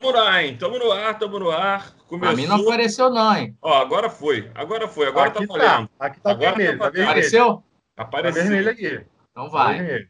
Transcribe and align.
no 0.00 0.18
ar, 0.18 0.44
hein? 0.44 0.56
Tamo 0.56 0.78
no 0.78 0.92
ar, 0.92 1.18
tamo 1.18 1.38
no 1.38 1.50
ar. 1.50 1.94
Começou... 2.08 2.32
A 2.32 2.36
mim 2.36 2.46
não 2.46 2.56
apareceu, 2.56 3.10
não, 3.10 3.36
hein? 3.36 3.56
Ó, 3.60 3.74
agora 3.74 4.08
foi. 4.08 4.50
Agora 4.54 4.88
foi. 4.88 5.06
Agora 5.06 5.28
aqui 5.28 5.46
tá 5.46 5.52
valendo. 5.52 5.88
Tá. 5.88 6.06
Aqui 6.06 6.20
tá 6.20 6.30
agora 6.30 6.56
vermelho. 6.56 6.78
Tá, 6.78 6.84
tá 6.84 6.90
vermelho. 6.90 7.10
Apareceu? 7.10 7.62
Apareceu. 7.96 8.42
Tá 8.42 8.48
vermelho 8.48 8.70
aqui. 8.70 9.06
Então 9.30 9.50
vai. 9.50 10.06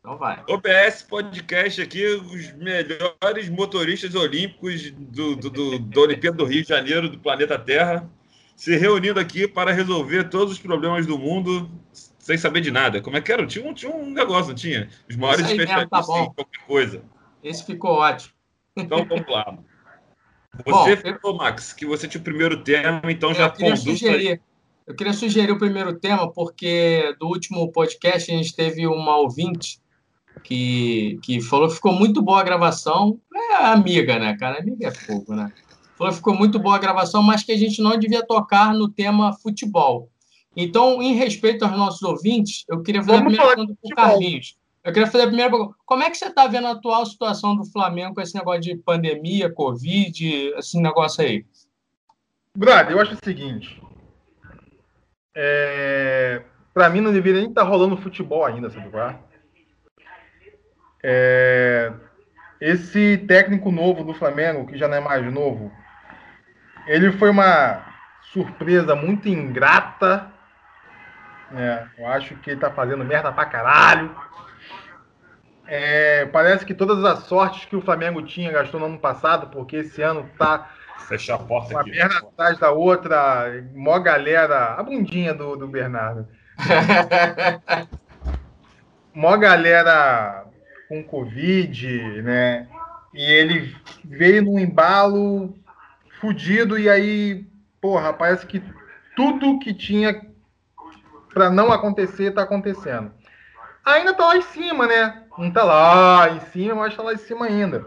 Então 0.00 0.18
vai. 0.18 0.42
OBS 0.48 1.02
Podcast 1.02 1.80
aqui, 1.80 2.04
os 2.04 2.52
melhores 2.52 3.48
motoristas 3.48 4.14
olímpicos 4.14 4.90
do, 4.90 5.34
do, 5.36 5.48
do, 5.48 5.78
da 5.78 6.00
Olimpíada 6.00 6.36
do 6.36 6.44
Rio 6.44 6.62
de 6.62 6.68
Janeiro, 6.68 7.08
do 7.08 7.18
planeta 7.18 7.58
Terra, 7.58 8.06
se 8.54 8.76
reunindo 8.76 9.18
aqui 9.18 9.48
para 9.48 9.72
resolver 9.72 10.24
todos 10.24 10.52
os 10.52 10.58
problemas 10.58 11.06
do 11.06 11.18
mundo 11.18 11.70
sem 12.18 12.36
saber 12.36 12.60
de 12.60 12.70
nada. 12.70 13.00
Como 13.00 13.16
é 13.16 13.20
que 13.20 13.32
era? 13.32 13.46
Tinha 13.46 13.66
um, 13.66 13.72
tinha 13.72 13.90
um 13.90 14.10
negócio, 14.10 14.48
não 14.48 14.54
tinha? 14.54 14.90
Os 15.08 15.16
maiores 15.16 15.46
especialistas 15.46 16.06
tá 16.06 16.20
em 16.20 16.32
qualquer 16.34 16.66
coisa. 16.66 17.02
Esse 17.42 17.64
ficou 17.64 17.92
ótimo. 17.92 18.33
Então 18.76 19.04
vamos 19.04 19.26
lá. 19.28 19.58
Você 20.64 20.96
Bom, 20.96 21.18
falou, 21.20 21.38
Max, 21.38 21.72
que 21.72 21.84
você 21.84 22.06
tinha 22.06 22.20
o 22.20 22.24
primeiro 22.24 22.62
tema, 22.62 23.02
então 23.10 23.30
eu 23.30 23.34
já 23.34 23.50
queria 23.50 23.76
sugerir. 23.76 24.40
Eu 24.86 24.94
queria 24.94 25.12
sugerir 25.12 25.50
o 25.50 25.58
primeiro 25.58 25.98
tema, 25.98 26.30
porque 26.30 27.12
do 27.18 27.26
último 27.26 27.72
podcast 27.72 28.30
a 28.30 28.36
gente 28.36 28.54
teve 28.54 28.86
uma 28.86 29.16
ouvinte 29.16 29.80
que, 30.44 31.18
que 31.22 31.40
falou 31.40 31.68
que 31.68 31.74
ficou 31.74 31.92
muito 31.92 32.22
boa 32.22 32.40
a 32.40 32.44
gravação. 32.44 33.18
É 33.34 33.54
amiga, 33.64 34.18
né, 34.18 34.36
cara? 34.38 34.60
Amiga 34.60 34.88
é 34.88 34.90
fogo, 34.92 35.34
né? 35.34 35.50
Falou 35.96 36.12
que 36.12 36.18
ficou 36.18 36.34
muito 36.34 36.58
boa 36.58 36.76
a 36.76 36.78
gravação, 36.78 37.22
mas 37.22 37.42
que 37.42 37.52
a 37.52 37.56
gente 37.56 37.80
não 37.82 37.98
devia 37.98 38.24
tocar 38.24 38.74
no 38.74 38.88
tema 38.88 39.32
futebol. 39.32 40.10
Então, 40.56 41.02
em 41.02 41.14
respeito 41.14 41.64
aos 41.64 41.76
nossos 41.76 42.02
ouvintes, 42.02 42.64
eu 42.68 42.82
queria 42.82 43.02
fazer 43.02 43.18
Vamos 43.18 43.34
a 43.34 43.36
primeira 43.36 43.56
pergunta 43.56 43.78
para 43.82 43.92
o 43.92 43.96
Carlinhos. 43.96 44.56
Eu 44.84 44.92
queria 44.92 45.10
fazer 45.10 45.24
a 45.24 45.28
primeira 45.28 45.50
pergunta. 45.50 45.74
Como 45.86 46.02
é 46.02 46.10
que 46.10 46.16
você 46.16 46.26
está 46.26 46.46
vendo 46.46 46.66
a 46.66 46.72
atual 46.72 47.06
situação 47.06 47.56
do 47.56 47.64
Flamengo 47.64 48.14
com 48.14 48.20
esse 48.20 48.34
negócio 48.34 48.60
de 48.60 48.76
pandemia, 48.76 49.50
Covid, 49.50 50.52
esse 50.58 50.78
negócio 50.78 51.24
aí? 51.24 51.46
Brad, 52.54 52.90
eu 52.90 53.00
acho 53.00 53.14
o 53.14 53.24
seguinte. 53.24 53.82
É... 55.34 56.42
Para 56.74 56.90
mim, 56.90 57.00
não 57.00 57.12
deveria 57.12 57.40
nem 57.40 57.48
estar 57.48 57.62
tá 57.62 57.68
rolando 57.68 57.96
futebol 57.96 58.44
ainda, 58.44 58.68
sabe 58.68 58.90
qual 58.90 59.08
é? 59.08 59.18
é? 61.02 61.92
Esse 62.60 63.18
técnico 63.26 63.72
novo 63.72 64.04
do 64.04 64.12
Flamengo, 64.12 64.66
que 64.66 64.76
já 64.76 64.86
não 64.86 64.96
é 64.98 65.00
mais 65.00 65.32
novo, 65.32 65.72
ele 66.86 67.10
foi 67.12 67.30
uma 67.30 67.86
surpresa 68.32 68.94
muito 68.94 69.28
ingrata. 69.28 70.30
É, 71.56 71.86
eu 71.96 72.06
acho 72.08 72.34
que 72.36 72.50
ele 72.50 72.60
tá 72.60 72.70
fazendo 72.70 73.04
merda 73.04 73.32
pra 73.32 73.46
caralho. 73.46 74.14
É, 75.66 76.26
parece 76.26 76.64
que 76.64 76.74
todas 76.74 77.02
as 77.04 77.20
sortes 77.20 77.64
que 77.64 77.76
o 77.76 77.80
Flamengo 77.80 78.22
tinha 78.22 78.52
gastou 78.52 78.78
no 78.78 78.86
ano 78.86 78.98
passado, 78.98 79.48
porque 79.48 79.76
esse 79.76 80.02
ano 80.02 80.28
tá. 80.38 80.70
Fechar 81.08 81.34
a 81.34 81.38
porta 81.38 81.74
uma 81.74 81.80
aqui. 81.80 81.90
Perna 81.90 82.18
atrás 82.18 82.58
da 82.58 82.70
outra, 82.70 83.64
mó 83.74 83.98
galera. 83.98 84.74
A 84.74 84.82
bundinha 84.82 85.34
do, 85.34 85.56
do 85.56 85.66
Bernardo. 85.66 86.26
mó 89.14 89.36
galera 89.36 90.44
com 90.88 91.02
Covid, 91.02 92.22
né? 92.22 92.68
E 93.12 93.22
ele 93.22 93.74
veio 94.04 94.42
num 94.42 94.58
embalo 94.58 95.54
fudido 96.20 96.78
e 96.78 96.88
aí, 96.88 97.46
porra, 97.80 98.12
parece 98.12 98.46
que 98.46 98.62
tudo 99.14 99.58
que 99.58 99.72
tinha 99.72 100.20
para 101.32 101.50
não 101.50 101.72
acontecer 101.72 102.32
tá 102.32 102.42
acontecendo. 102.42 103.10
Ainda 103.84 104.14
tá 104.14 104.26
lá 104.28 104.36
em 104.36 104.42
cima, 104.42 104.86
né? 104.86 105.26
Não 105.36 105.50
tá 105.50 105.62
lá 105.62 106.30
em 106.30 106.40
cima, 106.40 106.74
mas 106.74 106.96
tá 106.96 107.02
lá 107.02 107.12
em 107.12 107.18
cima 107.18 107.46
ainda. 107.46 107.86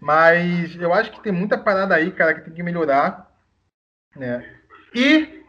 Mas 0.00 0.74
eu 0.76 0.94
acho 0.94 1.10
que 1.10 1.20
tem 1.20 1.32
muita 1.32 1.58
parada 1.58 1.94
aí, 1.94 2.10
cara, 2.10 2.34
que 2.34 2.42
tem 2.42 2.54
que 2.54 2.62
melhorar. 2.62 3.30
Né? 4.16 4.58
E 4.94 5.44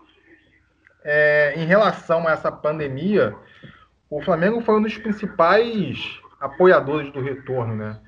é, 1.04 1.54
em 1.56 1.66
relação 1.66 2.28
a 2.28 2.32
essa 2.32 2.52
pandemia, 2.52 3.36
o 4.10 4.22
Flamengo 4.22 4.62
foi 4.62 4.76
um 4.76 4.82
dos 4.82 4.98
principais 4.98 6.20
apoiadores 6.40 7.12
do 7.14 7.22
retorno, 7.22 7.76
né? 7.76 8.00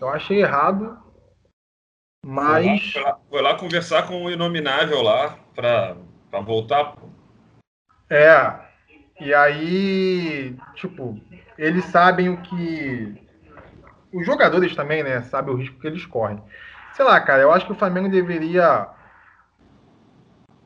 Eu 0.00 0.08
achei 0.08 0.40
errado, 0.40 0.98
mas. 2.24 2.92
Foi 2.92 3.02
lá, 3.02 3.18
foi 3.28 3.42
lá 3.42 3.58
conversar 3.58 4.06
com 4.06 4.24
o 4.24 4.30
Inominável 4.30 5.02
lá 5.02 5.38
para 5.54 5.96
voltar. 6.40 6.94
É. 8.08 8.69
E 9.20 9.34
aí, 9.34 10.56
tipo, 10.74 11.20
eles 11.58 11.84
sabem 11.86 12.30
o 12.30 12.38
que. 12.38 13.14
Os 14.12 14.26
jogadores 14.26 14.74
também, 14.74 15.02
né? 15.02 15.20
Sabem 15.22 15.54
o 15.54 15.56
risco 15.56 15.78
que 15.78 15.86
eles 15.86 16.04
correm. 16.06 16.42
Sei 16.94 17.04
lá, 17.04 17.20
cara, 17.20 17.42
eu 17.42 17.52
acho 17.52 17.66
que 17.66 17.72
o 17.72 17.76
Flamengo 17.76 18.08
deveria 18.08 18.88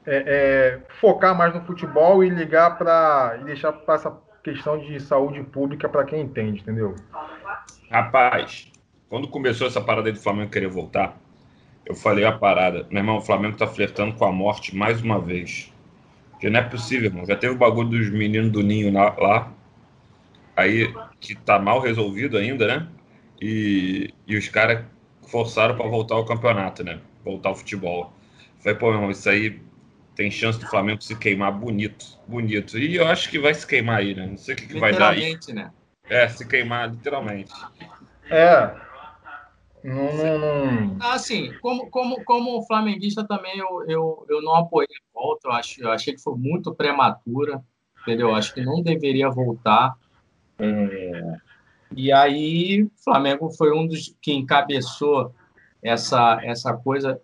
é, 0.07 0.17
é, 0.17 0.81
focar 1.01 1.37
mais 1.37 1.53
no 1.53 1.63
futebol 1.63 2.23
e 2.23 2.29
ligar 2.29 2.79
para. 2.79 3.39
e 3.41 3.45
deixar 3.45 3.73
para 3.73 3.95
essa 3.95 4.17
questão 4.43 4.79
de 4.79 5.01
saúde 5.01 5.43
pública 5.43 5.89
para 5.89 6.05
quem 6.05 6.21
entende, 6.21 6.61
entendeu? 6.61 6.95
Rapaz, 7.91 8.71
quando 9.09 9.29
começou 9.29 9.67
essa 9.67 9.81
parada 9.81 10.13
do 10.13 10.21
Flamengo 10.21 10.51
querer 10.51 10.69
voltar, 10.69 11.17
eu 11.85 11.95
falei 11.95 12.25
a 12.25 12.33
parada. 12.33 12.87
Meu 12.91 13.01
irmão, 13.01 13.19
o 13.19 13.23
Flamengo 13.23 13.57
tá 13.57 13.67
flertando 13.67 14.15
com 14.15 14.25
a 14.25 14.33
morte 14.33 14.77
mais 14.77 15.03
uma 15.03 15.21
vez. 15.21 15.74
Porque 16.45 16.53
não 16.53 16.61
é 16.61 16.63
possível, 16.63 17.07
irmão. 17.07 17.25
Já 17.25 17.37
teve 17.37 17.55
o 17.55 17.57
bagulho 17.57 17.89
dos 17.89 18.11
meninos 18.11 18.53
do 18.53 18.63
Ninho 18.63 18.93
lá 18.93 19.51
aí 20.55 20.93
que 21.19 21.35
tá 21.35 21.59
mal 21.59 21.81
resolvido 21.81 22.37
ainda, 22.37 22.67
né? 22.67 22.87
E, 23.41 24.13
e 24.27 24.37
os 24.37 24.47
caras 24.51 24.85
forçaram 25.27 25.75
para 25.75 25.89
voltar 25.89 26.17
ao 26.17 26.27
campeonato, 26.27 26.85
né? 26.85 27.01
Voltar 27.25 27.49
ao 27.49 27.55
futebol. 27.57 28.13
Falei, 28.59 28.79
pô, 28.79 28.89
meu 28.89 28.97
irmão, 28.97 29.11
isso 29.11 29.27
aí 29.27 29.59
tem 30.15 30.31
chance 30.31 30.61
do 30.61 30.67
Flamengo 30.67 31.01
se 31.01 31.17
queimar 31.17 31.51
bonito, 31.51 32.05
bonito. 32.29 32.79
E 32.79 32.95
eu 32.95 33.09
acho 33.09 33.31
que 33.31 33.39
vai 33.39 33.55
se 33.55 33.67
queimar 33.67 34.01
aí, 34.01 34.15
né? 34.15 34.27
Não 34.27 34.37
sei 34.37 34.55
o 34.55 34.59
que, 34.59 34.67
que 34.67 34.79
vai 34.79 34.93
dar 34.93 35.13
aí. 35.13 35.21
Literalmente, 35.21 35.53
né? 35.55 35.71
É, 36.11 36.29
se 36.29 36.47
queimar 36.47 36.91
literalmente. 36.91 37.55
É. 38.31 38.71
Não, 39.85 40.17
não, 40.17 40.39
não. 40.39 40.97
Assim, 41.13 41.53
como, 41.61 41.91
como, 41.91 42.25
como 42.25 42.67
flamenguista 42.67 43.23
também 43.23 43.59
eu, 43.59 43.85
eu, 43.87 44.27
eu 44.31 44.41
não 44.41 44.57
apoiei 44.57 44.89
a 44.89 45.21
volta, 45.21 45.49
eu, 45.49 45.53
acho, 45.53 45.83
eu 45.83 45.91
achei 45.91 46.15
que 46.15 46.23
foi 46.23 46.35
muito 46.37 46.75
prematura, 46.75 47.63
entendeu? 48.01 48.29
Eu 48.29 48.35
acho 48.35 48.55
que 48.55 48.65
não 48.65 48.83
deveria 48.83 49.29
voltar. 49.29 49.95
É, 50.59 51.37
e 51.95 52.11
aí, 52.11 52.85
o 52.85 52.91
Flamengo 52.97 53.51
foi 53.51 53.77
um 53.77 53.87
dos 53.87 54.17
que 54.23 54.33
encabeçou 54.33 55.35
essa, 55.83 56.41
essa 56.43 56.75
coisa, 56.75 57.21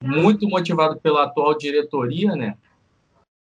muito 0.00 0.48
motivado 0.48 1.00
pela 1.00 1.24
atual 1.24 1.58
diretoria, 1.58 2.36
né? 2.36 2.56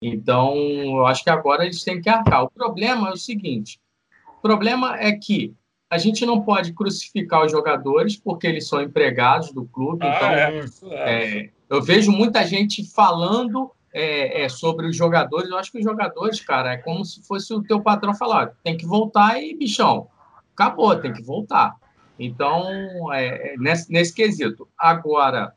Então, 0.00 0.54
eu 0.54 1.06
acho 1.06 1.24
que 1.24 1.30
agora 1.30 1.64
eles 1.64 1.82
têm 1.82 2.00
que 2.00 2.08
arcar. 2.08 2.44
O 2.44 2.50
problema 2.50 3.08
é 3.08 3.12
o 3.12 3.16
seguinte: 3.16 3.80
o 4.26 4.40
problema 4.40 4.96
é 5.00 5.10
que 5.12 5.52
a 5.92 5.98
gente 5.98 6.24
não 6.24 6.40
pode 6.40 6.72
crucificar 6.72 7.44
os 7.44 7.52
jogadores 7.52 8.16
porque 8.16 8.46
eles 8.46 8.66
são 8.66 8.80
empregados 8.80 9.52
do 9.52 9.66
clube. 9.66 10.06
Ah, 10.06 10.50
então, 10.50 10.90
é, 10.90 11.40
é, 11.42 11.50
eu 11.68 11.82
vejo 11.82 12.10
muita 12.10 12.46
gente 12.46 12.82
falando 12.82 13.70
é, 13.92 14.44
é, 14.44 14.48
sobre 14.48 14.86
os 14.86 14.96
jogadores. 14.96 15.50
Eu 15.50 15.58
acho 15.58 15.70
que 15.70 15.76
os 15.76 15.84
jogadores, 15.84 16.40
cara, 16.40 16.72
é 16.72 16.76
como 16.78 17.04
se 17.04 17.22
fosse 17.22 17.52
o 17.52 17.62
teu 17.62 17.82
patrão 17.82 18.14
falar: 18.14 18.54
tem 18.64 18.74
que 18.74 18.86
voltar 18.86 19.38
e, 19.38 19.54
bichão, 19.54 20.08
acabou, 20.54 20.96
tem 20.96 21.12
que 21.12 21.22
voltar. 21.22 21.76
Então, 22.18 23.12
é, 23.12 23.52
é 23.52 23.56
nesse, 23.58 23.92
nesse 23.92 24.14
quesito. 24.14 24.66
Agora, 24.78 25.52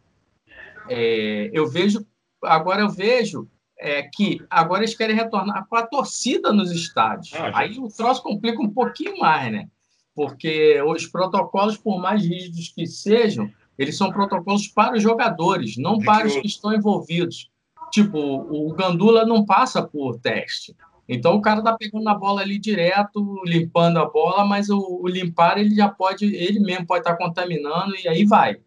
eu 1.54 1.66
vejo, 1.70 2.06
agora 2.44 2.82
eu 2.82 2.90
vejo 2.90 3.48
é, 3.80 4.04
que 4.04 4.42
agora 4.50 4.82
eles 4.82 4.98
querem 4.98 5.16
retornar 5.16 5.66
com 5.70 5.78
a 5.78 5.88
torcida 5.88 6.52
nos 6.52 6.72
estádios. 6.72 7.34
Ah, 7.36 7.52
Aí 7.54 7.80
o 7.80 7.88
troço 7.88 8.22
complica 8.22 8.62
um 8.62 8.70
pouquinho 8.70 9.18
mais, 9.18 9.50
né? 9.50 9.70
Porque 10.16 10.82
os 10.82 11.06
protocolos, 11.06 11.78
por 11.78 12.00
mais 12.00 12.26
rígidos 12.26 12.70
que 12.70 12.88
sejam, 12.88 13.52
eles 13.78 13.98
são 13.98 14.12
protocolos 14.12 14.68
para 14.68 14.96
os 14.96 15.04
jogadores, 15.04 15.76
não 15.78 16.00
para 16.00 16.26
os 16.26 16.36
que 16.38 16.48
estão 16.48 16.74
envolvidos. 16.74 17.50
Tipo, 17.92 18.18
o 18.18 18.74
Gandula 18.74 19.26
não 19.26 19.46
passa 19.46 19.84
por 19.84 20.18
teste. 20.20 20.76
Então 21.08 21.36
o 21.36 21.42
cara 21.42 21.62
tá 21.62 21.74
pegando 21.74 22.08
a 22.10 22.16
bola 22.16 22.42
ali 22.42 22.58
direto, 22.58 23.42
limpando 23.46 23.98
a 23.98 24.06
bola, 24.06 24.44
mas 24.44 24.70
o, 24.70 25.02
o 25.02 25.08
limpar 25.08 25.58
ele 25.58 25.76
já 25.76 25.88
pode, 25.88 26.26
ele 26.26 26.60
mesmo 26.60 26.88
pode 26.88 27.02
estar 27.02 27.16
tá 27.16 27.24
contaminando 27.24 27.96
e 27.96 28.08
aí 28.08 28.26
vai. 28.26 28.58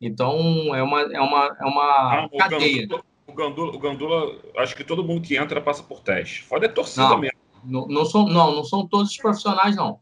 Então 0.00 0.74
é 0.74 0.82
uma, 0.82 1.00
é 1.00 1.20
uma, 1.20 1.56
é 1.58 1.64
uma 1.64 2.24
ah, 2.24 2.28
cadeia. 2.36 2.86
O 3.26 3.32
Gandula, 3.32 3.74
o 3.74 3.78
Gandula, 3.78 4.36
acho 4.58 4.76
que 4.76 4.84
todo 4.84 5.02
mundo 5.02 5.22
que 5.22 5.36
entra 5.36 5.60
passa 5.60 5.82
por 5.82 6.00
teste. 6.00 6.42
Foda 6.42 6.66
é 6.66 6.68
torcida 6.68 7.08
não, 7.08 7.18
mesmo. 7.18 7.38
Não, 7.64 7.88
não, 7.88 8.04
são, 8.04 8.26
não, 8.26 8.54
não 8.54 8.64
são 8.64 8.86
todos 8.86 9.10
os 9.10 9.16
profissionais, 9.16 9.74
não. 9.74 9.98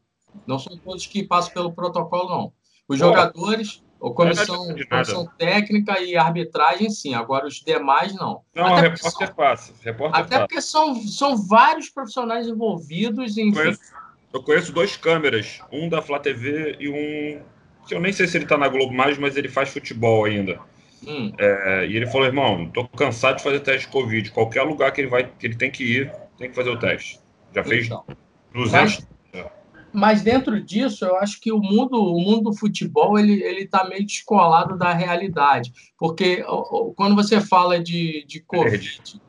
Não 0.47 0.59
são 0.59 0.77
todos 0.79 1.07
que 1.07 1.23
passam 1.23 1.53
pelo 1.53 1.73
protocolo, 1.73 2.29
não. 2.29 2.53
Os 2.87 2.99
jogadores, 2.99 3.83
ou 3.99 4.15
comissão, 4.15 4.71
é 4.71 4.85
comissão 4.85 5.27
técnica 5.39 6.01
e 6.01 6.17
arbitragem, 6.17 6.91
sim. 6.91 7.15
Agora, 7.15 7.47
os 7.47 7.61
demais, 7.61 8.15
não. 8.15 8.43
Não, 8.55 8.67
até 8.77 8.89
repórter 8.89 9.27
são, 9.27 9.35
passa. 9.35 9.73
Repórter 9.83 10.21
até 10.21 10.37
passa. 10.37 10.47
porque 10.47 10.61
são, 10.61 10.95
são 11.07 11.37
vários 11.47 11.89
profissionais 11.89 12.47
envolvidos 12.47 13.39
em. 13.39 13.49
Eu 13.49 13.55
conheço, 13.55 13.81
eu 14.33 14.43
conheço 14.43 14.73
dois 14.73 14.97
câmeras, 14.97 15.61
um 15.73 15.89
da 15.89 16.03
Flá 16.03 16.19
TV 16.19 16.77
e 16.79 16.89
um 16.89 17.43
eu 17.91 18.01
nem 18.01 18.13
sei 18.13 18.27
se 18.27 18.37
ele 18.37 18.47
tá 18.47 18.57
na 18.57 18.69
Globo 18.69 18.93
mais, 18.93 19.19
mas 19.19 19.37
ele 19.37 19.49
faz 19.49 19.71
futebol 19.71 20.25
ainda. 20.25 20.59
Hum. 21.07 21.33
É, 21.39 21.87
e 21.87 21.97
ele 21.97 22.07
falou, 22.07 22.27
irmão, 22.27 22.71
tô 22.71 22.89
cansado 22.89 23.37
de 23.37 23.43
fazer 23.43 23.61
teste 23.61 23.87
de 23.87 23.93
Covid. 23.93 24.31
Qualquer 24.31 24.63
lugar 24.63 24.91
que 24.93 25.03
ele 25.03 25.09
vai, 25.09 25.25
que 25.25 25.47
ele 25.47 25.55
tem 25.55 25.71
que 25.71 25.85
ir, 25.85 26.13
tem 26.39 26.49
que 26.49 26.55
fazer 26.55 26.71
o 26.71 26.79
teste. 26.79 27.21
Já 27.55 27.63
fez 27.63 27.87
então, 27.87 28.05
200. 28.55 28.73
Mas, 28.73 29.09
mas, 29.95 30.23
dentro 30.23 30.61
disso, 30.61 31.05
eu 31.05 31.17
acho 31.17 31.41
que 31.41 31.53
o 31.53 31.61
mundo, 31.61 32.03
o 32.03 32.21
mundo 32.21 32.51
do 32.51 32.57
futebol 32.57 33.17
ele 33.17 33.43
ele 33.43 33.65
tá 33.67 33.85
meio 33.85 34.05
descolado 34.05 34.77
da 34.77 34.93
realidade, 34.93 35.73
porque 35.97 36.45
quando 36.97 37.15
você 37.15 37.41
fala 37.41 37.81
de, 37.81 38.25
de 38.27 38.41
Covid, 38.41 39.21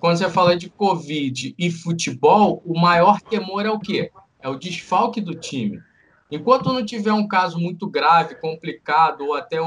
quando 0.00 0.16
você 0.16 0.30
fala 0.30 0.56
de 0.56 0.70
Covid 0.70 1.54
e 1.58 1.70
futebol, 1.70 2.62
o 2.64 2.78
maior 2.78 3.20
temor 3.20 3.66
é 3.66 3.70
o 3.70 3.78
quê? 3.78 4.10
É 4.40 4.48
o 4.48 4.58
desfalque 4.58 5.20
do 5.20 5.34
time. 5.34 5.80
Enquanto 6.30 6.72
não 6.72 6.84
tiver 6.84 7.12
um 7.12 7.28
caso 7.28 7.58
muito 7.58 7.86
grave, 7.86 8.36
complicado, 8.36 9.20
ou 9.22 9.34
até 9.34 9.58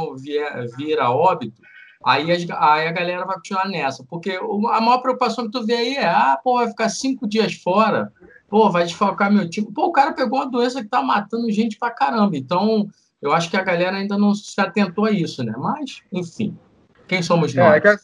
vir 0.75 0.99
a 0.99 1.11
óbito, 1.11 1.61
aí 2.03 2.31
a, 2.31 2.73
aí 2.73 2.87
a 2.87 2.91
galera 2.91 3.25
vai 3.25 3.35
continuar 3.35 3.67
nessa. 3.67 4.03
Porque 4.03 4.31
a 4.31 4.81
maior 4.81 4.99
preocupação 4.99 5.45
que 5.45 5.51
tu 5.51 5.65
vê 5.65 5.75
aí 5.75 5.95
é, 5.95 6.07
ah, 6.07 6.39
pô, 6.43 6.55
vai 6.55 6.67
ficar 6.67 6.89
cinco 6.89 7.27
dias 7.27 7.53
fora, 7.53 8.11
pô, 8.49 8.69
vai 8.69 8.83
desfalcar 8.83 9.31
meu 9.31 9.49
time. 9.49 9.71
Pô, 9.71 9.87
o 9.87 9.91
cara 9.91 10.13
pegou 10.13 10.39
uma 10.39 10.49
doença 10.49 10.81
que 10.81 10.89
tá 10.89 11.01
matando 11.01 11.51
gente 11.51 11.77
pra 11.77 11.91
caramba. 11.91 12.35
Então, 12.35 12.89
eu 13.21 13.31
acho 13.31 13.49
que 13.49 13.57
a 13.57 13.63
galera 13.63 13.97
ainda 13.97 14.17
não 14.17 14.33
se 14.33 14.59
atentou 14.59 15.05
a 15.05 15.11
isso, 15.11 15.43
né? 15.43 15.53
Mas, 15.57 16.01
enfim, 16.11 16.57
quem 17.07 17.21
somos 17.21 17.55
é, 17.55 17.59
nós? 17.59 17.85
É, 17.85 17.97
que 17.97 18.01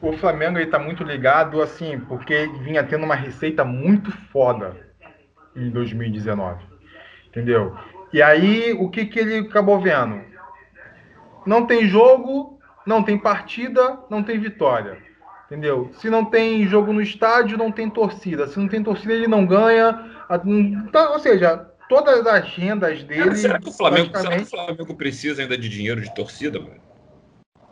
o 0.00 0.12
Flamengo 0.14 0.58
está 0.58 0.78
muito 0.78 1.04
ligado, 1.04 1.60
assim, 1.60 2.00
porque 2.00 2.46
vinha 2.62 2.82
tendo 2.82 3.04
uma 3.04 3.14
receita 3.14 3.64
muito 3.64 4.10
foda 4.32 4.76
em 5.54 5.70
2019. 5.70 6.64
Entendeu? 7.28 7.76
E 8.12 8.20
aí, 8.20 8.72
o 8.72 8.90
que, 8.90 9.06
que 9.06 9.18
ele 9.18 9.38
acabou 9.38 9.80
vendo? 9.80 10.20
Não 11.46 11.66
tem 11.66 11.88
jogo, 11.88 12.58
não 12.86 13.02
tem 13.02 13.18
partida, 13.18 13.98
não 14.10 14.22
tem 14.22 14.38
vitória. 14.38 14.98
Entendeu? 15.52 15.92
Se 16.00 16.08
não 16.08 16.24
tem 16.24 16.66
jogo 16.66 16.94
no 16.94 17.02
estádio, 17.02 17.58
não 17.58 17.70
tem 17.70 17.90
torcida. 17.90 18.48
Se 18.48 18.58
não 18.58 18.66
tem 18.66 18.82
torcida, 18.82 19.12
ele 19.12 19.28
não 19.28 19.44
ganha. 19.44 20.02
Então, 20.46 21.12
ou 21.12 21.18
seja, 21.18 21.58
todas 21.90 22.26
as 22.26 22.48
rendas 22.54 23.04
dele. 23.04 23.24
Cara, 23.24 23.34
será, 23.34 23.58
que 23.60 23.68
o 23.68 23.72
Flamengo, 23.72 24.16
será 24.16 24.36
que 24.38 24.44
o 24.44 24.46
Flamengo 24.46 24.94
precisa 24.94 25.42
ainda 25.42 25.58
de 25.58 25.68
dinheiro 25.68 26.00
de 26.00 26.14
torcida, 26.14 26.58
mano? 26.58 26.80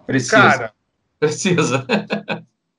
Precisa. 0.06 0.36
Cara, 0.36 0.74
precisa. 1.18 1.86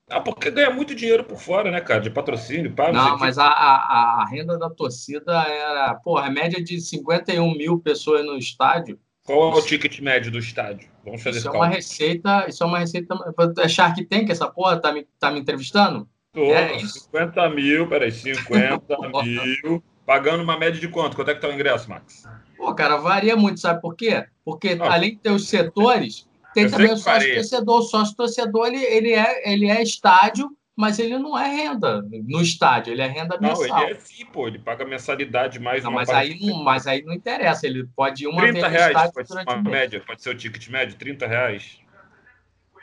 Ah, 0.08 0.20
porque 0.20 0.52
ganha 0.52 0.70
muito 0.70 0.94
dinheiro 0.94 1.24
por 1.24 1.38
fora, 1.38 1.70
né, 1.70 1.80
cara? 1.80 2.00
De 2.00 2.10
patrocínio, 2.10 2.72
pá, 2.72 2.92
Não, 2.92 3.18
mas 3.18 3.38
a, 3.38 3.46
a, 3.46 4.20
a, 4.20 4.28
renda 4.28 4.56
da 4.56 4.70
torcida 4.70 5.32
era, 5.48 5.94
porra, 5.96 6.26
a 6.26 6.30
média 6.30 6.62
de 6.62 6.80
51 6.80 7.56
mil 7.56 7.80
pessoas 7.80 8.24
no 8.24 8.36
estádio. 8.36 9.00
Qual 9.24 9.52
é 9.52 9.54
o 9.54 9.62
ticket 9.62 10.00
médio 10.00 10.32
do 10.32 10.38
estádio? 10.38 10.88
Vamos 11.04 11.22
fazer 11.22 11.38
isso. 11.38 11.48
é 11.48 11.52
uma 11.52 11.68
receita, 11.68 12.46
isso 12.48 12.62
é 12.62 12.66
uma 12.66 12.78
receita. 12.78 13.14
É 13.58 13.68
Shark 13.68 14.04
Tank, 14.06 14.30
essa 14.30 14.48
porra, 14.48 14.80
tá 14.80 14.92
me, 14.92 15.06
tá 15.18 15.30
me 15.30 15.40
entrevistando? 15.40 16.08
Tô, 16.32 16.40
é 16.40 16.76
isso. 16.76 17.00
50 17.04 17.50
mil, 17.50 17.88
peraí, 17.88 18.10
50 18.10 18.84
mil. 19.22 19.82
Pagando 20.04 20.42
uma 20.42 20.58
média 20.58 20.80
de 20.80 20.88
quanto? 20.88 21.14
Quanto 21.14 21.30
é 21.30 21.34
que 21.34 21.40
tá 21.40 21.48
o 21.48 21.52
ingresso, 21.52 21.88
Max? 21.88 22.24
Pô, 22.56 22.74
cara, 22.74 22.96
varia 22.96 23.36
muito, 23.36 23.60
sabe 23.60 23.80
por 23.80 23.94
quê? 23.94 24.24
Porque 24.44 24.76
ah, 24.80 24.94
além 24.94 25.12
de 25.12 25.18
ter 25.18 25.30
os 25.30 25.48
setores, 25.48 26.28
tem 26.54 26.68
também 26.68 26.92
o 26.92 26.96
sócio 26.96 27.34
torcedor. 27.34 27.78
O 27.78 27.82
sócio 27.82 28.16
torcedor 28.16 28.66
ele, 28.66 28.82
ele, 28.84 29.12
é, 29.12 29.52
ele 29.52 29.66
é 29.66 29.82
estádio, 29.82 30.50
mas 30.76 30.98
ele 30.98 31.18
não 31.18 31.38
é 31.38 31.46
renda 31.48 32.02
no 32.02 32.40
estádio, 32.40 32.92
ele 32.92 33.02
é 33.02 33.06
renda 33.06 33.38
mensal. 33.38 33.66
Não, 33.68 33.82
ele 33.82 33.92
é 33.92 33.94
sim, 33.96 34.24
pô, 34.26 34.48
ele 34.48 34.58
paga 34.58 34.84
mensalidade 34.84 35.58
mais 35.58 35.84
não, 35.84 35.92
mas 35.92 36.08
aí 36.08 36.38
não, 36.40 36.62
mas 36.62 36.86
aí 36.86 37.02
não 37.02 37.12
interessa, 37.12 37.66
ele 37.66 37.86
pode 37.94 38.24
ir 38.24 38.26
uma 38.26 38.40
30 38.42 38.68
vez 38.68 38.72
reais, 38.72 39.12
pode 39.12 39.28
ser 39.28 39.42
uma 39.42 39.62
média, 39.62 40.02
pode 40.06 40.22
ser 40.22 40.30
o 40.30 40.34
ticket 40.34 40.68
médio, 40.68 40.96
30 40.96 41.26
reais. 41.26 41.80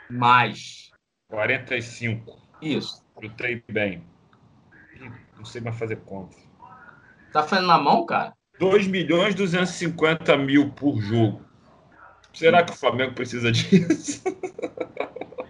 Mais. 0.08 0.90
45. 1.28 2.36
Isso. 2.62 3.04
Eu 3.20 3.30
treino 3.30 3.62
bem. 3.68 4.02
Não 5.36 5.44
sei 5.44 5.60
mais 5.60 5.78
fazer 5.78 5.96
conta. 5.96 6.36
Tá 7.32 7.42
fazendo 7.42 7.68
na 7.68 7.78
mão, 7.78 8.04
cara? 8.04 8.34
2 8.58 8.86
milhões 8.88 9.34
e 9.34 9.38
250 9.38 10.36
mil 10.36 10.70
por 10.72 11.00
jogo. 11.00 11.44
Será 12.32 12.62
que 12.62 12.72
o 12.72 12.76
Flamengo 12.76 13.14
precisa 13.14 13.50
disso? 13.52 14.22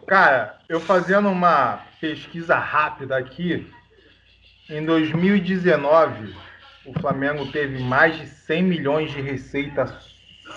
Cara, 0.06 0.58
eu 0.68 0.80
fazendo 0.80 1.28
uma 1.28 1.89
pesquisa 2.00 2.56
rápida 2.56 3.16
aqui, 3.16 3.66
em 4.68 4.84
2019, 4.84 6.34
o 6.86 6.98
Flamengo 7.00 7.50
teve 7.52 7.82
mais 7.82 8.18
de 8.18 8.26
100 8.26 8.62
milhões 8.62 9.10
de 9.12 9.20
receita 9.20 9.98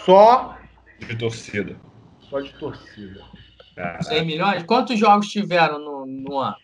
só 0.05 0.57
de 0.99 1.15
torcida. 1.15 1.75
Só 2.29 2.39
de 2.39 2.53
torcida. 2.53 3.21
Caraca. 3.75 4.03
100 4.03 4.25
milhões? 4.25 4.63
Quantos 4.63 4.97
jogos 4.97 5.27
tiveram 5.29 5.79
no, 5.79 6.05
no 6.05 6.39
ano? 6.39 6.55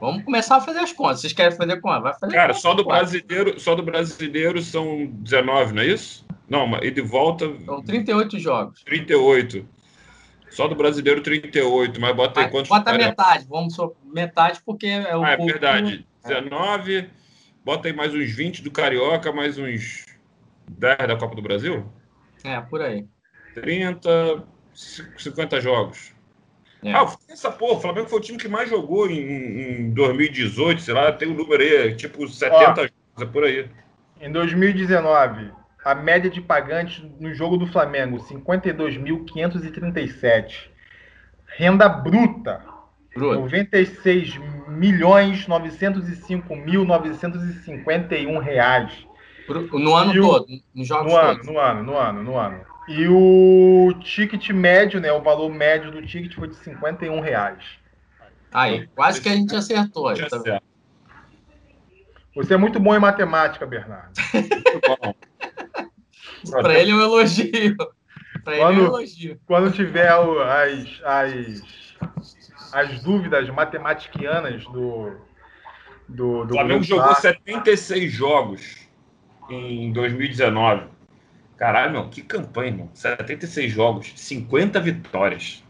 Vamos 0.00 0.24
começar 0.24 0.56
a 0.56 0.60
fazer 0.60 0.80
as 0.80 0.92
contas. 0.92 1.20
Vocês 1.20 1.32
querem 1.32 1.56
fazer 1.56 1.80
quanto? 1.80 2.02
Vai 2.02 2.14
fazer 2.18 2.34
Cara, 2.34 2.52
só 2.52 2.74
do 2.74 2.84
brasileiro, 2.84 3.58
só 3.58 3.74
do 3.74 3.82
brasileiro 3.82 4.60
são 4.62 5.06
19, 5.06 5.74
não 5.74 5.82
é 5.82 5.86
isso? 5.86 6.26
Não, 6.48 6.70
e 6.82 6.90
de 6.90 7.00
volta. 7.00 7.50
São 7.64 7.82
38 7.82 8.38
jogos. 8.38 8.82
38. 8.84 9.66
Só 10.50 10.68
do 10.68 10.74
brasileiro 10.74 11.22
38, 11.22 12.00
mas 12.00 12.14
bota 12.16 12.40
aí 12.40 12.50
quantos. 12.50 12.68
Bota 12.68 12.92
metade, 12.92 13.46
vamos 13.48 13.74
só 13.74 13.92
metade, 14.04 14.60
porque 14.64 14.86
é 14.86 15.16
o. 15.16 15.22
Ah, 15.24 15.32
é 15.32 15.36
verdade. 15.36 16.06
19, 16.22 16.96
é. 16.96 17.10
bota 17.64 17.88
aí 17.88 17.94
mais 17.94 18.14
uns 18.14 18.30
20 18.32 18.62
do 18.62 18.70
Carioca, 18.70 19.32
mais 19.32 19.58
uns 19.58 20.06
10 20.68 20.98
da 20.98 21.16
Copa 21.16 21.36
do 21.36 21.42
Brasil? 21.42 21.86
É, 22.42 22.60
por 22.60 22.82
aí. 22.82 23.06
30, 23.54 24.44
50 24.74 25.60
jogos. 25.60 26.12
É. 26.82 26.92
Ah, 26.92 27.12
essa 27.28 27.50
porra, 27.50 27.78
o 27.78 27.80
Flamengo 27.80 28.08
foi 28.08 28.18
o 28.18 28.22
time 28.22 28.38
que 28.38 28.48
mais 28.48 28.68
jogou 28.68 29.10
em, 29.10 29.80
em 29.80 29.90
2018, 29.90 30.80
sei 30.80 30.94
lá, 30.94 31.10
tem 31.12 31.28
um 31.28 31.34
número 31.34 31.62
aí, 31.62 31.94
tipo 31.94 32.28
70 32.28 32.56
Ó, 32.56 32.74
jogos, 32.74 32.92
é 33.20 33.24
por 33.24 33.44
aí. 33.44 33.68
Em 34.20 34.30
2019, 34.30 35.50
a 35.86 35.94
média 35.94 36.28
de 36.28 36.40
pagantes 36.40 37.04
no 37.20 37.32
jogo 37.32 37.56
do 37.56 37.68
Flamengo, 37.68 38.18
52.537. 38.18 40.68
Renda 41.56 41.88
bruta, 41.88 42.60
bruta. 43.14 43.36
96 43.36 44.36
milhões 44.66 45.46
905 45.46 46.56
mil 46.56 46.84
951 46.84 48.36
reais. 48.38 49.06
No 49.48 49.94
ano 49.94 50.10
o, 50.10 50.20
todo, 50.20 50.48
nos 50.74 50.88
jogos 50.88 51.12
no 51.12 51.20
todos. 51.20 51.46
Ano, 51.46 51.52
no 51.52 51.60
ano, 51.60 51.84
no 51.84 51.96
ano, 51.96 52.24
no 52.24 52.36
ano. 52.36 52.60
E 52.88 53.06
o 53.06 53.94
ticket 54.00 54.50
médio, 54.50 55.00
né, 55.00 55.12
o 55.12 55.22
valor 55.22 55.54
médio 55.54 55.92
do 55.92 56.04
ticket 56.04 56.34
foi 56.34 56.48
de 56.48 56.56
51 56.56 57.20
reais. 57.20 57.62
Aí, 58.52 58.88
quase 58.88 59.20
que 59.20 59.28
a 59.28 59.36
gente 59.36 59.54
acertou. 59.54 60.12
Tá 60.12 60.60
Você 62.34 62.54
é 62.54 62.56
muito 62.56 62.80
bom 62.80 62.92
em 62.92 62.98
matemática, 62.98 63.64
Bernardo. 63.64 64.10
Muito 64.34 64.80
bom. 64.84 65.14
Para 66.50 66.78
ele 66.78 66.90
é 66.90 66.94
um 66.94 67.00
elogio. 67.00 67.76
Para 68.44 68.54
ele 68.54 68.62
é 68.62 68.66
um 68.66 68.86
elogio. 68.86 69.40
Quando 69.46 69.72
tiver 69.72 70.08
as, 70.08 71.00
as, 71.04 71.62
as 72.72 73.02
dúvidas 73.02 73.48
matematicianas 73.50 74.64
do. 74.64 75.12
do, 76.08 76.44
do 76.44 76.54
o 76.54 76.56
Flamengo 76.56 76.82
jogou 76.82 77.14
76 77.14 78.12
jogos 78.12 78.86
em 79.50 79.92
2019. 79.92 80.86
Caralho, 81.56 81.92
meu, 81.92 82.08
que 82.08 82.22
campanha, 82.22 82.70
irmão. 82.70 82.90
76 82.92 83.72
jogos, 83.72 84.12
50 84.14 84.78
vitórias, 84.80 85.64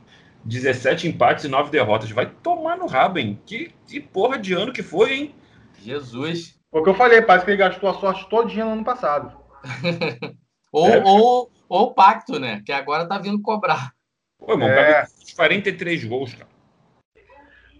17 0.45 1.09
empates 1.09 1.45
e 1.45 1.49
9 1.49 1.71
derrotas. 1.71 2.11
Vai 2.11 2.26
tomar 2.26 2.76
no 2.76 2.87
rabo, 2.87 3.18
hein? 3.18 3.40
Que, 3.47 3.73
que 3.87 4.00
porra 4.00 4.38
de 4.38 4.52
ano 4.52 4.73
que 4.73 4.83
foi, 4.83 5.14
hein? 5.14 5.35
Jesus. 5.80 6.59
Foi 6.71 6.80
o 6.80 6.85
que 6.85 6.90
eu 6.90 6.95
falei, 6.95 7.23
parece 7.23 7.45
que 7.45 7.52
ele 7.52 7.59
gastou 7.59 7.88
a 7.88 7.95
sorte 7.95 8.28
todinha 8.28 8.64
no 8.64 8.73
ano 8.73 8.85
passado. 8.85 9.37
Ou, 10.76 10.88
é. 10.88 11.02
ou, 11.02 11.50
ou 11.71 11.83
o 11.85 11.95
pacto, 11.95 12.38
né? 12.38 12.62
Que 12.66 12.71
agora 12.71 13.09
tá 13.09 13.16
vindo 13.16 13.40
cobrar. 13.40 13.95
Pô, 14.38 14.52
irmão, 14.52 14.68
é. 14.68 15.06
43 15.35 16.04
gols, 16.04 16.35
cara. 16.35 16.50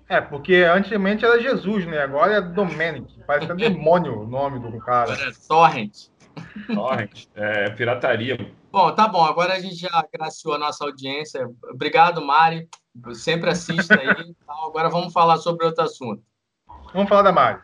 É, 0.09 0.19
porque 0.19 0.55
antigamente 0.55 1.23
era 1.23 1.38
Jesus, 1.38 1.85
né? 1.85 1.99
Agora 1.99 2.37
é 2.37 2.41
Domenic. 2.41 3.23
Parece 3.26 3.47
que 3.49 3.53
é 3.53 3.69
demônio 3.69 4.23
o 4.23 4.26
nome 4.26 4.61
do 4.61 4.79
cara. 4.79 5.12
Agora 5.12 5.29
é 5.29 5.33
Torrent. 5.47 6.07
Torrent. 6.75 7.26
É 7.35 7.69
pirataria. 7.71 8.38
Bom, 8.73 8.91
tá 8.95 9.07
bom. 9.07 9.26
Agora 9.26 9.53
a 9.53 9.61
gente 9.61 9.76
já 9.76 9.91
agraciou 9.93 10.55
a 10.55 10.59
nossa 10.59 10.83
audiência. 10.83 11.47
Obrigado, 11.71 12.25
Mari. 12.25 12.67
Sempre 13.12 13.50
assista 13.50 14.00
aí. 14.00 14.09
Então, 14.09 14.65
agora 14.65 14.88
vamos 14.88 15.12
falar 15.12 15.37
sobre 15.37 15.67
outro 15.67 15.85
assunto. 15.85 16.23
Vamos 16.95 17.11
falar 17.11 17.23
da 17.23 17.33
Mari. 17.33 17.61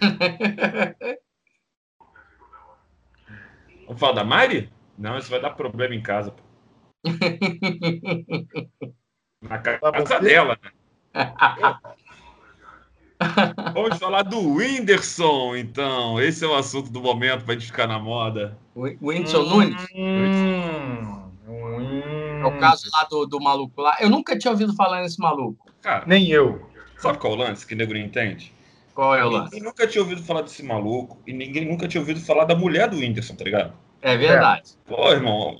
Vamos 3.86 4.00
falar 4.00 4.14
da 4.14 4.24
Mari? 4.24 4.71
Não, 4.98 5.16
isso 5.18 5.30
vai 5.30 5.40
dar 5.40 5.50
problema 5.50 5.94
em 5.94 6.02
casa. 6.02 6.30
Pô. 6.32 6.42
Na 9.42 9.58
casa 9.58 10.20
dela, 10.20 10.56
né? 10.62 10.70
Vamos 13.74 13.98
falar 13.98 14.22
do 14.22 14.38
Whindersson, 14.40 15.56
então. 15.56 16.20
Esse 16.20 16.44
é 16.44 16.48
o 16.48 16.54
assunto 16.54 16.90
do 16.90 17.00
momento 17.00 17.44
para 17.44 17.54
a 17.54 17.58
gente 17.58 17.66
ficar 17.66 17.86
na 17.86 17.98
moda. 17.98 18.58
Whindersson 18.76 19.42
Nunes? 19.44 19.86
Hum, 19.94 21.30
É 22.40 22.44
o 22.44 22.58
caso 22.58 22.88
lá 22.92 23.04
do, 23.04 23.26
do 23.26 23.40
maluco 23.40 23.80
lá. 23.80 23.96
Eu 24.00 24.10
nunca 24.10 24.36
tinha 24.36 24.50
ouvido 24.50 24.74
falar 24.74 25.02
nesse 25.02 25.20
maluco. 25.20 25.70
Cara, 25.80 26.04
Nem 26.06 26.28
eu. 26.30 26.68
sabe 26.98 27.18
qual 27.18 27.32
é 27.34 27.36
o 27.36 27.38
lance 27.38 27.66
que 27.66 27.74
o 27.74 27.76
nego 27.76 27.92
não 27.92 28.00
entende? 28.00 28.52
Qual 28.94 29.14
é 29.14 29.24
o 29.24 29.30
Ninguém 29.30 29.40
lance? 29.40 29.60
nunca 29.60 29.86
tinha 29.86 30.02
ouvido 30.02 30.22
falar 30.22 30.42
desse 30.42 30.62
maluco 30.62 31.18
e 31.26 31.32
ninguém 31.32 31.64
nunca 31.66 31.88
tinha 31.88 32.00
ouvido 32.00 32.20
falar 32.20 32.44
da 32.44 32.54
mulher 32.54 32.88
do 32.88 32.96
Whindersson, 32.96 33.34
tá 33.34 33.44
ligado? 33.44 33.72
É 34.02 34.16
verdade. 34.16 34.72
Pô, 34.84 35.10
irmão, 35.10 35.58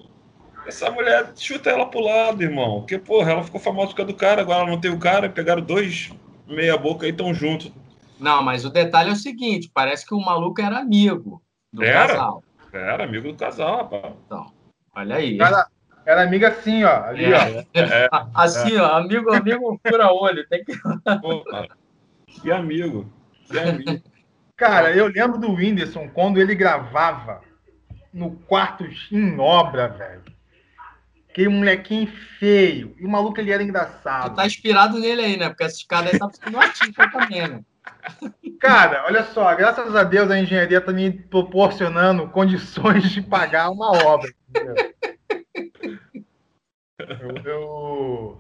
essa 0.66 0.90
mulher 0.90 1.32
chuta 1.37 1.70
ela 1.70 1.87
pro 1.87 2.00
lado, 2.00 2.42
irmão. 2.42 2.80
Porque, 2.80 2.99
porra, 2.99 3.32
ela 3.32 3.44
ficou 3.44 3.61
famosa 3.61 3.90
por 3.90 3.96
causa 3.96 4.12
do 4.12 4.18
cara, 4.18 4.42
agora 4.42 4.62
ela 4.62 4.70
não 4.70 4.80
tem 4.80 4.90
o 4.90 4.99
cara, 4.99 5.30
pegaram 5.30 5.62
dois 5.62 6.11
meia 6.46 6.76
boca 6.76 7.06
e 7.06 7.12
tão 7.12 7.32
juntos. 7.32 7.72
Não, 8.18 8.42
mas 8.42 8.64
o 8.64 8.70
detalhe 8.70 9.11
é 9.11 9.12
o 9.12 9.16
seguinte: 9.16 9.70
parece 9.72 10.06
que 10.06 10.14
o 10.14 10.20
maluco 10.20 10.61
era 10.61 10.78
amigo 10.78 11.42
do 11.72 11.82
Era? 11.82 12.08
casal. 12.08 12.44
Era 12.72 13.04
amigo 13.04 13.28
do 13.32 13.38
casal, 13.38 13.76
rapaz. 13.78 14.14
Olha 14.94 15.16
aí. 15.16 15.38
Era, 15.40 15.66
era 16.04 16.22
amiga 16.22 16.49
assim, 16.49 16.84
ó. 16.84 17.04
Ali, 17.04 17.32
ó. 17.32 17.37
É. 17.37 17.66
É, 17.75 18.08
Assim, 18.34 18.76
ó, 18.76 18.96
amigo, 18.96 19.32
amigo, 19.32 19.80
fura 19.87 20.12
olho. 20.12 20.46
Tem 20.49 20.64
que... 20.64 20.76
porra. 21.20 21.68
Que 22.26 22.50
amigo. 22.50 23.06
Que 23.50 23.58
amigo. 23.58 24.02
Cara, 24.56 24.90
eu 24.92 25.08
lembro 25.08 25.38
do 25.38 25.52
Whindersson 25.52 26.08
quando 26.08 26.38
ele 26.38 26.54
gravava 26.54 27.40
no 28.12 28.31
quarto 28.33 28.85
em 29.11 29.38
obra, 29.38 29.88
velho. 29.88 30.23
Aquele 31.31 31.49
molequinho 31.49 32.07
feio. 32.38 32.95
E 32.99 33.07
o 33.07 33.09
maluco 33.09 33.40
ele 33.40 33.50
era 33.50 33.62
Tu 33.62 33.69
engraçado. 33.69 34.35
tá 34.37 34.47
inspirado 34.47 34.99
nele 34.99 35.23
aí, 35.23 35.37
né? 35.38 35.49
Porque 35.49 35.64
essa 35.64 35.76
escada 35.76 36.11
aí 36.11 36.19
tá 36.19 36.28
ficando 36.28 36.59
artista 36.61 37.11
também, 37.11 37.49
né? 37.49 37.64
Cara, 38.61 39.04
olha 39.07 39.25
só, 39.25 39.54
graças 39.57 39.97
a 39.97 40.04
Deus 40.04 40.31
a 40.31 40.38
engenharia 40.38 40.81
tá 40.81 40.92
me 40.92 41.11
proporcionando 41.11 42.28
condições 42.28 43.11
de 43.11 43.23
pagar 43.23 43.71
uma 43.71 43.90
obra. 44.07 44.31
Eu, 46.99 47.37
eu- 47.45 48.38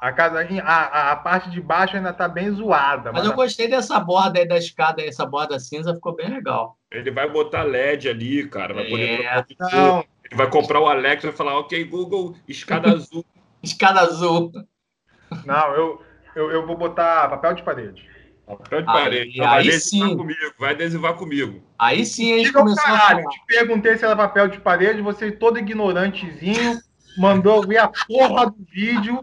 a, 0.00 0.12
casa, 0.12 0.40
a, 0.64 1.12
a- 1.12 1.16
parte 1.16 1.50
de 1.50 1.60
baixo 1.60 1.96
ainda 1.96 2.12
tá 2.12 2.26
bem 2.28 2.50
zoada. 2.50 3.12
Mas 3.12 3.24
eu 3.24 3.32
gostei 3.34 3.68
dessa 3.68 3.98
borda 4.00 4.38
aí 4.38 4.46
da 4.48 4.56
escada, 4.56 5.02
essa 5.02 5.24
borda 5.24 5.58
cinza 5.58 5.94
ficou 5.94 6.14
bem 6.16 6.28
legal. 6.28 6.76
Ele 6.94 7.10
vai 7.10 7.28
botar 7.28 7.62
LED 7.62 8.08
ali, 8.08 8.46
cara. 8.48 8.74
Vai 8.74 8.84
poder 8.84 9.20
É. 9.24 9.42
de. 9.42 9.56
Não, 9.58 10.00
Ele 10.24 10.36
vai 10.36 10.48
comprar 10.50 10.80
o 10.80 10.86
Alexa 10.86 11.26
e 11.26 11.30
vai 11.30 11.36
falar, 11.36 11.58
ok, 11.58 11.82
Google, 11.84 12.34
escada 12.48 12.88
azul. 12.92 13.24
Escada 13.62 14.00
azul. 14.00 14.52
não 15.44 15.74
eu, 15.74 16.02
eu, 16.36 16.50
eu 16.50 16.66
vou 16.66 16.76
botar 16.76 17.28
papel 17.28 17.54
de 17.54 17.62
parede. 17.62 18.08
Papel 18.46 18.82
de 18.82 18.88
Aí- 18.90 18.94
parede. 19.02 19.30
Então, 19.34 19.46
vai 19.48 19.60
aí 19.62 19.68
adesivar 19.68 20.08
sim. 20.10 20.16
comigo, 20.16 20.40
vai 20.58 20.70
adesivar 20.74 21.14
comigo. 21.14 21.62
Aí 21.78 22.04
sim 22.04 22.32
a 22.34 22.36
gente 22.36 22.46
Diga 22.46 22.58
o 22.58 22.62
começou 22.62 22.82
a 22.84 22.86
caralho, 22.98 23.22
falar. 23.22 23.30
te 23.30 23.40
perguntei 23.46 23.96
se 23.96 24.04
era 24.04 24.14
papel 24.16 24.48
de 24.48 24.60
parede, 24.60 25.00
você 25.00 25.32
todo 25.32 25.58
ignorantezinho, 25.58 26.78
mandou 27.16 27.66
ver 27.66 27.78
a 27.78 27.88
porra 27.88 28.46
do 28.50 28.56
vídeo, 28.70 29.20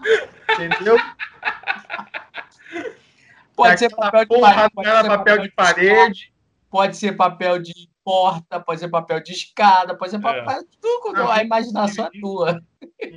entendeu? 0.49 0.97
Pode 3.55 3.77
ser 3.79 3.85
Aquela 3.85 4.01
papel 4.11 4.21
de 4.21 4.27
porra 4.27 4.53
parede, 4.53 4.73
não 4.75 4.83
era 4.83 5.01
ser 5.03 5.07
papel 5.09 5.37
de 5.39 5.47
escada, 5.49 5.73
parede. 5.75 6.30
Pode 6.71 6.95
ser 6.95 7.11
papel 7.17 7.61
de 7.61 7.73
porta, 8.03 8.59
pode 8.59 8.79
ser 8.79 8.89
papel 8.89 9.21
de 9.21 9.33
escada, 9.33 9.95
pode 9.95 10.11
ser 10.11 10.17
É. 10.17 10.21
papel. 10.21 10.63
Tudo, 10.81 11.13
Não, 11.13 11.29
a 11.29 11.43
imaginação 11.43 12.05
é 12.05 12.19
tua. 12.19 12.61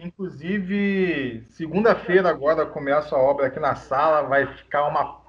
Inclusive, 0.02 1.42
segunda-feira 1.50 2.28
agora 2.28 2.66
começa 2.66 3.14
a 3.14 3.18
obra 3.18 3.46
aqui 3.46 3.60
na 3.60 3.76
sala, 3.76 4.22
vai 4.22 4.46
ficar 4.54 4.86
uma 4.86 5.22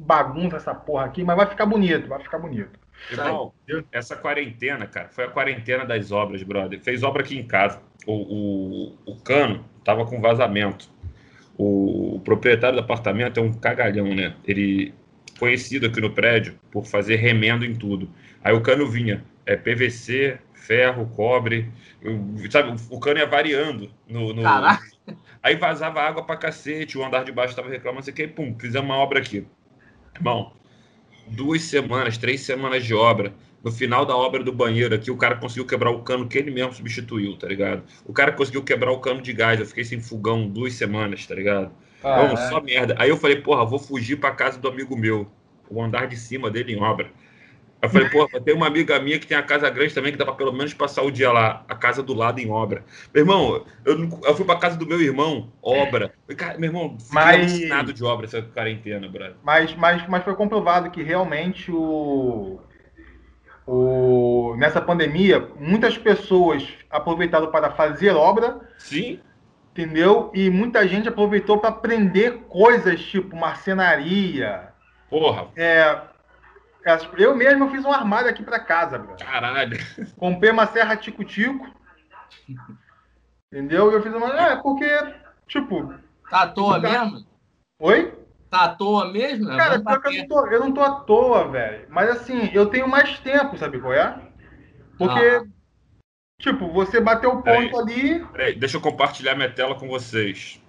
bagunça 0.00 0.56
essa 0.56 0.74
porra 0.74 1.06
aqui, 1.06 1.24
mas 1.24 1.36
vai 1.36 1.46
ficar 1.46 1.66
bonito, 1.66 2.08
vai 2.08 2.20
ficar 2.20 2.38
bonito. 2.38 2.78
Irmão, 3.10 3.52
essa 3.92 4.16
quarentena, 4.16 4.86
cara, 4.86 5.08
foi 5.08 5.24
a 5.24 5.30
quarentena 5.30 5.84
das 5.84 6.12
obras, 6.12 6.42
brother. 6.42 6.80
Fez 6.80 7.02
obra 7.02 7.22
aqui 7.22 7.38
em 7.38 7.46
casa. 7.46 7.80
O, 8.06 8.12
o, 8.12 8.98
o 9.12 9.16
cano 9.20 9.64
tava 9.84 10.04
com 10.04 10.20
vazamento. 10.20 10.90
O, 11.56 12.16
o 12.16 12.20
proprietário 12.20 12.76
do 12.76 12.84
apartamento 12.84 13.38
é 13.38 13.42
um 13.42 13.52
cagalhão, 13.52 14.14
né? 14.14 14.34
Ele 14.44 14.94
conhecido 15.38 15.86
aqui 15.86 16.00
no 16.00 16.10
prédio 16.10 16.58
por 16.70 16.86
fazer 16.86 17.16
remendo 17.16 17.64
em 17.64 17.74
tudo. 17.74 18.10
Aí 18.42 18.54
o 18.54 18.60
cano 18.60 18.86
vinha, 18.88 19.24
é 19.46 19.56
PVC, 19.56 20.38
ferro, 20.54 21.06
cobre, 21.14 21.70
sabe? 22.50 22.76
O 22.90 23.00
cano 23.00 23.18
ia 23.18 23.26
variando 23.26 23.90
no, 24.08 24.32
no-. 24.32 24.42
Aí 25.42 25.56
vazava 25.56 26.02
água 26.02 26.24
pra 26.24 26.36
cacete, 26.36 26.98
o 26.98 27.04
andar 27.04 27.24
de 27.24 27.32
baixo 27.32 27.56
tava 27.56 27.70
reclamando, 27.70 28.00
assim, 28.00 28.12
que 28.12 28.26
pum, 28.26 28.54
fizemos 28.58 28.88
uma 28.88 28.98
obra 28.98 29.20
aqui. 29.20 29.46
Irmão, 30.14 30.52
duas 31.28 31.62
semanas, 31.62 32.18
três 32.18 32.40
semanas 32.42 32.84
de 32.84 32.94
obra. 32.94 33.32
No 33.62 33.72
final 33.72 34.06
da 34.06 34.16
obra 34.16 34.44
do 34.44 34.52
banheiro 34.52 34.94
aqui, 34.94 35.10
o 35.10 35.16
cara 35.16 35.36
conseguiu 35.36 35.66
quebrar 35.66 35.90
o 35.90 36.02
cano 36.02 36.28
que 36.28 36.38
ele 36.38 36.50
mesmo 36.50 36.72
substituiu, 36.72 37.36
tá 37.36 37.48
ligado? 37.48 37.82
O 38.04 38.12
cara 38.12 38.32
conseguiu 38.32 38.62
quebrar 38.62 38.92
o 38.92 39.00
cano 39.00 39.20
de 39.20 39.32
gás. 39.32 39.58
Eu 39.58 39.66
fiquei 39.66 39.84
sem 39.84 40.00
fogão 40.00 40.48
duas 40.48 40.74
semanas, 40.74 41.26
tá 41.26 41.34
ligado? 41.34 41.72
Ah, 42.02 42.28
Não, 42.28 42.36
só 42.36 42.60
merda. 42.60 42.94
Aí 42.98 43.08
eu 43.10 43.16
falei, 43.16 43.36
porra, 43.40 43.64
vou 43.64 43.78
fugir 43.78 44.16
pra 44.16 44.30
casa 44.30 44.58
do 44.58 44.68
amigo 44.68 44.96
meu. 44.96 45.28
O 45.70 45.82
andar 45.82 46.06
de 46.06 46.16
cima 46.16 46.50
dele 46.50 46.72
em 46.72 46.80
obra. 46.82 47.10
Eu 47.80 47.88
falei, 47.88 48.08
porra, 48.08 48.40
tem 48.40 48.54
uma 48.54 48.66
amiga 48.66 48.98
minha 48.98 49.18
que 49.20 49.26
tem 49.26 49.36
a 49.36 49.42
casa 49.42 49.70
grande 49.70 49.94
também, 49.94 50.10
que 50.10 50.18
dá 50.18 50.24
pra 50.24 50.34
pelo 50.34 50.52
menos 50.52 50.74
passar 50.74 51.02
o 51.02 51.12
dia 51.12 51.30
lá. 51.30 51.64
A 51.68 51.76
casa 51.76 52.02
do 52.02 52.12
lado 52.12 52.40
em 52.40 52.50
obra. 52.50 52.84
Meu 53.14 53.22
irmão, 53.22 53.64
eu, 53.84 54.08
eu 54.24 54.34
fui 54.34 54.44
pra 54.44 54.56
casa 54.56 54.76
do 54.76 54.86
meu 54.86 55.00
irmão, 55.00 55.52
obra. 55.62 56.12
Cara, 56.36 56.58
meu 56.58 56.68
irmão, 56.70 56.96
Mas- 57.12 57.52
alucinado 57.52 57.92
de 57.92 58.02
obra 58.02 58.26
essa 58.26 58.42
quarentena, 58.42 59.08
brother. 59.08 59.36
Mas, 59.44 59.74
mas, 59.76 60.08
mas 60.08 60.24
foi 60.24 60.34
comprovado 60.34 60.90
que 60.90 61.02
realmente 61.04 61.70
o, 61.70 62.58
o, 63.64 64.56
nessa 64.58 64.80
pandemia, 64.80 65.46
muitas 65.60 65.96
pessoas 65.96 66.66
aproveitaram 66.90 67.50
para 67.50 67.70
fazer 67.70 68.10
obra, 68.10 68.60
Sim, 68.78 69.20
entendeu? 69.78 70.30
E 70.34 70.50
muita 70.50 70.86
gente 70.88 71.08
aproveitou 71.08 71.58
para 71.58 71.70
aprender 71.70 72.40
coisas 72.48 73.00
tipo 73.00 73.36
marcenaria. 73.36 74.72
porra, 75.08 75.48
É, 75.56 76.00
eu 77.16 77.36
mesmo 77.36 77.70
fiz 77.70 77.84
um 77.84 77.92
armário 77.92 78.28
aqui 78.28 78.42
para 78.42 78.58
casa, 78.58 78.98
bro. 78.98 79.16
caralho. 79.16 79.78
Comprei 80.16 80.50
uma 80.50 80.66
serra 80.66 80.96
tico-tico, 80.96 81.64
entendeu? 83.52 83.92
E 83.92 83.94
eu 83.94 84.02
fiz 84.02 84.12
uma. 84.12 84.28
É, 84.28 84.56
porque, 84.56 84.88
tipo. 85.46 85.94
Tá 86.28 86.42
à 86.42 86.46
toa 86.48 86.78
mesmo? 86.78 87.24
Oi? 87.80 88.14
Tá 88.50 88.64
à 88.64 88.68
toa 88.70 89.12
mesmo? 89.12 89.46
Cara, 89.56 89.78
pior 89.80 90.00
que 90.00 90.08
eu 90.08 90.12
não, 90.20 90.28
tô, 90.28 90.46
eu 90.46 90.60
não 90.60 90.72
tô 90.72 90.82
à 90.82 90.90
toa, 91.00 91.48
velho. 91.48 91.86
Mas 91.88 92.10
assim, 92.10 92.50
eu 92.52 92.66
tenho 92.66 92.88
mais 92.88 93.18
tempo, 93.20 93.56
sabe 93.56 93.78
qual 93.80 93.92
é? 93.92 94.18
Porque, 94.98 95.20
Ah. 95.20 95.44
Tipo, 96.40 96.68
você 96.72 97.00
bateu 97.00 97.30
o 97.30 97.42
Peraí. 97.42 97.70
ponto 97.70 97.80
ali. 97.82 98.24
Peraí, 98.26 98.54
deixa 98.54 98.76
eu 98.76 98.80
compartilhar 98.80 99.34
minha 99.34 99.50
tela 99.52 99.74
com 99.74 99.88
vocês. 99.88 100.60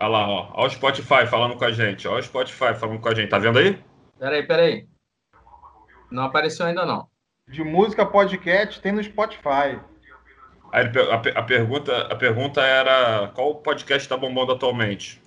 Olha 0.00 0.08
lá, 0.08 0.28
ó. 0.28 0.50
Olha 0.54 0.68
o 0.68 0.70
Spotify 0.70 1.26
falando 1.26 1.56
com 1.56 1.64
a 1.64 1.72
gente. 1.72 2.06
Olha 2.06 2.20
o 2.20 2.22
Spotify 2.22 2.74
falando 2.74 3.00
com 3.00 3.08
a 3.08 3.14
gente. 3.14 3.30
Tá 3.30 3.38
vendo 3.38 3.58
aí? 3.58 3.82
Peraí, 4.18 4.46
peraí. 4.46 4.88
Não 6.10 6.22
apareceu 6.22 6.66
ainda 6.66 6.86
não. 6.86 7.08
De 7.48 7.64
música 7.64 8.06
podcast 8.06 8.80
tem 8.80 8.92
no 8.92 9.02
Spotify. 9.02 9.80
Aí 10.70 10.84
a, 10.84 11.38
a 11.40 11.42
pergunta, 11.42 12.02
a 12.12 12.14
pergunta 12.14 12.60
era 12.60 13.28
qual 13.28 13.56
podcast 13.56 14.08
tá 14.08 14.16
bombando 14.16 14.52
atualmente? 14.52 15.20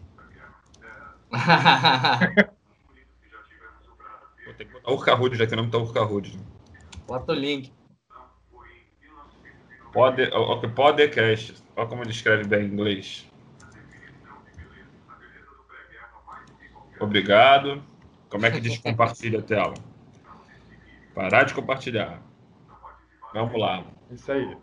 Ter 4.62 4.65
que 4.65 4.74
botar 4.74 4.91
Urca 4.91 5.15
Rude, 5.15 5.38
já 5.38 5.48
que 5.48 5.53
o 5.53 5.58
nome 5.58 5.72
tá 5.72 5.80
Urca 5.80 6.03
Rude. 6.03 6.39
Bota 7.08 7.32
o 7.32 7.36
link. 7.36 7.74
Pode, 9.91 10.30
podcast. 10.75 11.56
Olha 11.75 11.88
como 11.88 12.03
ele 12.03 12.12
escreve 12.12 12.44
bem 12.44 12.65
em 12.65 12.68
inglês. 12.68 13.27
Obrigado. 17.00 17.84
Como 18.30 18.46
é 18.46 18.51
que 18.51 18.62
diz 18.62 18.77
compartilha 18.77 19.39
a 19.39 19.41
tela? 19.41 19.74
Parar 21.15 21.44
de 21.44 21.56
compartilhar. 21.56 22.22
Vamos 23.34 23.60
lá. 23.60 23.84
Isso 24.12 24.32
aí. 24.32 24.56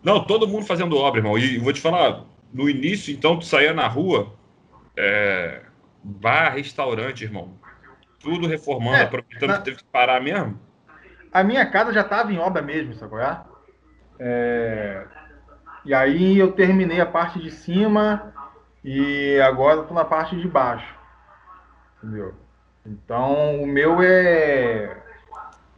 Não, 0.00 0.24
todo 0.24 0.46
mundo 0.46 0.64
fazendo 0.64 0.96
obra, 0.96 1.18
irmão. 1.18 1.36
E 1.36 1.58
vou 1.58 1.72
te 1.72 1.80
falar, 1.80 2.24
no 2.52 2.70
início, 2.70 3.12
então, 3.12 3.36
tu 3.36 3.44
saía 3.44 3.74
na 3.74 3.88
rua, 3.88 4.32
é, 4.96 5.64
bar, 6.04 6.54
restaurante, 6.54 7.24
irmão. 7.24 7.58
Tudo 8.20 8.46
reformando, 8.46 8.96
É, 8.96 9.04
aproveitando 9.04 9.50
na- 9.50 9.58
que 9.58 9.64
teve 9.64 9.76
que 9.78 9.84
parar 9.84 10.20
mesmo. 10.20 10.58
A 11.32 11.44
minha 11.44 11.64
casa 11.70 11.92
já 11.92 12.00
estava 12.02 12.32
em 12.32 12.38
obra 12.38 12.62
mesmo, 12.62 12.94
sabe 12.94 13.10
qual 13.10 13.22
é? 13.22 13.40
É, 14.18 15.06
E 15.84 15.94
aí 15.94 16.36
eu 16.38 16.52
terminei 16.52 17.00
a 17.00 17.06
parte 17.06 17.38
de 17.40 17.50
cima 17.50 18.32
e 18.84 19.40
agora 19.40 19.80
estou 19.80 19.94
na 19.94 20.04
parte 20.04 20.36
de 20.36 20.48
baixo. 20.48 20.94
Entendeu? 22.02 22.34
Então 22.86 23.62
o 23.62 23.66
meu 23.66 24.02
é. 24.02 24.96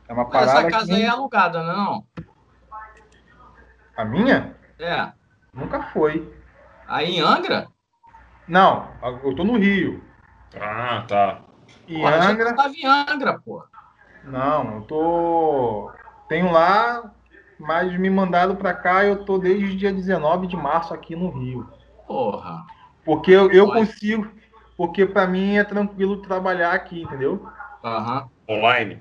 É 0.08 0.12
uma 0.12 0.24
Mas 0.30 0.42
parada. 0.42 0.60
essa 0.60 0.70
casa 0.70 0.86
que... 0.86 0.92
aí 0.94 1.02
é 1.02 1.08
alugada, 1.08 1.62
não 1.62 1.72
é 1.72 1.76
não? 1.76 2.06
A 3.96 4.04
minha? 4.04 4.54
É. 4.78 5.12
Nunca 5.54 5.82
foi. 5.92 6.32
Aí 6.88 7.16
em 7.16 7.20
Angra? 7.20 7.68
Não, 8.48 8.88
eu 9.24 9.34
tô 9.34 9.44
no 9.44 9.56
Rio. 9.58 10.02
Ah, 10.60 11.04
tá. 11.08 11.42
Em 11.88 12.00
Porra, 12.00 12.30
Angra. 12.30 12.54
tava 12.54 12.74
em 12.74 12.86
Angra, 12.86 13.38
pô. 13.38 13.64
Não, 14.24 14.76
eu 14.76 14.80
tô. 14.82 15.90
Tenho 16.28 16.52
lá 16.52 17.10
mas 17.60 17.94
me 17.98 18.08
mandaram 18.08 18.56
para 18.56 18.72
cá 18.72 19.04
eu 19.04 19.22
tô 19.24 19.36
desde 19.36 19.76
dia 19.76 19.92
19 19.92 20.46
de 20.46 20.56
março 20.56 20.94
aqui 20.94 21.14
no 21.14 21.30
Rio. 21.30 21.68
Porra. 22.06 22.64
Porque 23.04 23.30
eu, 23.30 23.50
eu 23.52 23.66
consigo, 23.70 24.26
porque 24.78 25.04
para 25.04 25.26
mim 25.26 25.58
é 25.58 25.64
tranquilo 25.64 26.22
trabalhar 26.22 26.72
aqui, 26.72 27.02
entendeu? 27.02 27.46
Aham. 27.84 28.28
Online. 28.48 28.98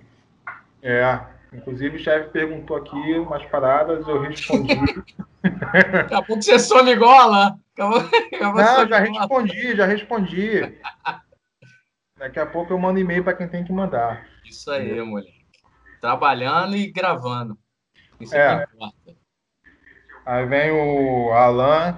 É. 0.84 1.20
Inclusive 1.54 1.96
o 1.96 2.00
chefe 2.00 2.30
perguntou 2.32 2.76
aqui 2.76 3.18
umas 3.18 3.44
paradas, 3.46 4.06
eu 4.08 4.22
respondi. 4.22 4.76
Daqui 5.42 6.14
a 6.14 6.22
pouco 6.22 6.44
você 6.44 6.60
some 6.60 6.92
igual 6.92 7.18
a 7.18 7.24
Alain. 7.24 7.60
Acabou, 7.74 8.00
acabou 8.36 8.62
Não, 8.62 8.88
já 8.88 9.00
respondi, 9.00 9.76
já 9.76 9.86
respondi. 9.86 10.80
Daqui 12.20 12.38
a 12.40 12.46
pouco 12.46 12.74
eu 12.74 12.78
mando 12.78 13.00
e-mail 13.00 13.24
para 13.24 13.34
quem 13.34 13.48
tem 13.48 13.64
que 13.64 13.72
mandar. 13.72 14.28
Isso 14.46 14.70
aí, 14.70 15.02
moleque. 15.02 15.46
Trabalhando 16.02 16.76
e 16.76 16.92
gravando. 16.92 17.58
Isso 18.20 18.36
é, 18.36 18.40
É. 18.62 18.66
que 18.68 18.76
importa. 18.76 19.16
Aí 20.26 20.46
vem 20.46 20.72
o 20.72 21.32
Alan, 21.32 21.98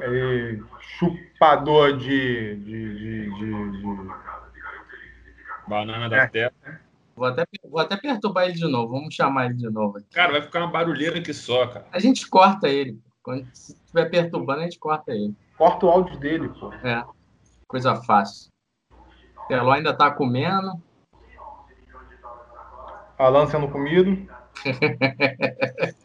ele, 0.00 0.64
chupador 0.80 1.96
de, 1.96 2.56
de, 2.56 2.98
de, 2.98 3.34
de- 3.34 3.70
de- 3.82 4.28
Banana 5.68 6.08
da 6.08 6.16
É. 6.22 6.26
terra. 6.26 6.52
Vou 7.14 7.26
até, 7.26 7.44
vou 7.64 7.80
até 7.80 7.96
perturbar 7.96 8.44
ele 8.44 8.54
de 8.54 8.66
novo. 8.66 8.92
Vamos 8.94 9.14
chamar 9.14 9.46
ele 9.46 9.54
de 9.54 9.68
novo 9.68 9.98
aqui. 9.98 10.06
Cara, 10.10 10.32
vai 10.32 10.40
ficar 10.42 10.60
uma 10.60 10.70
barulheira 10.70 11.20
que 11.20 11.34
só, 11.34 11.66
cara. 11.66 11.86
A 11.92 11.98
gente 11.98 12.26
corta 12.28 12.68
ele. 12.68 12.98
Quando 13.22 13.44
se 13.54 13.72
estiver 13.74 14.08
perturbando, 14.08 14.60
a 14.60 14.64
gente 14.64 14.78
corta 14.78 15.12
ele. 15.12 15.34
Corta 15.58 15.84
o 15.84 15.90
áudio 15.90 16.18
dele, 16.18 16.48
pô. 16.48 16.72
É. 16.72 17.04
Coisa 17.66 17.94
fácil. 17.96 18.50
Teló 19.48 19.72
ainda 19.72 19.94
tá 19.94 20.10
comendo. 20.10 20.72
Alan 23.18 23.46
sendo 23.46 23.68
comido. 23.68 24.28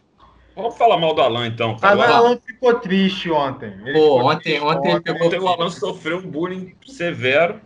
Vamos 0.56 0.78
falar 0.78 0.98
mal 0.98 1.14
do 1.16 1.22
Alan, 1.22 1.48
então. 1.48 1.76
cara. 1.78 1.94
Alan, 1.94 2.04
O 2.04 2.06
Alan- 2.16 2.28
Alan 2.30 2.38
ficou 2.46 2.76
triste 2.80 3.30
ontem. 3.32 3.72
Ele 3.82 3.94
Pô, 3.94 4.18
ficou 4.18 4.32
ontem- 4.32 4.42
triste 4.44 4.62
ontem 4.64 4.92
ele 4.92 5.02
pegou- 5.02 5.28
Ontem 5.28 5.40
o 5.40 5.48
Alan 5.48 5.70
sofreu 5.70 6.18
um 6.18 6.30
bullying 6.30 6.76
severo 6.86 7.60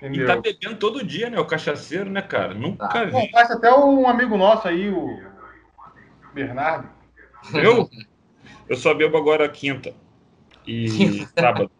e 0.00 0.06
Entendeu? 0.06 0.26
tá 0.26 0.36
bebendo 0.36 0.76
todo 0.76 1.04
dia, 1.04 1.28
né? 1.30 1.38
O 1.40 1.46
cachaceiro, 1.46 2.08
né, 2.10 2.22
cara? 2.22 2.54
Nunca 2.54 2.86
Tá. 2.88 3.06
Bom, 3.06 3.20
vi. 3.22 3.30
parece 3.30 3.52
até 3.54 3.72
um 3.74 4.06
amigo 4.08 4.36
nosso 4.36 4.68
aí, 4.68 4.88
o 4.90 5.20
Bernardo. 6.34 6.88
Eu? 7.54 7.88
Eu 8.68 8.76
só 8.76 8.92
bebo 8.94 9.16
agora 9.16 9.48
quinta 9.48 9.94
e 10.66 10.86
sábado. 11.38 11.70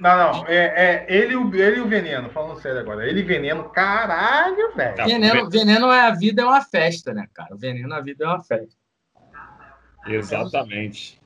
Não, 0.00 0.16
não, 0.32 0.46
é, 0.46 0.54
é 0.56 1.06
ele, 1.08 1.32
e 1.32 1.36
o- 1.36 1.54
ele 1.54 1.76
e 1.78 1.80
o 1.80 1.88
Veneno, 1.88 2.30
falando 2.30 2.60
sério 2.60 2.78
agora. 2.78 3.06
Ele 3.08 3.20
e 3.20 3.24
Veneno, 3.24 3.64
caralho, 3.70 4.72
velho. 4.76 4.94
Tá. 4.96 5.04
Veneno, 5.04 5.50
veneno 5.50 5.90
é 5.90 6.02
a 6.02 6.14
vida, 6.14 6.42
é 6.42 6.44
uma 6.44 6.60
festa, 6.62 7.12
né, 7.12 7.26
cara? 7.34 7.56
Veneno, 7.56 7.92
a 7.94 8.00
vida 8.00 8.24
é 8.24 8.28
uma 8.28 8.42
festa. 8.42 8.76
Exatamente. 10.06 11.20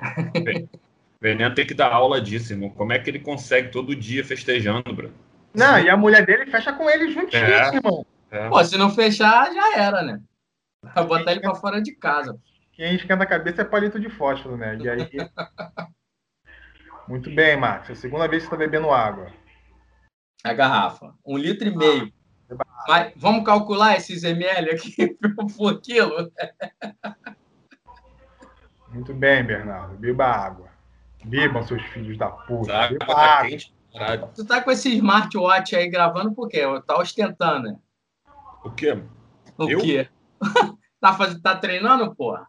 Veneno 1.21 1.55
tem 1.55 1.67
que 1.67 1.75
dar 1.75 1.93
aula 1.93 2.21
disso, 2.21 2.53
irmão. 2.53 2.71
Como 2.71 2.93
é 2.93 2.99
que 2.99 3.09
ele 3.11 3.19
consegue 3.21 3.69
todo 3.71 3.95
dia 3.95 4.25
festejando, 4.25 4.93
bro? 4.95 5.13
Não, 5.55 5.79
e 5.79 5.89
a 5.91 5.97
mulher 5.97 6.25
dele 6.25 6.51
fecha 6.51 6.73
com 6.73 6.89
ele 6.89 7.11
juntinho, 7.13 7.45
É. 7.45 7.75
irmão. 7.75 8.07
É. 8.31 8.49
Pô, 8.49 8.65
se 8.65 8.77
não 8.79 8.91
fechar, 8.91 9.53
já 9.53 9.77
era, 9.79 10.03
né? 10.03 10.21
Vai 10.95 11.05
botar 11.05 11.31
ele 11.33 11.41
pra 11.41 11.55
fora 11.55 11.81
de 11.81 11.93
casa. 11.93 12.39
Quem 12.73 12.95
esquenta 12.95 13.23
a 13.23 13.27
cabeça 13.27 13.61
é 13.61 13.65
palito 13.65 14.01
de 14.01 14.09
fósforo, 14.09 14.57
né? 14.57 14.79
E 14.81 14.89
aí. 14.89 15.09
Muito 17.09 17.31
bem, 17.31 17.57
Marcos. 17.57 17.91
É 17.91 17.93
a 17.93 17.97
segunda 17.97 18.29
vez 18.29 18.43
que 18.45 18.49
você 18.49 18.57
tá 18.57 18.59
bebendo 18.59 18.91
água. 18.91 19.31
A 20.45 20.53
garrafa. 20.53 21.15
Um 21.25 21.37
litro 21.37 21.69
e 21.69 21.77
meio. 21.77 22.13
Mas 22.89 23.13
vamos 23.17 23.45
calcular 23.45 23.97
esses 23.97 24.25
ml 24.25 24.71
aqui 24.71 25.17
por 25.57 25.81
quilo? 25.81 26.33
Muito 28.89 29.15
bem, 29.15 29.43
Bernardo. 29.45 29.97
Beba 29.97 30.27
água. 30.27 30.69
Bebam, 31.25 31.63
seus 31.63 31.83
filhos 31.87 32.19
da 32.19 32.29
puta. 32.29 32.73
Tá, 32.73 32.89
Beba 32.89 33.07
tá 33.07 33.17
água. 33.39 33.49
quente. 33.49 33.75
Tu 34.35 34.45
tá 34.47 34.61
com 34.63 34.71
esse 34.71 34.95
smartwatch 34.97 35.77
aí 35.77 35.89
gravando 35.89 36.33
por 36.33 36.49
quê? 36.49 36.63
Tá 36.87 36.99
ostentando, 36.99 37.69
né? 37.69 37.79
O 38.65 38.71
quê? 38.71 38.99
O 39.59 39.69
Eu? 39.69 39.81
quê? 39.81 40.09
tá, 41.01 41.13
faz... 41.13 41.39
tá 41.41 41.57
treinando, 41.57 42.15
porra? 42.15 42.47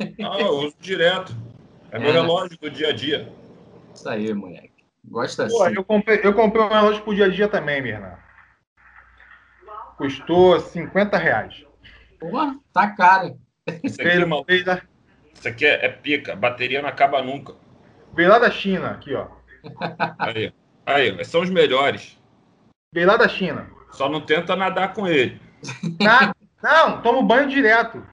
Ah, 0.00 0.40
eu 0.40 0.48
uso 0.58 0.76
direto. 0.78 1.34
É 1.90 1.98
meu 1.98 2.10
É, 2.10 2.12
né? 2.12 2.20
relógio 2.20 2.58
do 2.58 2.70
dia 2.70 2.88
a 2.88 2.92
dia. 2.92 3.32
Isso 3.94 4.08
aí, 4.08 4.32
moleque. 4.34 4.84
Gosta 5.04 5.46
Pô, 5.46 5.62
assim. 5.62 5.76
eu 5.76 5.84
comprei, 5.84 6.20
eu 6.22 6.34
comprei 6.34 6.62
um 6.64 6.68
relógio 6.68 7.02
pro 7.02 7.14
dia 7.14 7.26
a 7.26 7.28
dia 7.28 7.48
também, 7.48 7.82
Bernardo. 7.82 8.22
Custou 9.96 10.58
50 10.58 11.16
reais. 11.16 11.64
Porra, 12.18 12.58
tá 12.72 12.90
caro. 12.90 13.38
Isso 13.82 14.00
aqui, 14.00 14.24
veio, 14.46 14.64
da, 14.64 14.82
isso 15.32 15.48
aqui 15.48 15.64
é, 15.64 15.86
é 15.86 15.88
pica. 15.88 16.32
A 16.32 16.36
bateria 16.36 16.82
não 16.82 16.88
acaba 16.88 17.22
nunca. 17.22 17.54
veio 18.14 18.28
lá 18.28 18.38
da 18.38 18.50
China, 18.50 18.90
aqui, 18.90 19.14
ó. 19.14 19.28
Aí, 20.18 20.52
aí, 20.84 21.24
são 21.24 21.40
os 21.40 21.48
melhores. 21.48 22.20
Veio 22.92 23.06
lá 23.06 23.16
da 23.16 23.26
China. 23.26 23.66
Só 23.92 24.10
não 24.10 24.20
tenta 24.20 24.54
nadar 24.54 24.92
com 24.92 25.06
ele. 25.06 25.40
Na- 26.02 26.34
não, 26.62 27.00
tomo 27.00 27.22
banho 27.22 27.48
direto. 27.48 28.04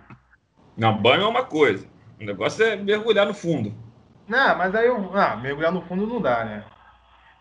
Não, 0.78 0.98
banho 0.98 1.24
é 1.24 1.28
uma 1.28 1.44
coisa. 1.44 1.86
O 2.20 2.24
negócio 2.24 2.64
é 2.64 2.78
mergulhar 2.78 3.26
no 3.26 3.34
fundo. 3.34 3.76
Não, 4.32 4.58
mas 4.58 4.74
aí 4.74 4.88
eu. 4.88 5.12
Ah, 5.14 5.36
mergulhar 5.36 5.74
no 5.74 5.82
fundo 5.82 6.08
não 6.08 6.22
dá, 6.22 6.46
né? 6.46 6.64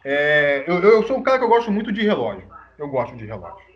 É, 0.05 0.65
eu, 0.67 0.81
eu 0.81 1.07
sou 1.07 1.17
um 1.19 1.23
cara 1.23 1.39
que 1.39 1.45
eu 1.45 1.49
gosto 1.49 1.71
muito 1.71 1.93
de 1.93 2.03
relógio. 2.03 2.43
Eu 2.77 2.89
gosto 2.89 3.17
de 3.17 3.25
relógio. 3.25 3.71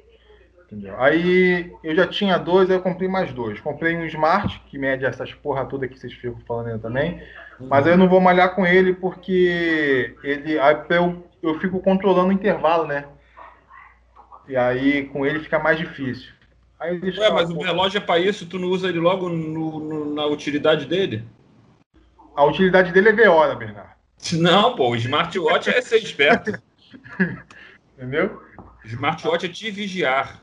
Entendeu? 0.67 1.01
Aí 1.01 1.73
eu 1.85 1.95
já 1.95 2.09
tinha 2.09 2.37
dois, 2.39 2.69
aí 2.69 2.77
eu 2.77 2.83
comprei 2.83 3.09
mais 3.09 3.33
dois. 3.33 3.61
Comprei 3.61 3.95
um 3.95 4.05
Smart, 4.07 4.61
que 4.67 4.77
mede 4.79 5.05
essas 5.05 5.33
porra 5.33 5.65
toda 5.65 5.87
que 5.87 5.97
vocês 5.97 6.13
ficam 6.13 6.41
falando 6.49 6.71
aí 6.71 6.79
também. 6.81 7.23
Mas 7.61 7.87
aí 7.87 7.93
eu 7.93 7.97
não 7.99 8.09
vou 8.09 8.21
malhar 8.21 8.53
com 8.57 8.67
ele 8.67 8.93
porque 8.93 10.17
ele. 10.25 10.59
Aí 10.59 10.77
eu, 10.91 11.25
eu 11.41 11.61
fico 11.61 11.79
controlando 11.81 12.31
o 12.31 12.33
intervalo, 12.33 12.85
né? 12.85 13.05
E 14.49 14.57
aí 14.57 15.07
com 15.07 15.25
ele 15.25 15.39
fica 15.39 15.61
mais 15.61 15.79
difícil. 15.79 16.33
Aí 16.81 17.01
Ué, 17.17 17.31
mas 17.31 17.49
o 17.49 17.63
relógio 17.63 17.99
é 17.99 18.01
pra 18.01 18.19
isso, 18.19 18.49
tu 18.49 18.59
não 18.59 18.69
usa 18.69 18.89
ele 18.89 18.99
logo 18.99 19.29
no- 19.29 19.79
no- 19.79 20.15
na 20.15 20.27
utilidade 20.27 20.87
dele? 20.87 21.25
A 22.37 22.45
utilidade 22.45 22.93
dele 22.93 23.11
é 23.11 23.13
ver 23.13 23.29
hora, 23.29 23.55
Bernardo. 23.55 23.95
Não, 24.33 24.75
pô, 24.75 24.91
o 24.91 24.97
smartwatch 24.97 25.71
é 25.71 25.81
ser 25.81 25.99
esperto. 25.99 26.53
Entendeu? 27.97 28.43
Smartwatch 28.85 29.47
é 29.47 29.49
te 29.49 29.71
vigiar. 29.71 30.41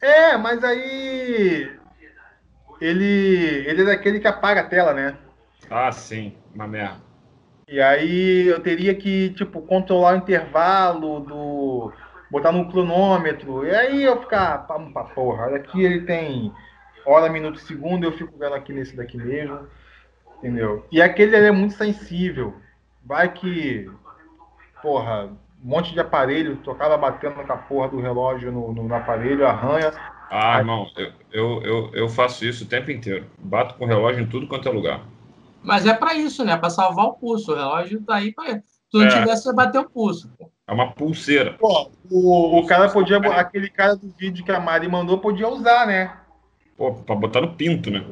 É, 0.00 0.36
mas 0.36 0.62
aí. 0.62 1.70
Ele. 2.80 3.64
Ele 3.66 3.82
é 3.82 3.84
daquele 3.84 4.20
que 4.20 4.28
apaga 4.28 4.62
a 4.62 4.66
tela, 4.68 4.94
né? 4.94 5.16
Ah, 5.68 5.90
sim, 5.90 6.36
uma 6.54 6.66
merda. 6.66 7.00
E 7.68 7.80
aí 7.82 8.46
eu 8.46 8.60
teria 8.60 8.94
que, 8.94 9.30
tipo, 9.30 9.60
controlar 9.62 10.14
o 10.14 10.16
intervalo 10.16 11.20
do. 11.20 11.92
botar 12.30 12.52
no 12.52 12.70
cronômetro. 12.70 13.66
E 13.66 13.74
aí 13.74 14.04
eu 14.04 14.20
ficar. 14.20 14.66
Pra, 14.66 14.78
pra 14.78 15.04
porra. 15.04 15.56
Aqui 15.56 15.84
ele 15.84 16.02
tem 16.02 16.52
hora, 17.04 17.28
minuto, 17.28 17.58
segundo, 17.58 18.04
eu 18.04 18.12
fico 18.12 18.38
vendo 18.38 18.54
aqui 18.54 18.72
nesse 18.72 18.96
daqui 18.96 19.16
mesmo. 19.16 19.66
Entendeu? 20.38 20.86
E 20.90 21.02
aquele 21.02 21.36
ele 21.36 21.46
é 21.46 21.50
muito 21.52 21.74
sensível. 21.74 22.54
Vai 23.04 23.32
que. 23.32 23.90
Porra, 24.82 25.24
um 25.64 25.68
monte 25.68 25.92
de 25.92 25.98
aparelho, 26.00 26.56
tocava 26.58 26.96
batendo 26.96 27.34
com 27.44 27.52
a 27.52 27.56
porra 27.56 27.88
do 27.88 28.00
relógio 28.00 28.52
no, 28.52 28.72
no- 28.72 28.84
no 28.86 28.94
aparelho, 28.94 29.46
arranha. 29.46 29.92
Ah, 30.30 30.54
Ai. 30.54 30.58
irmão, 30.60 30.86
eu, 30.96 31.12
eu, 31.32 31.62
eu, 31.62 31.90
eu 31.94 32.08
faço 32.08 32.44
isso 32.44 32.64
o 32.64 32.68
tempo 32.68 32.90
inteiro. 32.90 33.26
Bato 33.38 33.74
com 33.74 33.84
o 33.84 33.88
relógio 33.88 34.22
em 34.22 34.26
tudo 34.28 34.46
quanto 34.46 34.68
é 34.68 34.72
lugar. 34.72 35.00
Mas 35.62 35.86
é 35.86 35.94
pra 35.94 36.14
isso, 36.14 36.44
né? 36.44 36.56
Pra 36.56 36.70
salvar 36.70 37.06
o 37.06 37.14
pulso. 37.14 37.52
O 37.52 37.56
relógio 37.56 38.00
tá 38.02 38.16
aí 38.16 38.32
pra. 38.32 38.44
Se 38.60 38.90
tu 38.90 38.98
não 38.98 39.06
É. 39.06 39.08
tivesse, 39.08 39.42
você 39.42 39.52
bater 39.54 39.80
o 39.80 39.90
pulso. 39.90 40.30
pô. 40.38 40.50
É 40.68 40.72
uma 40.72 40.92
pulseira. 40.92 41.54
Pô, 41.54 41.90
o, 42.10 42.60
o 42.60 42.66
cara 42.66 42.88
podia. 42.90 43.16
Aquele 43.18 43.68
cara 43.70 43.96
do 43.96 44.08
vídeo 44.16 44.44
que 44.44 44.52
a 44.52 44.60
Mari 44.60 44.86
mandou 44.86 45.18
podia 45.18 45.48
usar, 45.48 45.86
né? 45.86 46.14
Pô, 46.76 46.92
pra 46.94 47.16
botar 47.16 47.40
no 47.40 47.54
pinto, 47.54 47.90
né? 47.90 48.04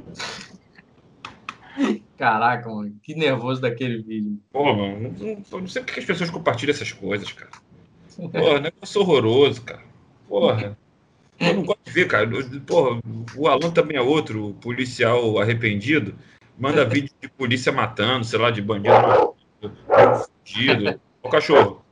Caraca, 2.17 2.69
mano. 2.69 2.95
Que 3.03 3.15
nervoso 3.15 3.61
daquele 3.61 4.03
vídeo. 4.03 4.39
Pô, 4.53 4.65
mano, 4.75 5.15
não, 5.19 5.45
não- 5.51 5.61
não 5.61 5.69
sei 5.69 5.83
por 5.83 5.93
que 5.93 6.01
as 6.01 6.07
pessoas 6.07 6.31
compartilham 6.31 6.73
essas 6.75 6.93
coisas, 6.93 7.31
cara. 7.33 7.51
Porra, 8.17 8.61
negócio 8.61 9.01
horroroso, 9.03 9.63
cara. 9.63 9.83
Porra. 10.29 10.79
Eu 11.39 11.55
não 11.55 11.65
gosto 11.65 11.85
de 11.85 11.91
ver, 11.93 12.07
cara. 12.09 12.27
Porra, 12.67 12.99
o 13.37 13.47
Alan 13.49 13.71
também 13.71 13.97
é 13.97 14.01
outro 14.01 14.55
policial 14.63 15.39
arrependido. 15.39 16.15
Manda 16.59 16.85
vídeo 16.89 17.11
de 17.21 17.29
polícia 17.29 17.71
matando, 17.71 18.25
sei 18.25 18.39
lá, 18.39 18.51
de 18.51 18.63
bandido 18.63 18.95
fudido. 20.45 21.01
Ô, 21.23 21.29
cachorro. 21.29 21.83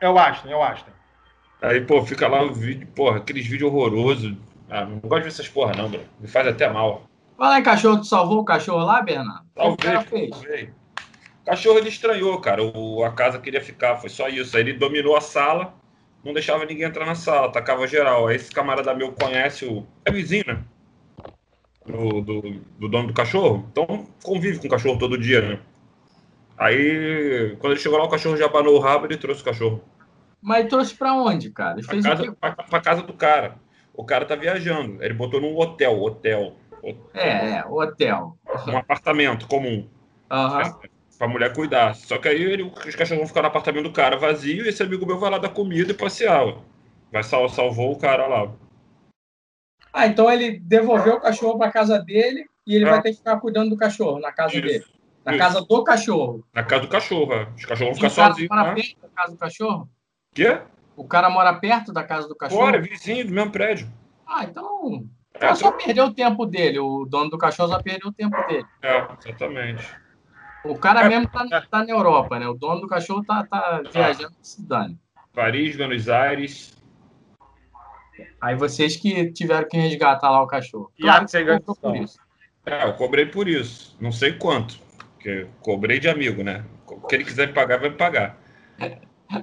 É 0.00 0.08
o 0.08 0.18
Aston, 0.18 0.48
é 0.50 0.56
o 0.56 0.62
Aston. 0.62 0.90
Aí, 1.62 1.80
pô, 1.80 2.04
fica 2.04 2.28
lá 2.28 2.42
o 2.42 2.52
vídeo, 2.52 2.86
porra, 2.94 3.18
aqueles 3.18 3.46
vídeos 3.46 3.72
horrorosos. 3.72 4.34
Ah, 4.68 4.84
não 4.84 4.98
gosto 4.98 5.16
de 5.18 5.22
ver 5.22 5.28
essas 5.28 5.48
porra, 5.48 5.72
não, 5.74 5.88
bro. 5.88 6.00
Me 6.20 6.26
faz 6.28 6.46
até 6.48 6.68
mal. 6.68 7.08
Fala 7.36 7.58
em 7.58 7.62
cachorro, 7.62 7.98
tu 7.98 8.06
salvou 8.06 8.40
o 8.40 8.44
cachorro 8.44 8.84
lá, 8.84 9.02
Bernardo? 9.02 9.46
O 9.56 9.76
que 9.76 10.72
o 11.42 11.50
cachorro 11.50 11.78
ele 11.78 11.88
estranhou, 11.88 12.40
cara. 12.40 12.62
O, 12.62 13.04
a 13.04 13.12
casa 13.12 13.38
queria 13.38 13.60
ficar, 13.60 13.96
foi 13.96 14.10
só 14.10 14.28
isso. 14.28 14.56
Aí 14.56 14.62
ele 14.62 14.72
dominou 14.72 15.16
a 15.16 15.20
sala, 15.20 15.72
não 16.24 16.32
deixava 16.32 16.64
ninguém 16.64 16.86
entrar 16.86 17.06
na 17.06 17.14
sala, 17.14 17.52
tacava 17.52 17.86
geral. 17.86 18.26
Aí 18.26 18.36
esse 18.36 18.50
camarada 18.50 18.94
meu 18.94 19.12
conhece 19.12 19.64
o. 19.64 19.86
É 20.04 20.10
vizinho, 20.10 20.44
né? 20.46 20.64
do, 21.86 22.20
do, 22.20 22.40
do 22.78 22.88
dono 22.88 23.08
do 23.08 23.14
cachorro. 23.14 23.66
Então 23.70 24.06
convive 24.22 24.58
com 24.58 24.66
o 24.66 24.70
cachorro 24.70 24.98
todo 24.98 25.18
dia, 25.18 25.40
né? 25.40 25.60
Aí, 26.58 27.54
quando 27.58 27.72
ele 27.72 27.80
chegou 27.80 27.98
lá, 27.98 28.04
o 28.04 28.10
cachorro 28.10 28.36
já 28.36 28.46
abanou 28.46 28.74
o 28.74 28.78
rabo 28.78 29.04
e 29.04 29.08
ele 29.08 29.18
trouxe 29.18 29.42
o 29.42 29.44
cachorro. 29.44 29.84
Mas 30.40 30.68
trouxe 30.68 30.94
pra 30.94 31.14
onde, 31.14 31.50
cara? 31.50 31.78
Ele 31.78 31.86
Pra 31.86 32.02
casa, 32.02 32.32
pra, 32.32 32.52
pra 32.52 32.80
casa 32.80 33.02
do 33.02 33.12
cara. 33.12 33.56
O 33.92 34.04
cara 34.04 34.24
tá 34.24 34.34
viajando. 34.34 35.02
Ele 35.02 35.14
botou 35.14 35.40
num 35.40 35.56
hotel, 35.56 36.00
hotel. 36.02 36.54
É, 37.14 37.56
é, 37.58 37.64
hotel. 37.66 38.36
Um 38.68 38.76
apartamento 38.76 39.46
comum. 39.48 39.88
Aham. 40.30 40.78
Pra 41.18 41.26
mulher 41.28 41.52
cuidar. 41.54 41.94
Só 41.94 42.18
que 42.18 42.28
aí 42.28 42.42
ele, 42.42 42.62
os 42.62 42.94
cachorros 42.94 43.18
vão 43.20 43.26
ficar 43.26 43.40
no 43.42 43.48
apartamento 43.48 43.84
do 43.84 43.92
cara 43.92 44.18
vazio 44.18 44.64
e 44.64 44.68
esse 44.68 44.82
amigo 44.82 45.06
meu 45.06 45.18
vai 45.18 45.30
lá 45.30 45.38
dar 45.38 45.48
comida 45.48 45.92
e 45.92 45.94
passear. 45.94 46.58
Vai 47.10 47.22
sal, 47.22 47.48
salvou 47.48 47.92
o 47.92 47.98
cara 47.98 48.26
lá. 48.26 48.52
Ah, 49.92 50.06
então 50.06 50.30
ele 50.30 50.58
devolveu 50.60 51.14
o 51.14 51.20
cachorro 51.20 51.56
pra 51.58 51.70
casa 51.72 51.98
dele 51.98 52.44
e 52.66 52.74
ele 52.74 52.84
É. 52.84 52.90
vai 52.90 53.00
ter 53.02 53.12
que 53.12 53.16
ficar 53.18 53.40
cuidando 53.40 53.70
do 53.70 53.76
cachorro 53.78 54.18
na 54.18 54.30
casa 54.30 54.52
Isso, 54.54 54.62
dele. 54.62 54.84
Na 55.24 55.32
isso. 55.32 55.38
casa 55.38 55.60
do 55.62 55.84
cachorro. 55.84 56.44
Na 56.54 56.62
casa 56.62 56.82
do 56.82 56.88
cachorro. 56.88 57.32
é. 57.32 57.48
Os 57.56 57.64
cachorros 57.64 57.78
vão 57.80 58.08
o 58.08 58.10
ficar 58.10 58.14
cara 58.14 58.28
sozinhos. 58.34 58.50
mora 58.50 58.68
Né? 58.68 58.74
perto 58.74 59.00
da 59.00 59.08
casa 59.08 59.32
do 59.32 59.38
cachorro? 59.38 59.88
Quê? 60.34 60.60
O 60.96 61.04
cara 61.06 61.30
mora 61.30 61.54
perto 61.54 61.92
da 61.92 62.04
casa 62.04 62.28
do 62.28 62.36
cachorro? 62.36 62.60
Fora, 62.60 62.80
vizinho 62.80 63.26
do 63.26 63.32
mesmo 63.32 63.50
prédio. 63.50 63.88
Ah, 64.26 64.44
então. 64.44 65.08
É, 65.40 65.54
só 65.54 65.72
perdeu 65.72 66.06
o 66.06 66.14
tempo 66.14 66.46
dele. 66.46 66.78
O 66.78 67.04
dono 67.04 67.30
do 67.30 67.38
cachorro 67.38 67.70
só 67.70 67.82
perdeu 67.82 68.08
o 68.08 68.12
tempo 68.12 68.36
dele. 68.46 68.66
é, 68.82 69.06
exatamente. 69.24 69.84
O 70.64 70.76
cara 70.78 71.08
mesmo 71.08 71.28
tá, 71.28 71.46
tá 71.70 71.84
na 71.84 71.90
Europa, 71.90 72.38
né? 72.38 72.48
O 72.48 72.54
dono 72.54 72.80
do 72.80 72.88
cachorro 72.88 73.24
tá, 73.24 73.46
tá 73.46 73.82
viajando 73.92 74.34
que 74.36 74.48
se 74.48 74.66
dane. 74.66 74.98
Paris, 75.32 75.76
Buenos 75.76 76.08
Aires. 76.08 76.76
Aí 78.40 78.56
vocês 78.56 78.96
que 78.96 79.30
tiveram 79.32 79.68
que 79.68 79.76
resgatar 79.76 80.30
lá 80.30 80.42
o 80.42 80.46
cachorro. 80.46 80.90
E 80.98 81.02
Claro 81.02 81.28
você 81.28 81.44
comprou 81.44 81.76
por 81.76 81.96
isso. 81.96 82.18
É, 82.64 82.84
eu 82.84 82.94
cobrei 82.94 83.26
por 83.26 83.46
isso. 83.46 83.96
Não 84.00 84.10
sei 84.10 84.32
quanto. 84.32 84.78
Porque 85.14 85.46
cobrei 85.60 86.00
de 86.00 86.08
amigo, 86.08 86.42
né? 86.42 86.64
O 86.86 87.06
que 87.06 87.14
ele 87.14 87.24
quiser 87.24 87.48
me 87.48 87.52
pagar, 87.52 87.78
vai 87.78 87.90
me 87.90 87.96
pagar. 87.96 88.36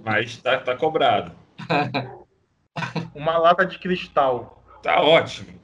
Mas 0.03 0.37
tá, 0.37 0.57
tá 0.59 0.75
cobrado. 0.75 1.31
Uma 3.15 3.37
lata 3.37 3.65
de 3.65 3.77
cristal. 3.79 4.63
Tá 4.81 5.01
ótimo. 5.01 5.62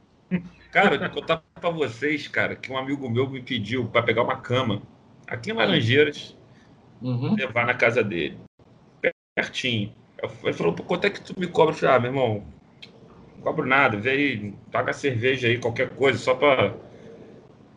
Cara, 0.71 0.95
eu 0.95 0.99
vou 0.99 1.09
contar 1.09 1.43
pra 1.59 1.69
vocês, 1.69 2.27
cara, 2.27 2.55
que 2.55 2.71
um 2.71 2.77
amigo 2.77 3.09
meu 3.09 3.29
me 3.29 3.41
pediu 3.41 3.87
pra 3.87 4.03
pegar 4.03 4.23
uma 4.23 4.39
cama 4.39 4.81
aqui 5.27 5.49
em 5.49 5.53
Laranjeiras, 5.53 6.35
Uhum. 7.01 7.35
levar 7.35 7.65
na 7.65 7.73
casa 7.73 8.03
dele. 8.03 8.37
Pertinho. 9.35 9.93
Ele 10.43 10.53
falou, 10.53 10.73
pô, 10.73 10.83
quanto 10.83 11.05
é 11.05 11.09
que 11.09 11.21
tu 11.21 11.33
me 11.39 11.47
cobra? 11.47 11.73
Eu 11.73 11.77
falei, 11.77 11.95
ah, 11.95 11.99
meu 11.99 12.11
irmão, 12.11 12.43
não 13.37 13.43
cobro 13.43 13.65
nada, 13.65 13.97
vê 13.97 14.11
aí, 14.11 14.53
paga 14.71 14.93
cerveja 14.93 15.47
aí, 15.47 15.59
qualquer 15.59 15.89
coisa, 15.91 16.19
só 16.19 16.35
pra, 16.35 16.73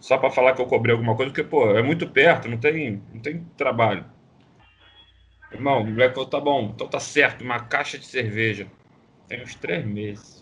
só 0.00 0.18
pra 0.18 0.30
falar 0.30 0.54
que 0.54 0.60
eu 0.60 0.66
cobrei 0.66 0.94
alguma 0.94 1.16
coisa, 1.16 1.30
porque, 1.32 1.44
pô, 1.48 1.70
é 1.70 1.82
muito 1.82 2.08
perto, 2.08 2.48
não 2.48 2.58
tem, 2.58 3.02
não 3.12 3.20
tem 3.20 3.44
trabalho. 3.56 4.04
Irmão, 5.52 5.82
o 5.82 5.86
moleque 5.86 6.14
falou, 6.14 6.28
tá 6.28 6.40
bom, 6.40 6.72
então 6.74 6.88
tá 6.88 6.98
certo, 6.98 7.42
uma 7.44 7.60
caixa 7.60 7.96
de 7.96 8.06
cerveja. 8.06 8.66
Tem 9.28 9.42
uns 9.42 9.54
três 9.54 9.84
meses 9.86 10.41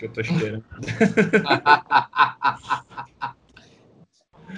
que 0.00 0.06
eu 0.06 0.12
tô 0.12 0.20
esperando. 0.22 0.64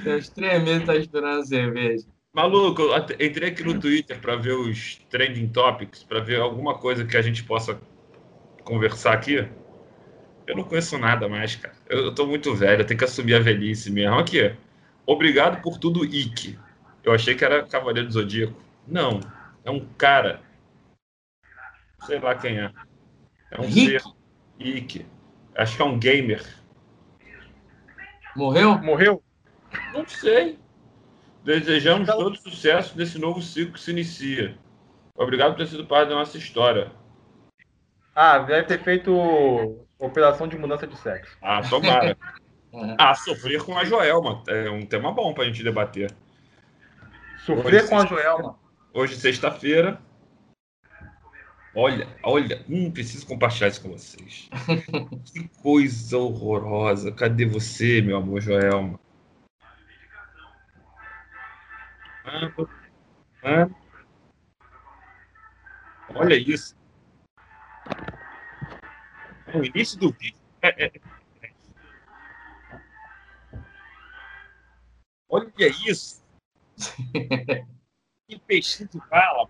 Três 0.03 0.33
meses 0.63 0.87
tá 0.87 0.97
esperando 0.97 1.47
cerveja. 1.47 2.07
Maluco, 2.33 2.81
eu 2.81 2.97
entrei 3.27 3.51
aqui 3.51 3.63
no 3.63 3.79
Twitter 3.79 4.19
pra 4.21 4.37
ver 4.37 4.55
os 4.55 4.97
trending 5.11 5.49
topics, 5.49 6.03
pra 6.03 6.21
ver 6.21 6.41
alguma 6.41 6.79
coisa 6.79 7.05
que 7.05 7.15
a 7.17 7.23
gente 7.23 7.45
possa 7.45 7.79
conversar 8.65 9.13
aqui. 9.13 9.47
Eu 10.47 10.57
não 10.57 10.65
conheço 10.65 10.97
nada 10.97 11.29
mais, 11.29 11.57
cara. 11.57 11.75
Eu, 11.89 12.07
eu 12.07 12.15
tô 12.15 12.27
muito 12.27 12.55
velho, 12.55 12.81
eu 12.81 12.87
tenho 12.87 12.97
que 12.97 13.05
assumir 13.05 13.35
a 13.35 13.41
velhice 13.41 13.91
mesmo. 13.91 14.19
Aqui, 14.19 14.57
obrigado 15.05 15.61
por 15.61 15.79
tudo, 15.79 16.05
Ike. 16.05 16.59
Eu 17.05 17.13
achei 17.13 17.35
que 17.35 17.45
era 17.45 17.67
Cavaleiro 17.67 18.09
do 18.09 18.15
Zodíaco. 18.15 18.59
Não, 18.87 19.21
é 19.65 19.71
um 19.71 19.85
cara. 19.99 20.41
Sei 22.07 22.19
lá 22.19 22.35
quem 22.35 22.59
é. 22.59 22.73
É 23.51 23.61
um 23.61 23.67
Rick? 23.67 24.01
ser. 24.01 24.03
Ike. 24.59 25.05
Acho 25.57 25.77
que 25.77 25.83
é 25.83 25.85
um 25.85 25.99
gamer. 25.99 26.45
Morreu? 28.35 28.79
Morreu? 28.79 29.23
Não 29.93 30.07
sei. 30.07 30.59
Desejamos 31.45 32.09
todo 32.09 32.37
sucesso 32.37 32.97
nesse 32.97 33.19
novo 33.19 33.43
ciclo 33.43 33.75
que 33.75 33.81
se 33.81 33.91
inicia. 33.91 34.57
Obrigado 35.15 35.53
por 35.53 35.59
ter 35.59 35.67
sido 35.67 35.87
parte 35.87 36.09
da 36.09 36.15
nossa 36.15 36.38
história. 36.38 36.91
Ah, 38.15 38.38
deve 38.38 38.67
ter 38.67 38.83
feito 38.83 39.87
operação 39.99 40.47
de 40.47 40.57
mudança 40.57 40.87
de 40.87 40.97
sexo. 40.97 41.37
Ah, 41.43 41.62
tomara. 41.62 42.17
Ah, 42.99 43.15
sofrer 43.15 43.62
com 43.62 43.77
a 43.77 43.85
Joelma. 43.85 44.43
É 44.49 44.71
um 44.71 44.87
tema 44.87 45.12
bom 45.12 45.35
pra 45.35 45.45
gente 45.45 45.62
debater. 45.62 46.11
Sofrer 47.45 47.83
Oi, 47.83 47.88
com 47.88 47.99
a 47.99 48.07
Joelma. 48.07 48.59
Hoje, 48.95 49.15
sexta-feira. 49.17 50.01
Olha, 51.75 52.07
olha, 52.23 52.65
hum, 52.69 52.91
preciso 52.91 53.27
compartilhar 53.27 53.69
isso 53.69 53.81
com 53.83 53.91
vocês. 53.91 54.49
que 55.33 55.49
coisa 55.63 56.19
horrorosa. 56.19 57.11
Cadê 57.13 57.47
você, 57.47 58.03
meu 58.03 58.19
amor 58.19 58.41
Joelma? 58.43 59.01
Ah, 62.25 62.53
ah. 63.43 63.69
Olha 66.15 66.37
isso. 66.37 66.77
O 69.55 69.65
início 69.65 69.99
do 69.99 70.13
vídeo. 70.13 70.39
é- 70.63 70.85
é- 70.87 70.93
é. 71.43 71.51
Olha 75.29 75.49
isso. 75.87 76.23
que 78.29 78.39
peixinho 78.47 78.89
de 78.89 78.99
bala. 79.09 79.49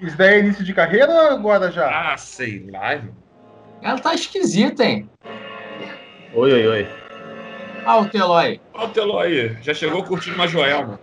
Isso 0.00 0.16
daí 0.16 0.34
é 0.34 0.38
início 0.40 0.64
de 0.64 0.72
carreira 0.72 1.12
ou 1.12 1.30
agora 1.30 1.70
já? 1.70 2.12
Ah, 2.12 2.16
sei 2.16 2.66
lá. 2.70 2.94
irmão. 2.94 3.14
Ela 3.82 3.98
tá 3.98 4.14
esquisita, 4.14 4.84
hein? 4.84 5.08
Oi, 6.34 6.52
oi, 6.52 6.66
oi. 6.66 6.88
Ah, 7.84 7.98
o 7.98 8.08
Teloy. 8.08 8.60
Olha 8.74 8.86
o 8.86 8.90
Teló 8.92 9.20
aí. 9.20 9.56
Já 9.62 9.74
chegou 9.74 10.04
curtindo 10.04 10.36
uma 10.36 10.46
Joelma. 10.46 10.98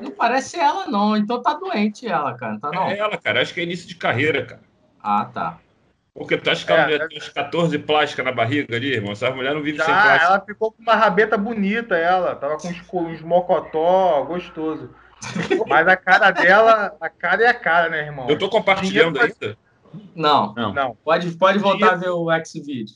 Não 0.00 0.10
parece 0.12 0.58
ela, 0.58 0.86
não. 0.86 1.16
Então 1.16 1.42
tá 1.42 1.54
doente 1.54 2.06
ela, 2.06 2.34
cara. 2.34 2.58
Tá 2.58 2.70
não? 2.70 2.88
É 2.88 2.98
ela, 2.98 3.16
cara. 3.18 3.42
Acho 3.42 3.52
que 3.52 3.60
é 3.60 3.64
início 3.64 3.86
de 3.88 3.96
carreira, 3.96 4.44
cara. 4.46 4.60
Ah, 5.00 5.24
tá. 5.32 5.58
Porque 6.14 6.36
tu 6.38 6.48
acha 6.48 6.64
que 6.64 6.72
a 6.72 6.76
É, 6.76 6.84
mulher 6.84 7.00
é- 7.02 7.08
tem 7.08 7.18
uns 7.18 7.28
14 7.28 7.76
plásticas 7.78 8.24
na 8.24 8.30
barriga 8.32 8.76
ali, 8.76 8.92
irmão? 8.94 9.12
Essa 9.12 9.30
mulher 9.30 9.52
não 9.52 9.62
vive 9.62 9.78
sem 9.78 9.92
Já, 9.92 10.00
plástica. 10.02 10.24
ela 10.32 10.40
ficou 10.40 10.72
com 10.72 10.80
uma 10.82 10.94
rabeta 10.94 11.36
bonita, 11.36 11.96
ela. 11.96 12.36
Tava 12.36 12.56
com 12.56 12.68
uns, 12.68 12.80
uns 13.12 13.20
mocotó, 13.22 14.24
gostoso. 14.24 14.94
Mas 15.66 15.88
a 15.88 15.96
cara 15.96 16.30
dela, 16.30 16.96
a 17.00 17.08
cara 17.08 17.44
é 17.44 17.48
a 17.48 17.54
cara, 17.54 17.88
né, 17.88 18.02
irmão? 18.06 18.28
Eu 18.28 18.38
tô 18.38 18.48
compartilhando 18.48 19.14
Dinheiro 19.14 19.34
ainda. 19.42 19.58
Não. 20.14 20.52
Não. 20.54 20.72
Não. 20.72 20.96
Pode, 21.04 21.30
pode 21.32 21.58
voltar 21.58 21.92
a 21.92 21.96
ver 21.96 22.10
o 22.10 22.30
X-Video. 22.32 22.94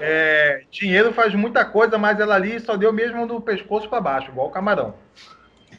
É, 0.00 0.62
dinheiro 0.70 1.12
faz 1.12 1.34
muita 1.34 1.64
coisa, 1.64 1.96
mas 1.96 2.18
ela 2.18 2.34
ali 2.34 2.58
só 2.60 2.76
deu 2.76 2.92
mesmo 2.92 3.26
do 3.26 3.40
pescoço 3.40 3.88
pra 3.88 4.00
baixo, 4.00 4.30
igual 4.30 4.48
o 4.48 4.50
camarão. 4.50 4.94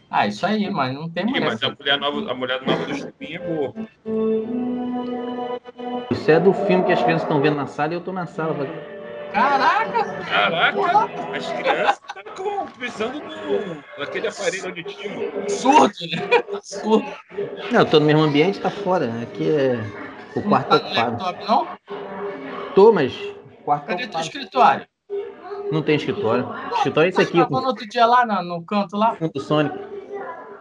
Ah, 0.09 0.27
isso 0.27 0.45
aí, 0.45 0.69
mas 0.69 0.93
não 0.93 1.09
tem 1.09 1.25
mulher. 1.25 1.45
mas 1.45 1.63
a 1.63 1.69
mulher 1.69 1.97
nova, 1.97 2.31
a 2.31 2.33
mulher 2.35 2.61
nova 2.65 2.85
do 2.85 2.93
Chupim 2.95 3.33
é 3.33 3.39
boa. 3.39 3.73
Isso 6.11 6.29
é 6.31 6.39
do 6.39 6.53
filme 6.53 6.83
que 6.85 6.91
as 6.91 7.01
crianças 7.01 7.23
estão 7.23 7.41
vendo 7.41 7.57
na 7.57 7.65
sala 7.65 7.93
e 7.93 7.95
eu 7.95 8.01
tô 8.01 8.13
na 8.13 8.25
sala. 8.27 8.53
fazendo- 8.53 8.92
Caraca! 9.33 10.03
Caraca, 10.25 11.09
as 11.35 11.51
crianças 11.51 12.01
estão 12.27 12.65
precisando 12.77 13.19
do, 13.19 13.83
daquele 13.99 14.27
aparelho 14.27 14.65
auditivo. 14.65 15.49
Surdo, 15.49 15.93
né? 16.11 16.43
Surdo. 16.61 17.05
Não, 17.71 17.79
eu 17.81 17.85
tô 17.89 17.99
no 17.99 18.05
mesmo 18.05 18.21
ambiente, 18.21 18.59
tá 18.59 18.69
fora. 18.69 19.11
Aqui 19.23 19.49
é. 19.49 19.73
O 20.35 20.41
Não 20.41 20.49
quarto 20.49 20.69
tá 20.69 20.79
tá 20.79 20.85
no 21.09 21.15
ocupado. 21.17 21.23
laptop, 21.23 21.47
não? 21.47 21.67
Tô, 22.75 22.91
mas. 22.91 23.13
O 23.15 23.63
quarto 23.65 23.85
Cadê 23.87 23.97
teu 23.97 24.05
ocupado. 24.07 24.25
escritório? 24.25 24.87
Não 25.71 25.81
tem 25.81 25.95
escritório. 25.95 26.47
O 26.47 26.75
escritório 26.75 27.07
é 27.07 27.09
esse 27.09 27.17
Tá 27.17 27.23
aqui, 27.23 27.33
gravando 27.37 27.61
com 27.61 27.67
outro 27.67 27.87
dia 27.89 28.05
lá 28.05 28.25
no, 28.25 28.43
no 28.43 28.65
canto 28.65 28.95
lá? 28.97 29.17
o 29.33 29.39
Sonic. 29.39 29.75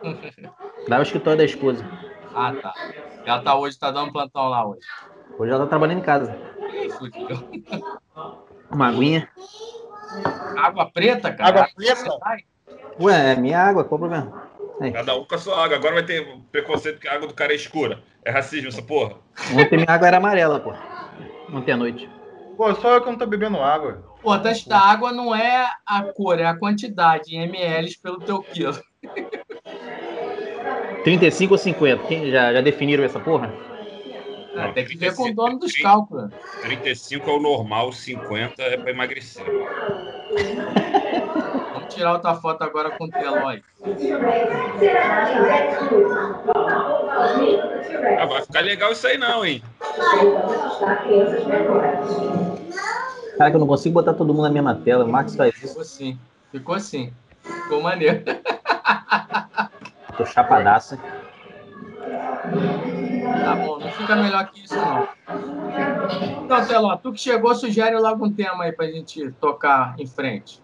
Lá 0.89 0.97
é 0.97 0.99
o 0.99 1.03
escritório 1.03 1.39
da 1.39 1.45
esposa. 1.45 1.85
Ah, 2.35 2.53
tá. 2.61 2.75
Ela 3.25 3.41
tá 3.41 3.55
hoje, 3.55 3.79
tá 3.79 3.91
dando 3.93 4.13
plantão 4.13 4.49
lá 4.49 4.67
hoje. 4.67 4.81
Hoje 5.39 5.53
ela 5.53 5.61
tá 5.63 5.69
trabalhando 5.69 5.99
em 5.99 6.03
casa. 6.03 6.37
Fudeu. 6.99 7.39
Uma 8.73 8.89
aguinha. 8.89 9.29
Água 10.57 10.91
preta, 10.91 11.33
cara? 11.33 11.49
Água 11.49 11.69
preta? 11.75 12.11
Ué, 13.01 13.33
é 13.33 13.37
minha 13.37 13.59
água, 13.59 13.85
qual 13.85 13.97
o 13.97 13.99
problema? 13.99 14.51
Cada 14.93 15.15
um 15.17 15.25
com 15.25 15.35
a 15.35 15.39
sua 15.39 15.65
água. 15.65 15.77
Agora 15.77 15.95
vai 15.95 16.05
ter 16.05 16.27
preconceito 16.51 17.01
que 17.01 17.07
a 17.07 17.15
água 17.15 17.29
do 17.29 17.35
cara 17.35 17.53
é 17.53 17.57
escura. 17.57 18.03
É 18.25 18.31
racismo 18.31 18.69
essa 18.69 18.83
porra. 18.83 19.17
Ontem 19.55 19.77
minha 19.77 19.91
água 19.91 20.09
era 20.09 20.17
amarela, 20.17 20.59
pô. 20.59 20.73
Ontem 21.53 21.73
à 21.73 21.77
noite. 21.77 22.09
Pô, 22.57 22.75
só 22.75 22.95
eu 22.95 23.01
que 23.03 23.11
não 23.11 23.19
tô 23.19 23.27
bebendo 23.27 23.59
água. 23.59 24.05
Pô, 24.23 24.39
teste 24.39 24.69
da 24.69 24.79
água 24.79 25.13
não 25.13 25.35
é 25.35 25.69
a 25.87 26.03
cor, 26.15 26.39
é 26.39 26.47
a 26.47 26.57
quantidade 26.57 27.35
em 27.35 27.43
ml 27.43 27.97
pelo 28.03 28.21
teu 28.21 28.43
quilo. 28.43 28.79
35 31.05 31.55
ou 31.55 31.59
50? 31.59 32.07
Quem, 32.07 32.31
já, 32.31 32.53
já 32.53 32.61
definiram 32.61 33.05
essa 33.05 33.19
porra? 33.19 33.53
Ah, 34.55 34.67
Não, 34.67 34.73
tem 34.75 34.85
que 34.85 34.97
ver 34.97 35.15
com 35.15 35.23
o 35.23 35.27
35, 35.27 35.35
dono 35.35 35.59
dos 35.59 35.73
cálculos. 35.77 36.31
35 36.63 37.31
é 37.31 37.33
o 37.33 37.41
normal, 37.41 37.93
50 37.93 38.63
é 38.63 38.77
para 38.77 38.91
emagrecer. 38.91 39.45
Vamos 41.73 41.95
tirar 41.95 42.13
outra 42.13 42.35
foto 42.35 42.63
agora 42.63 42.91
com 42.91 43.05
o 43.05 43.11
Telói. 43.11 43.63
Ah, 48.19 48.27
vai 48.27 48.43
ficar 48.43 48.61
legal 48.61 48.93
isso 48.93 49.07
aí 49.07 49.17
não, 49.19 49.45
hein? 49.45 49.63
Cara, 53.39 53.51
que 53.51 53.57
eu 53.57 53.61
não 53.61 53.67
consigo 53.67 53.95
botar 53.95 54.15
todo 54.15 54.33
mundo 54.33 54.43
na 54.43 54.51
mesma 54.51 54.75
tela. 54.75 55.05
O 55.05 55.09
Max 55.09 55.35
faz 55.35 55.55
isso. 55.57 55.69
Ficou 55.69 55.83
assim. 55.83 56.19
Ficou 56.51 56.75
assim. 56.75 57.13
Ficou 57.43 57.83
maneiro. 57.83 58.23
Tô 60.17 60.27
chapadaça. 60.27 60.99
Tá 63.43 63.55
bom, 63.57 63.79
não 63.79 63.91
fica 63.91 64.17
melhor 64.17 64.47
que 64.51 64.65
isso, 64.65 64.77
não. 64.77 65.09
Então, 66.45 66.67
Teló, 66.67 66.97
tu 66.97 67.13
que 67.13 67.21
chegou, 67.21 67.55
sugere 67.55 67.97
logo 67.99 68.25
um 68.27 68.33
tema 68.33 68.65
aí 68.65 68.73
pra 68.73 68.87
gente 68.87 69.31
tocar 69.41 69.95
em 69.99 70.07
frente. 70.07 70.63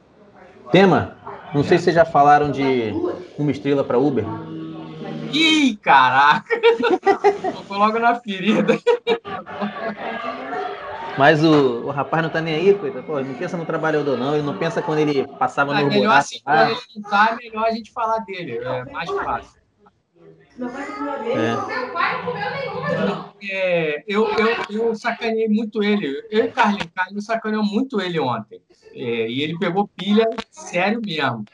Tema? 0.70 1.16
Não 1.54 1.62
sei 1.64 1.78
se 1.78 1.84
vocês 1.84 1.96
já 1.96 2.04
falaram 2.04 2.50
de 2.50 2.92
uma 3.38 3.50
estrela 3.50 3.82
para 3.82 3.98
Uber. 3.98 4.24
Ih, 5.32 5.76
caraca! 5.76 6.54
Tocou 7.54 7.78
logo 7.78 7.98
na 7.98 8.14
ferida. 8.16 8.78
Mas 11.16 11.42
o, 11.42 11.86
o 11.86 11.90
rapaz 11.90 12.22
não 12.22 12.30
tá 12.30 12.40
nem 12.40 12.54
aí, 12.54 12.74
coisa. 12.74 13.02
Pô, 13.02 13.18
não 13.20 13.34
pensa 13.34 13.56
no 13.56 13.64
trabalhador, 13.66 14.16
não. 14.16 14.34
Ele 14.34 14.42
não 14.46 14.56
pensa 14.56 14.80
quando 14.80 15.00
ele 15.00 15.26
passava 15.38 15.72
É 15.76 15.82
no 15.82 15.88
melhor 15.88 16.00
buraco. 16.02 16.18
assim, 16.18 16.40
quando 16.44 16.60
ele 16.70 16.78
não 16.96 17.10
tá, 17.10 17.28
é 17.32 17.36
melhor 17.36 17.64
a 17.64 17.70
gente 17.72 17.92
falar 17.92 18.18
dele. 18.20 18.58
É 18.58 18.84
mais 18.92 19.10
fácil. 19.10 19.57
É. 21.34 21.58
É, 23.42 24.02
eu, 24.06 24.24
eu, 24.38 24.56
eu 24.70 24.94
sacaneei 24.94 25.48
muito 25.48 25.82
ele. 25.82 26.08
Eu 26.30 26.44
e 26.44 26.50
Carlinhos, 26.52 26.90
Carlinhos 26.94 27.24
sacaneou 27.24 27.64
muito 27.64 28.00
ele 28.00 28.18
ontem. 28.18 28.60
É, 28.92 29.30
e 29.30 29.42
ele 29.42 29.58
pegou 29.58 29.88
pilha 29.88 30.26
sério 30.50 31.00
mesmo. 31.00 31.44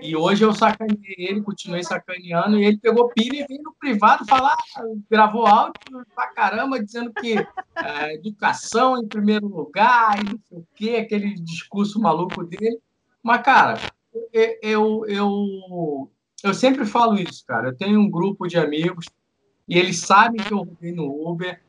E 0.00 0.16
hoje 0.16 0.44
eu 0.44 0.52
sacaneei 0.52 1.14
ele, 1.16 1.42
continuei 1.42 1.82
sacaneando, 1.84 2.58
e 2.58 2.64
ele 2.64 2.78
pegou 2.78 3.08
pilha 3.10 3.36
e 3.42 3.46
veio 3.46 3.62
no 3.62 3.74
privado 3.78 4.26
falar, 4.26 4.56
gravou 5.08 5.46
áudio 5.46 5.72
pra 6.14 6.26
caramba, 6.28 6.82
dizendo 6.82 7.12
que 7.12 7.34
é, 7.76 8.14
educação 8.14 8.98
em 8.98 9.06
primeiro 9.06 9.46
lugar, 9.46 10.18
e 10.20 10.24
não 10.30 10.38
sei 10.48 10.58
o 10.58 10.66
quê, 10.74 10.90
aquele 10.96 11.34
discurso 11.34 12.00
maluco 12.00 12.44
dele. 12.44 12.78
Mas, 13.22 13.42
cara, 13.42 13.74
eu, 14.60 15.04
eu, 15.06 16.10
eu, 16.42 16.54
sempre 16.54 16.84
falo 16.84 17.18
isso, 17.18 17.44
cara. 17.46 17.68
Eu 17.68 17.76
tenho 17.76 18.00
um 18.00 18.10
grupo 18.10 18.46
de 18.46 18.58
amigos 18.58 19.06
e 19.68 19.78
eles 19.78 20.00
sabem 20.00 20.42
que 20.42 20.52
eu 20.52 20.58
roubei 20.58 20.92
no 20.92 21.28
Uber, 21.28 21.60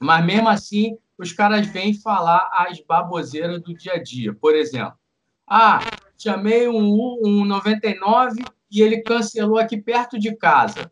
mas 0.00 0.24
mesmo 0.24 0.48
assim 0.48 0.96
os 1.18 1.32
caras 1.32 1.66
vêm 1.66 1.94
falar 1.94 2.48
as 2.52 2.80
baboseiras 2.80 3.62
do 3.62 3.74
dia 3.74 3.94
a 3.94 4.02
dia. 4.02 4.34
Por 4.34 4.54
exemplo, 4.54 4.94
ah, 5.46 5.80
chamei 6.18 6.68
um, 6.68 7.18
um 7.24 7.44
99 7.44 8.44
e 8.70 8.82
ele 8.82 9.02
cancelou 9.02 9.58
aqui 9.58 9.80
perto 9.80 10.18
de 10.18 10.34
casa. 10.36 10.90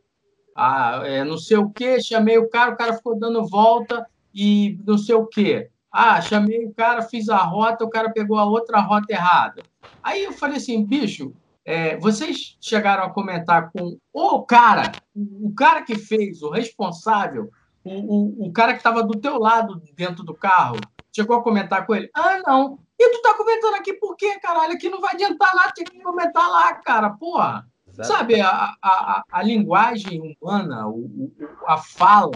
Ah, 0.57 1.03
é, 1.05 1.25
não 1.25 1.37
sei 1.37 1.57
o 1.57 1.71
que, 1.71 2.01
chamei 2.01 2.39
o 2.39 2.49
cara, 2.49 2.73
o 2.73 2.77
cara 2.77 2.95
ficou 2.95 3.19
dando 3.19 3.47
volta 3.47 4.07
e 4.33 4.79
não 4.87 4.97
sei 4.97 5.15
o 5.15 5.27
que. 5.27 5.69
Ah, 5.91 6.21
chamei 6.21 6.65
o 6.65 6.73
cara, 6.73 7.03
fiz 7.03 7.29
a 7.29 7.39
rota, 7.39 7.85
o 7.85 7.91
cara 7.91 8.11
pegou 8.11 8.39
a 8.39 8.45
outra 8.45 8.81
rota 8.81 9.13
errada. 9.13 9.63
Aí 10.03 10.25
eu 10.25 10.33
falei 10.33 10.57
assim, 10.57 10.85
bicho, 10.85 11.35
é, 11.65 11.97
vocês 11.97 12.57
chegaram 12.61 13.05
a 13.05 13.11
comentar 13.11 13.71
com 13.71 13.99
o 14.13 14.43
cara, 14.43 14.93
o 15.15 15.53
cara 15.55 15.83
que 15.83 15.97
fez, 15.97 16.43
o 16.43 16.51
responsável, 16.51 17.51
o, 17.83 18.45
o, 18.45 18.47
o 18.49 18.53
cara 18.53 18.73
que 18.73 18.79
estava 18.79 19.03
do 19.03 19.19
teu 19.19 19.39
lado 19.39 19.83
dentro 19.95 20.23
do 20.23 20.35
carro, 20.35 20.77
chegou 21.15 21.37
a 21.37 21.43
comentar 21.43 21.87
com 21.87 21.95
ele? 21.95 22.11
Ah, 22.15 22.41
não. 22.47 22.79
E 22.99 23.11
tu 23.11 23.23
tá 23.23 23.35
comentando 23.35 23.75
aqui 23.75 23.95
por 23.95 24.17
quê, 24.17 24.39
caralho? 24.41 24.75
Aqui 24.75 24.89
não 24.89 25.01
vai 25.01 25.15
adiantar 25.15 25.55
nada, 25.55 25.73
tem 25.75 25.85
que 25.85 26.01
comentar 26.01 26.49
lá, 26.51 26.75
cara, 26.75 27.11
porra. 27.11 27.67
Sabe, 28.03 28.41
a, 28.41 28.75
a, 28.83 29.23
a, 29.31 29.43
linguagem 29.43 30.37
humana, 30.41 30.89
o, 30.89 30.99
o- 30.99 31.33
a 31.69 31.79
fala, 31.79 32.33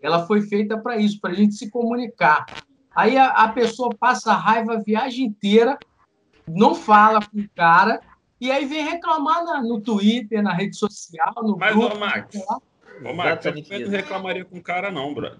ela 0.00 0.26
foi 0.26 0.40
feita 0.40 0.78
para 0.78 0.96
isso, 0.96 1.20
para 1.20 1.32
a 1.32 1.34
gente 1.34 1.54
se 1.54 1.70
comunicar. 1.70 2.46
Aí 2.96 3.18
a, 3.18 3.26
a 3.26 3.48
pessoa 3.48 3.90
passa 3.90 4.32
a 4.32 4.36
raiva 4.36 4.74
a 4.74 4.82
viagem 4.82 5.26
inteira, 5.26 5.78
não 6.48 6.74
fala 6.74 7.20
com 7.20 7.40
o 7.40 7.48
cara, 7.54 8.00
e 8.42 8.50
aí 8.50 8.64
vem 8.64 8.84
reclamar 8.84 9.44
na- 9.44 9.62
no 9.62 9.80
Twitter, 9.80 10.42
na 10.42 10.52
rede 10.52 10.76
social, 10.76 11.32
no 11.42 11.56
Mas, 11.56 11.72
grupo. 11.74 11.94
ô 11.94 11.98
Max, 12.00 12.36
ô 13.04 13.12
Max, 13.14 13.46
eu 13.46 13.80
não 13.80 13.88
reclamaria 13.90 14.44
com 14.44 14.58
o 14.58 14.62
cara 14.62 14.90
não, 14.90 15.14
brother. 15.14 15.38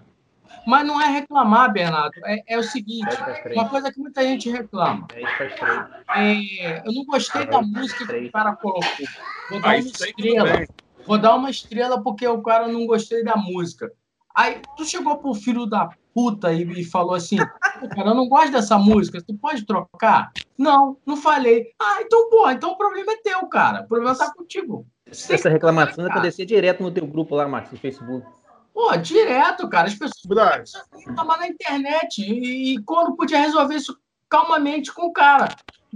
Mas 0.65 0.85
não 0.87 1.01
é 1.01 1.07
reclamar, 1.09 1.73
Bernardo. 1.73 2.13
É, 2.25 2.43
é 2.47 2.57
o 2.57 2.63
seguinte: 2.63 3.09
uma 3.53 3.67
coisa 3.67 3.91
que 3.91 3.99
muita 3.99 4.23
gente 4.23 4.49
reclama. 4.49 5.07
10 5.07 5.29
para 5.37 5.49
3. 5.49 5.87
É, 6.15 6.87
eu 6.87 6.93
não 6.93 7.05
gostei 7.05 7.45
da 7.45 7.61
música 7.61 8.05
que 8.07 8.27
o 8.27 8.31
cara 8.31 8.55
colocou. 8.55 8.83
Vou 9.49 9.59
dar 9.59 9.67
uma 9.67 9.77
estrela. 9.79 10.65
Vou 11.05 11.17
dar 11.17 11.35
uma 11.35 11.49
estrela 11.49 12.01
porque 12.01 12.25
o 12.25 12.41
cara 12.41 12.67
não 12.69 12.85
gostei 12.85 13.23
da 13.23 13.35
música. 13.35 13.91
Aí 14.33 14.61
tu 14.77 14.85
chegou 14.85 15.17
pro 15.17 15.33
filho 15.33 15.65
da 15.65 15.89
puta 16.13 16.53
e, 16.53 16.63
e 16.81 16.83
falou 16.85 17.13
assim: 17.13 17.37
"Pô, 17.79 17.87
cara, 17.89 18.09
eu 18.09 18.15
não 18.15 18.27
gosto 18.27 18.51
dessa 18.51 18.77
música, 18.77 19.21
tu 19.21 19.33
pode 19.35 19.65
trocar? 19.65 20.31
Não, 20.57 20.97
não 21.05 21.17
falei. 21.17 21.71
Ah, 21.81 22.01
então, 22.01 22.29
pô, 22.29 22.49
então 22.49 22.71
o 22.71 22.77
problema 22.77 23.13
é 23.13 23.17
teu, 23.17 23.45
cara. 23.47 23.81
O 23.81 23.87
problema 23.87 24.15
tá 24.15 24.31
contigo. 24.33 24.85
Essa 25.05 25.49
reclamação 25.49 26.05
Cara. 26.05 26.19
acontecer 26.19 26.45
direto 26.45 26.81
no 26.81 26.91
teu 26.91 27.05
grupo 27.05 27.35
lá, 27.35 27.47
Max, 27.47 27.71
no 27.71 27.77
Facebook. 27.77 28.25
Pô, 28.73 28.95
direto, 28.97 29.69
cara. 29.69 29.87
As 29.87 29.93
pessoas 29.93 30.21
tomar 31.15 31.37
na 31.37 31.47
internet. 31.47 32.21
E, 32.21 32.73
e 32.73 32.83
quando 32.83 33.15
podia 33.15 33.39
resolver 33.39 33.75
isso 33.75 33.95
calmamente 34.29 34.91
com 34.91 35.03
o 35.03 35.13
cara. 35.13 35.47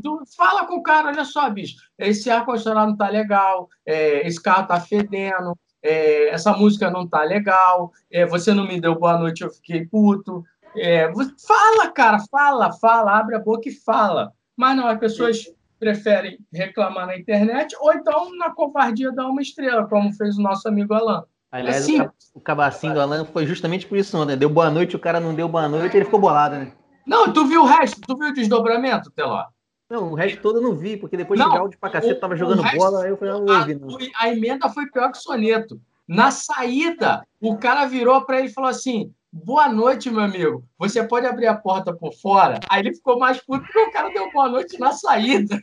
Tu 0.02 0.24
fala 0.38 0.68
com 0.68 0.76
o 0.76 0.84
cara, 0.84 1.08
olha 1.08 1.26
só, 1.26 1.50
bicho, 1.50 1.76
esse 1.98 2.30
ar-condicionado 2.30 2.92
não 2.92 2.98
tá 2.98 3.10
legal, 3.10 3.68
é, 3.84 4.28
esse 4.28 4.40
carro 4.40 4.68
tá 4.68 4.80
fedendo, 4.80 5.58
é, 5.88 6.30
essa 6.30 6.54
música 6.54 6.90
não 6.92 7.08
tá 7.08 7.24
legal, 7.24 7.92
é, 8.12 8.26
você 8.26 8.54
não 8.54 8.68
me 8.68 8.80
deu 8.80 8.98
boa 8.98 9.18
noite, 9.18 9.44
eu 9.44 9.50
fiquei 9.50 9.86
puto. 9.86 10.44
É, 10.76 11.12
fala, 11.48 11.90
cara, 11.92 12.20
fala, 12.30 12.72
fala, 12.74 13.18
abre 13.18 13.36
a 13.36 13.40
boca 13.40 13.68
e 13.70 13.72
fala. 13.72 14.32
Mas 14.56 14.76
não, 14.76 14.88
as 14.88 15.00
pessoas 15.00 15.44
preferem 15.80 16.40
reclamar 16.52 17.06
na 17.08 17.18
internet 17.18 17.76
ou 17.80 17.94
então 17.94 18.36
na 18.38 18.50
covardia 18.52 19.12
dar 19.12 19.28
uma 19.28 19.42
estrela, 19.42 19.88
como 19.88 20.12
fez 20.14 20.38
o 20.38 20.42
nosso 20.42 20.68
amigo 20.68 20.94
Alan. 20.94 21.24
Aliás, 21.52 21.84
Assim- 21.84 22.02
o, 22.02 22.06
ca- 22.06 22.14
o 22.36 22.42
cabacinho 22.42 22.94
do 22.94 23.02
Alan 23.02 23.26
foi 23.26 23.46
justamente 23.46 23.86
por 23.88 23.98
isso 23.98 24.18
ontem. 24.18 24.36
Deu 24.38 24.50
boa 24.50 24.70
noite, 24.70 24.96
o 24.96 25.00
cara 25.00 25.20
não 25.20 25.34
deu 25.34 25.48
boa 25.48 25.68
noite, 25.68 25.96
ele 25.96 26.06
ficou 26.06 26.20
bolado, 26.20 26.56
né? 26.58 26.72
Não, 27.06 27.32
tu 27.32 27.46
viu 27.46 27.62
o 27.62 27.66
resto? 27.66 28.02
Tu 28.02 28.18
viu 28.18 28.28
o 28.30 28.34
desdobramento, 28.34 29.10
Teló? 29.12 29.46
Não, 29.90 30.12
o 30.12 30.16
resto 30.16 30.42
todo 30.42 30.58
eu 30.58 30.62
não 30.62 30.76
vi, 30.76 30.98
porque 30.98 31.16
depois 31.16 31.40
Não, 31.40 31.50
de 31.50 31.58
áudio 31.58 31.80
pra 31.80 31.90
cacete, 31.90 32.14
o- 32.14 32.20
tava 32.20 32.36
jogando 32.36 32.62
resto- 32.62 32.78
bola, 32.78 33.04
aí 33.04 33.10
eu 33.10 33.18
falei, 33.18 33.34
ah, 33.34 33.40
não 33.40 33.54
A, 33.56 33.60
ouvi, 33.60 33.76
não. 33.76 33.88
a 34.18 34.30
emenda 34.30 34.68
foi 34.70 34.86
pior 34.88 35.12
que 35.12 35.18
o 35.18 35.22
soneto. 35.22 35.80
Na 36.08 36.30
saída, 36.32 37.26
o 37.42 37.58
cara 37.58 37.86
virou 37.86 38.22
para 38.26 38.40
ele 38.40 38.48
e 38.48 38.54
falou 38.54 38.70
assim: 38.70 39.14
Boa 39.32 39.68
noite, 39.68 40.10
meu 40.10 40.22
amigo. 40.22 40.64
Você 40.80 41.04
pode 41.04 41.26
abrir 41.28 41.48
a 41.48 41.54
porta 41.56 41.94
por 41.94 42.14
fora? 42.14 42.60
Aí 42.70 42.80
ele 42.82 42.96
ficou 42.96 43.20
mais 43.20 43.38
puto 43.44 43.62
porque 43.66 43.80
o 43.80 43.92
cara 43.92 44.10
deu 44.10 44.32
boa 44.32 44.48
noite 44.48 44.80
na 44.80 44.94
saída. 44.94 45.60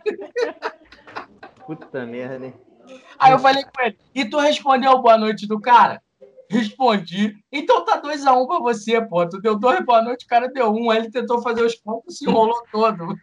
Puta 1.67 2.05
merda, 2.05 2.47
hein? 2.47 2.55
Aí 3.19 3.33
eu 3.33 3.39
falei 3.39 3.65
com 3.65 3.83
ele: 3.83 3.99
E 4.15 4.25
tu 4.25 4.39
respondeu 4.39 4.99
boa 5.01 5.17
noite 5.17 5.47
do 5.47 5.59
cara? 5.61 6.03
Respondi. 6.51 7.35
Então 7.51 7.85
tá 7.85 8.01
2x1 8.01 8.43
um 8.43 8.47
pra 8.47 8.59
você, 8.59 9.01
pô. 9.01 9.27
Tu 9.27 9.41
deu 9.41 9.59
dois 9.59 9.83
boa 9.85 10.03
noite, 10.03 10.27
o 10.27 10.29
cara 10.29 10.47
deu 10.49 10.71
um. 10.71 10.91
Aí 10.91 10.99
ele 10.99 11.11
tentou 11.11 11.41
fazer 11.41 11.63
os 11.65 11.75
pontos 11.75 12.15
e 12.15 12.19
se 12.19 12.29
enrolou 12.29 12.63
todo. 12.71 13.17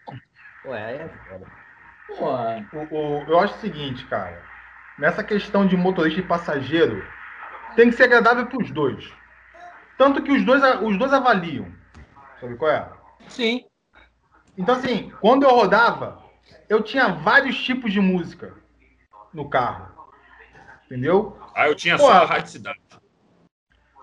Ué, 0.65 0.85
aí 0.85 0.95
é 0.97 1.09
foda. 1.27 1.45
O- 2.73 2.95
o- 2.95 3.23
eu 3.27 3.39
acho 3.39 3.55
o 3.55 3.59
seguinte, 3.59 4.05
cara. 4.07 4.41
Nessa 4.99 5.23
questão 5.23 5.65
de 5.65 5.75
motorista 5.75 6.19
e 6.19 6.23
passageiro, 6.27 7.03
tem 7.75 7.89
que 7.89 7.95
ser 7.95 8.03
agradável 8.03 8.45
para 8.45 8.61
os 8.61 8.69
dois. 8.71 9.11
Tanto 9.97 10.21
que 10.21 10.31
os 10.31 10.43
dois, 10.45 10.61
os 10.81 10.97
dois 10.97 11.13
avaliam. 11.13 11.71
Sabe 12.39 12.55
qual 12.57 12.71
é? 12.71 12.89
sim. 13.27 13.65
Então, 14.57 14.75
assim, 14.75 15.09
quando 15.21 15.43
eu 15.43 15.49
rodava, 15.51 16.21
eu 16.67 16.83
tinha 16.83 17.07
vários 17.07 17.63
tipos 17.63 17.91
de 17.91 17.99
música 17.99 18.53
no 19.33 19.49
carro. 19.49 19.89
Entendeu? 20.85 21.39
Ah, 21.55 21.67
eu 21.67 21.75
tinha 21.75 21.97
Pô, 21.97 22.03
só 22.03 22.11
a 22.11 22.25
Rádio 22.25 22.51
Cidade. 22.51 22.79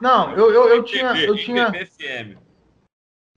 Não, 0.00 0.32
eu, 0.32 0.50
eu, 0.52 0.68
eu 0.68 0.84
tinha. 0.84 1.10
MPB, 1.10 1.26
Eu 1.28 1.36
tinha 1.36 1.62
MPB 1.68 1.86
FM. 1.86 2.47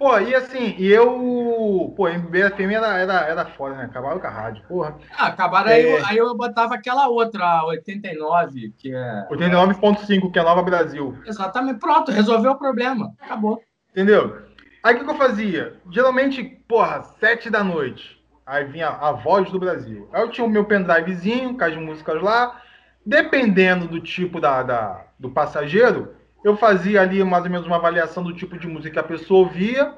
Pô, 0.01 0.17
e 0.19 0.33
assim, 0.33 0.75
e 0.79 0.87
eu. 0.91 1.93
Pô, 1.95 2.07
MBFM 2.09 2.73
era, 2.73 2.97
era, 2.97 3.13
era 3.27 3.45
foda, 3.45 3.75
né? 3.75 3.83
Acabava 3.85 4.19
com 4.19 4.25
a 4.27 4.29
rádio, 4.31 4.63
porra. 4.67 4.97
Ah, 5.15 5.27
acabaram 5.27 5.69
aí, 5.69 5.85
É. 5.85 5.99
eu- 5.99 6.05
aí 6.07 6.17
eu 6.17 6.35
botava 6.35 6.73
aquela 6.73 7.07
outra, 7.07 7.45
a 7.45 7.65
89, 7.67 8.73
que 8.77 8.93
é. 8.93 9.27
89.5, 9.29 10.31
que 10.31 10.39
é 10.39 10.43
Nova 10.43 10.63
Brasil. 10.63 11.15
Exatamente, 11.25 11.79
pronto, 11.79 12.11
resolveu 12.11 12.53
o 12.53 12.57
problema. 12.57 13.13
Acabou. 13.21 13.61
Entendeu? 13.91 14.41
Aí 14.83 14.95
o 14.95 14.97
que, 14.99 15.03
que 15.05 15.11
eu 15.11 15.15
fazia? 15.15 15.75
Geralmente, 15.91 16.43
porra, 16.67 17.03
sete 17.19 17.49
da 17.51 17.63
noite. 17.63 18.19
Aí 18.45 18.63
vinha 18.65 18.87
a 18.89 19.11
voz 19.11 19.51
do 19.51 19.59
Brasil. 19.59 20.09
Aí 20.11 20.21
eu 20.23 20.29
tinha 20.31 20.43
o 20.45 20.49
meu 20.49 20.65
pendrivezinho 20.65 21.55
com 21.55 21.63
as 21.63 21.75
músicas 21.77 22.19
lá. 22.21 22.59
Dependendo 23.05 23.87
do 23.87 23.99
tipo 23.99 24.39
da, 24.41 24.63
da- 24.63 25.05
do 25.19 25.29
passageiro, 25.29 26.15
eu 26.43 26.57
fazia 26.57 27.01
ali 27.01 27.23
mais 27.23 27.43
ou 27.43 27.49
menos 27.49 27.67
uma 27.67 27.75
avaliação 27.77 28.23
do 28.23 28.33
tipo 28.33 28.57
de 28.57 28.67
música 28.67 28.91
que 28.93 28.99
a 28.99 29.03
pessoa 29.03 29.41
ouvia, 29.41 29.93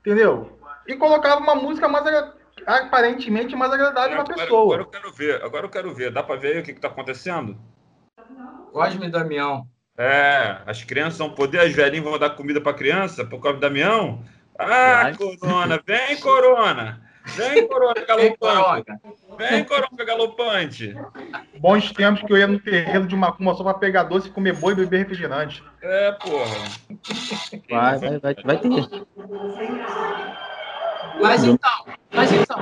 entendeu? 0.00 0.58
E 0.86 0.96
colocava 0.96 1.40
uma 1.40 1.54
música 1.54 1.88
mais 1.88 2.04
aparentemente 2.66 3.56
mais 3.56 3.72
agradável 3.72 4.20
Agora, 4.20 4.24
para 4.24 4.42
a 4.42 4.46
agora 4.46 4.46
pessoa. 4.46 4.76
eu 4.78 4.86
quero 4.86 5.12
ver, 5.12 5.42
agora 5.42 5.66
eu 5.66 5.70
quero 5.70 5.94
ver. 5.94 6.10
Dá 6.10 6.22
pra 6.22 6.36
ver 6.36 6.54
aí 6.54 6.60
o 6.60 6.62
que, 6.62 6.72
que 6.72 6.80
tá 6.80 6.88
acontecendo? 6.88 7.56
Cosme 8.72 9.06
e 9.06 9.10
Damião. 9.10 9.66
É, 9.96 10.58
as 10.66 10.82
crianças 10.82 11.18
vão 11.18 11.30
poder, 11.30 11.60
as 11.60 11.72
velhinhas 11.72 12.04
vão 12.04 12.18
dar 12.18 12.30
comida 12.30 12.60
pra 12.60 12.74
criança 12.74 13.24
por 13.24 13.40
causa 13.40 13.58
do 13.58 13.60
Damião? 13.60 14.24
Ah. 14.58 15.12
Corona, 15.16 15.80
vem, 15.86 16.16
Corona! 16.20 17.03
Vem, 17.24 17.66
Corona 17.66 17.94
Ei, 17.96 18.06
galopante! 18.06 18.92
Vem, 19.38 19.64
Corona 19.64 20.04
galopante! 20.06 20.94
Bons 21.58 21.90
tempos 21.92 22.22
que 22.22 22.32
eu 22.32 22.36
ia 22.36 22.46
no 22.46 22.60
terreiro 22.60 23.06
de 23.06 23.16
Macumba 23.16 23.54
só 23.54 23.64
para 23.64 23.78
pegar 23.78 24.04
doce, 24.04 24.30
comer 24.30 24.54
boi 24.54 24.74
e 24.74 24.76
beber 24.76 24.98
refrigerante. 24.98 25.64
É, 25.82 26.12
porra. 26.12 26.54
Vai, 27.70 27.98
vai, 27.98 28.18
vai, 28.18 28.34
vai 28.44 28.58
ter. 28.58 28.68
Mas 31.20 31.44
então, 31.44 31.84
mas 32.12 32.32
então, 32.32 32.58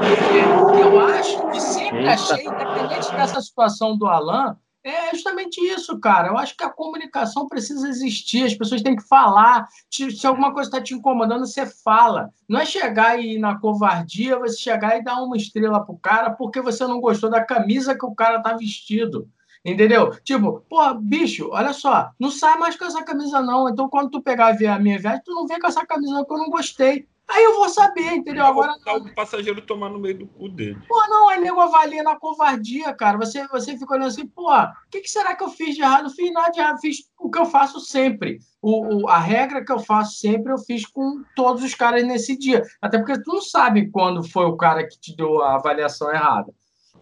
eu 0.78 1.00
acho 1.00 1.50
que 1.50 1.60
sempre 1.60 1.98
Eita. 1.98 2.12
achei, 2.12 2.46
independente 2.46 3.12
dessa 3.12 3.40
situação 3.40 3.96
do 3.96 4.06
Alan, 4.06 4.56
é 4.84 5.10
justamente 5.12 5.60
isso, 5.60 5.98
cara. 6.00 6.28
Eu 6.28 6.36
acho 6.36 6.56
que 6.56 6.64
a 6.64 6.70
comunicação 6.70 7.46
precisa 7.46 7.88
existir, 7.88 8.44
as 8.44 8.54
pessoas 8.54 8.82
têm 8.82 8.96
que 8.96 9.02
falar. 9.02 9.68
Se, 9.90 10.26
alguma 10.26 10.52
coisa 10.52 10.68
está 10.68 10.80
te 10.80 10.94
incomodando, 10.94 11.46
você 11.46 11.66
fala. 11.66 12.30
Não 12.48 12.60
é 12.60 12.66
chegar 12.66 13.18
e 13.18 13.34
ir 13.34 13.38
na 13.38 13.58
covardia, 13.58 14.38
você 14.38 14.56
chegar 14.56 14.98
e 14.98 15.04
dar 15.04 15.22
uma 15.22 15.36
estrela 15.36 15.84
pro 15.84 15.96
cara 15.98 16.30
porque 16.30 16.60
você 16.60 16.86
não 16.86 17.00
gostou 17.00 17.30
da 17.30 17.44
camisa 17.44 17.96
que 17.96 18.04
o 18.04 18.14
cara 18.14 18.42
tá 18.42 18.54
vestido. 18.56 19.28
Entendeu? 19.64 20.18
Tipo, 20.24 20.64
pô, 20.68 20.92
bicho, 20.94 21.48
olha 21.52 21.72
só, 21.72 22.10
não 22.18 22.32
sai 22.32 22.58
mais 22.58 22.74
com 22.74 22.84
essa 22.84 23.04
camisa, 23.04 23.40
não. 23.40 23.68
Então, 23.68 23.88
quando 23.88 24.10
tu 24.10 24.20
pegar 24.20 24.48
a 24.48 24.78
minha 24.78 24.98
viagem, 24.98 25.22
tu 25.24 25.32
não 25.32 25.46
vem 25.46 25.60
com 25.60 25.68
essa 25.68 25.86
camisa 25.86 26.24
que 26.24 26.32
eu 26.32 26.38
não 26.38 26.50
gostei. 26.50 27.06
Aí 27.28 27.44
eu 27.44 27.54
vou 27.56 27.68
saber, 27.68 28.12
entendeu? 28.12 28.44
Agora 28.44 28.72
Agora 28.86 29.04
o 29.10 29.14
passageiro 29.14 29.62
tomar 29.62 29.88
no 29.88 29.98
meio 29.98 30.18
do 30.18 30.26
cu 30.26 30.48
dele. 30.48 30.78
Pô, 30.86 31.06
não, 31.08 31.28
aí 31.30 31.40
nego 31.40 31.60
avalia 31.60 32.02
na 32.02 32.14
covardia, 32.16 32.92
cara. 32.94 33.16
Você, 33.16 33.46
você 33.48 33.76
fica 33.78 33.94
olhando 33.94 34.08
assim, 34.08 34.26
pô, 34.26 34.52
o 34.52 34.68
que, 34.90 35.00
que 35.00 35.08
será 35.10 35.34
que 35.34 35.42
eu 35.42 35.48
fiz 35.48 35.74
de 35.74 35.80
errado? 35.82 36.02
Não 36.04 36.10
fiz 36.10 36.30
nada 36.32 36.50
de 36.50 36.60
errado, 36.60 36.80
fiz 36.80 36.98
o 37.18 37.30
que 37.30 37.38
eu 37.38 37.46
faço 37.46 37.80
sempre. 37.80 38.38
O, 38.60 39.04
o- 39.04 39.08
a 39.08 39.18
regra 39.18 39.64
que 39.64 39.72
eu 39.72 39.78
faço 39.78 40.18
sempre, 40.18 40.52
eu 40.52 40.58
fiz 40.58 40.86
com 40.86 41.22
todos 41.34 41.62
os 41.62 41.74
caras 41.74 42.04
nesse 42.06 42.36
dia. 42.38 42.62
Até 42.82 42.98
porque 42.98 43.22
tu 43.22 43.32
não 43.34 43.40
sabe 43.40 43.90
quando 43.90 44.22
foi 44.28 44.44
o 44.44 44.56
cara 44.56 44.86
que 44.86 44.98
te 45.00 45.16
deu 45.16 45.40
a 45.42 45.54
avaliação 45.54 46.10
errada. 46.10 46.52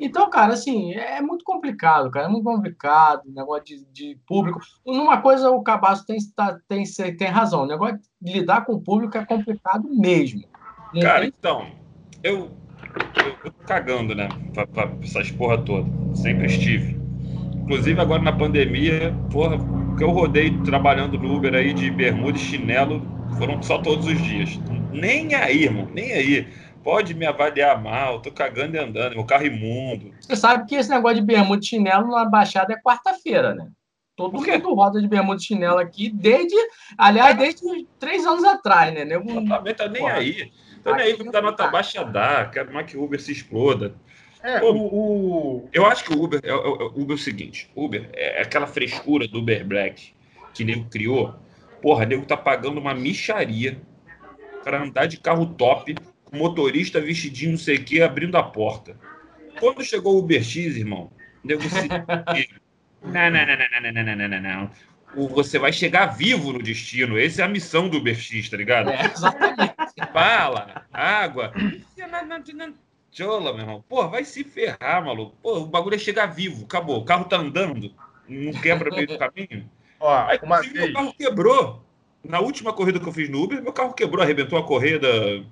Então, 0.00 0.30
cara, 0.30 0.54
assim, 0.54 0.94
é 0.94 1.20
muito 1.20 1.44
complicado, 1.44 2.10
cara. 2.10 2.24
É 2.24 2.28
muito 2.28 2.44
complicado, 2.44 3.22
negócio 3.26 3.64
de, 3.64 3.84
de 3.92 4.18
público. 4.26 4.58
Numa 4.86 5.20
coisa, 5.20 5.50
o 5.50 5.62
Cabaço 5.62 6.06
tem, 6.06 6.16
tá- 6.34 6.58
tem, 6.66 6.84
tem 7.18 7.28
razão. 7.28 7.64
O 7.64 7.66
negócio 7.66 8.00
de 8.20 8.32
lidar 8.32 8.64
com 8.64 8.72
o 8.72 8.80
público 8.80 9.18
é 9.18 9.26
complicado 9.26 9.86
mesmo. 9.94 10.40
Cara, 11.02 11.26
então, 11.26 11.66
eu, 12.22 12.50
eu, 13.16 13.36
eu 13.44 13.52
tô 13.52 13.64
cagando, 13.66 14.14
né? 14.14 14.28
Pra, 14.54 14.66
pra 14.66 14.90
essas 15.02 15.30
porra 15.30 15.58
toda. 15.58 15.86
Sempre 16.16 16.46
estive. 16.46 16.98
Inclusive 17.54 18.00
agora 18.00 18.22
na 18.22 18.32
pandemia, 18.32 19.14
porra, 19.30 19.58
que 19.96 20.02
eu 20.02 20.10
rodei 20.10 20.58
trabalhando 20.62 21.18
no 21.18 21.36
Uber 21.36 21.54
aí 21.54 21.74
de 21.74 21.90
bermuda 21.90 22.36
e 22.38 22.40
chinelo, 22.40 23.02
foram 23.38 23.62
só 23.62 23.78
todos 23.78 24.06
os 24.06 24.20
dias. 24.22 24.58
Nem 24.90 25.34
aí, 25.34 25.64
irmão, 25.64 25.86
nem 25.94 26.12
aí. 26.12 26.48
Pode 26.83 27.12
me 27.14 27.27
avaliar 27.27 27.81
mal, 27.81 28.21
tô 28.23 28.31
cagando 28.33 28.75
e 28.77 28.79
andando, 28.79 29.14
meu 29.14 29.25
carro 29.25 29.45
imundo. 29.47 30.14
Você 30.21 30.35
sabe 30.35 30.66
que 30.66 30.75
esse 30.75 30.88
negócio 30.88 31.16
de 31.21 31.23
bermuda 31.27 31.62
e 31.62 31.66
chinelo 31.66 32.09
na 32.09 32.25
Baixada 32.25 32.73
é 32.73 32.81
quarta-feira, 32.81 33.55
né? 33.55 33.69
Todo 34.16 34.33
mundo 34.35 34.75
roda 34.75 35.01
de 35.01 35.07
bermuda 35.09 35.40
e 35.40 35.45
chinelo 35.45 35.79
aqui 35.79 36.11
desde, 36.11 36.55
aliás, 36.97 37.37
desde 37.37 37.87
três 37.99 38.25
anos 38.27 38.45
atrás, 38.45 38.93
né? 38.95 39.05
Nego- 39.05 39.31
Exatamente, 39.31 39.77
tá 39.77 39.88
nem 39.88 40.03
Porra. 40.03 40.14
aí. 40.14 40.51
Tô 40.83 40.95
nem 40.95 41.07
aí, 41.07 41.12
vou 41.14 41.31
dar 41.31 41.43
não 41.43 41.51
nota 41.51 41.64
tá. 41.64 41.71
baixa 41.71 42.03
dar, 42.05 42.51
quero 42.51 42.73
mais 42.73 42.87
que 42.90 42.97
o 42.97 43.03
Uber 43.05 43.21
se 43.21 43.33
exploda. 43.33 43.95
É, 44.43 44.59
Pô. 44.59 44.73
o, 44.73 45.57
o- 45.59 45.69
Eu 45.73 45.85
acho 45.85 46.03
que 46.05 46.12
o 46.14 46.23
Uber 46.23 46.40
é, 46.43 46.49
é- 46.49 46.53
é- 46.53 46.57
o 46.57 46.87
Uber 47.03 47.11
é 47.11 47.14
o 47.14 47.19
seguinte: 47.19 47.71
Uber 47.77 48.09
é 48.14 48.40
aquela 48.40 48.66
frescura 48.66 49.29
do 49.29 49.38
Uber 49.40 49.66
Black 49.66 50.14
que 50.55 50.64
nego 50.64 50.88
criou. 50.88 51.35
Porra, 51.83 52.07
nego 52.07 52.25
tá 52.25 52.37
pagando 52.38 52.81
uma 52.81 52.95
micharia 52.95 53.81
para 54.64 54.83
andar 54.83 55.07
de 55.07 55.19
carro 55.19 55.47
top, 55.47 55.95
motorista 56.33 57.01
vestidinho 57.01 57.53
não 57.53 57.59
sei 57.59 57.77
o 57.77 57.85
que, 57.85 58.03
abrindo 58.03 58.37
a 58.37 58.43
porta. 58.43 58.97
Quando 59.59 59.85
chegou 59.85 60.14
o 60.14 60.19
Uber 60.19 60.43
X, 60.43 60.77
irmão, 60.77 61.11
nego 61.45 61.62
se. 61.62 61.88
não, 63.03 63.31
não, 63.31 63.47
não, 63.47 63.57
não, 63.57 63.93
não, 63.93 64.05
não, 64.05 64.16
não, 64.16 64.29
não, 64.29 64.71
não, 65.16 65.29
Você 65.29 65.59
vai 65.59 65.73
chegar 65.73 66.07
vivo 66.07 66.53
no 66.53 66.62
destino. 66.62 67.19
Essa 67.19 67.43
é 67.43 67.45
a 67.45 67.49
missão 67.49 67.88
do 67.88 67.99
Uber 67.99 68.19
X, 68.19 68.49
tá 68.49 68.57
ligado? 68.57 68.90
É, 68.90 69.07
exatamente. 69.07 69.75
bala, 70.12 70.87
água. 70.93 71.53
Chola, 73.12 73.53
meu 73.53 73.62
irmão. 73.62 73.85
Pô, 73.88 74.09
vai 74.09 74.25
se 74.25 74.45
ferrar, 74.45 75.05
maluco. 75.05 75.37
Pô, 75.43 75.59
o 75.59 75.66
bagulho 75.66 75.97
é 75.97 75.99
chegar 75.99 76.27
vivo, 76.27 76.64
acabou. 76.64 76.99
O 76.99 77.05
carro 77.05 77.25
tá 77.25 77.37
andando, 77.37 77.93
não 78.29 78.53
quebra 78.53 78.90
meio 78.95 79.09
do 79.09 79.19
caminho. 79.19 79.69
ó, 79.99 80.27
Aí, 80.27 80.38
uma 80.43 80.59
inclusive, 80.59 80.79
vez, 80.79 80.93
meu 80.93 80.95
carro 80.95 81.14
quebrou. 81.19 81.85
Na 82.23 82.38
última 82.38 82.73
corrida 82.73 83.01
que 83.01 83.09
eu 83.09 83.12
fiz 83.12 83.31
no 83.31 83.43
Uber, 83.43 83.62
meu 83.62 83.73
carro 83.73 83.95
quebrou, 83.95 84.23
arrebentou 84.23 84.59
a 84.59 84.62
correia 84.62 84.99
da, 84.99 85.43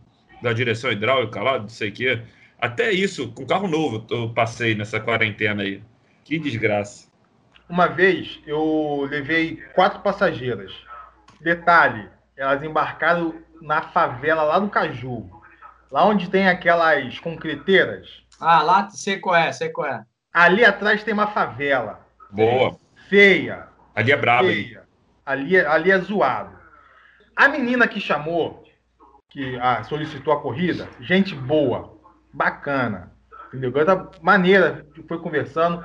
da 0.43 0.53
direção 0.53 0.91
hidráulica 0.93 1.43
lá, 1.43 1.59
não 1.59 1.69
sei 1.69 1.91
o 1.91 1.93
quê. 1.93 2.23
Até 2.61 2.91
isso, 2.91 3.33
com 3.33 3.47
carro 3.47 3.69
novo, 3.69 4.05
eu 4.11 4.31
passei 4.31 4.75
nessa 4.75 4.99
quarentena 5.01 5.63
aí. 5.63 5.83
Que 6.25 6.39
desgraça. 6.39 7.09
uma 7.69 7.87
vez 7.87 8.39
eu 8.47 9.07
levei 9.11 9.57
quatro 9.75 10.01
passageiras. 10.01 10.73
Detalhe, 11.41 12.09
elas 12.37 12.63
embarcaram 12.63 13.35
na 13.63 13.83
favela 13.83 14.43
lá 14.43 14.59
do 14.59 14.69
Caju. 14.69 15.29
Lá 15.91 16.05
onde 16.05 16.29
tem 16.29 16.49
aquelas 16.49 17.19
concreteiras. 17.19 18.09
Ah, 18.41 18.63
lá 18.63 18.91
sei 18.91 19.19
qual 19.19 19.37
é, 19.37 19.53
sei 19.53 19.71
qual 19.71 19.87
é. 19.89 20.03
Ali 20.33 20.65
atrás 20.65 21.03
tem 21.03 21.15
uma 21.15 21.29
favela. 21.29 22.07
Boa. 22.31 22.77
Feia. 23.09 23.69
Ali 23.95 24.13
é 24.13 24.17
brabo, 24.17 24.49
hein? 24.49 24.65
feia. 24.65 24.83
Ali, 25.25 25.57
é- 25.57 25.67
ali 25.67 25.91
é 25.91 25.99
zoado. 25.99 26.57
A 27.35 27.49
menina 27.49 27.89
que 27.89 28.01
chamou, 28.01 28.65
que 29.29 29.59
ah, 29.61 29.83
solicitou 29.85 30.33
a 30.33 30.41
corrida, 30.41 30.89
gente 31.01 31.35
boa, 31.35 31.99
bacana. 32.33 33.13
Entendeu? 33.49 33.73
Garota 33.73 34.11
maneira, 34.23 34.87
foi 35.07 35.19
conversando. 35.19 35.85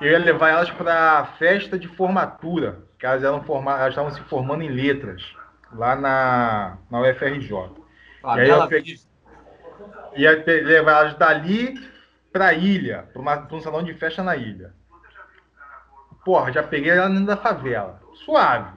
Eu 0.00 0.10
ia 0.10 0.18
levar 0.18 0.50
elas 0.50 0.70
para 0.70 1.18
a 1.20 1.24
festa 1.24 1.78
de 1.78 1.86
formatura, 1.88 2.82
que 2.98 3.06
elas, 3.06 3.22
eram 3.22 3.42
forma, 3.44 3.72
elas 3.72 3.90
estavam 3.90 4.10
se 4.10 4.20
formando 4.22 4.62
em 4.62 4.68
letras, 4.68 5.22
lá 5.72 5.94
na, 5.94 6.78
na 6.90 7.00
UFRJ. 7.00 7.52
Ah, 8.24 8.38
E 8.38 8.40
aí 8.40 8.48
eu 8.48 8.68
peguei-. 8.68 8.96
Ia 10.16 10.44
levar 10.44 11.02
elas 11.02 11.14
dali 11.14 11.74
para 12.32 12.48
a 12.48 12.52
ilha, 12.52 13.08
para 13.12 13.56
um 13.56 13.60
salão 13.60 13.82
de 13.82 13.94
festa 13.94 14.22
na 14.22 14.36
ilha. 14.36 14.74
Porra, 16.24 16.52
já 16.52 16.62
peguei 16.62 16.90
ela 16.90 17.08
dentro 17.08 17.26
da 17.26 17.36
favela. 17.36 18.00
Suave. 18.24 18.72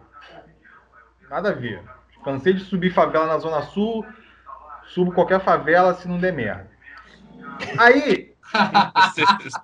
Nada 1.29 1.49
a 1.49 1.53
ver. 1.53 1.81
Cansei 2.25 2.53
de 2.53 2.65
subir 2.65 2.91
favela 2.93 3.27
na 3.27 3.37
Zona 3.37 3.61
Sul. 3.61 4.05
Subo 4.93 5.13
qualquer 5.13 5.39
favela 5.39 5.93
se 5.93 6.07
não 6.07 6.17
der 6.19 6.33
merda. 6.33 6.69
Aí, 7.77 8.33
Se, 9.13 9.23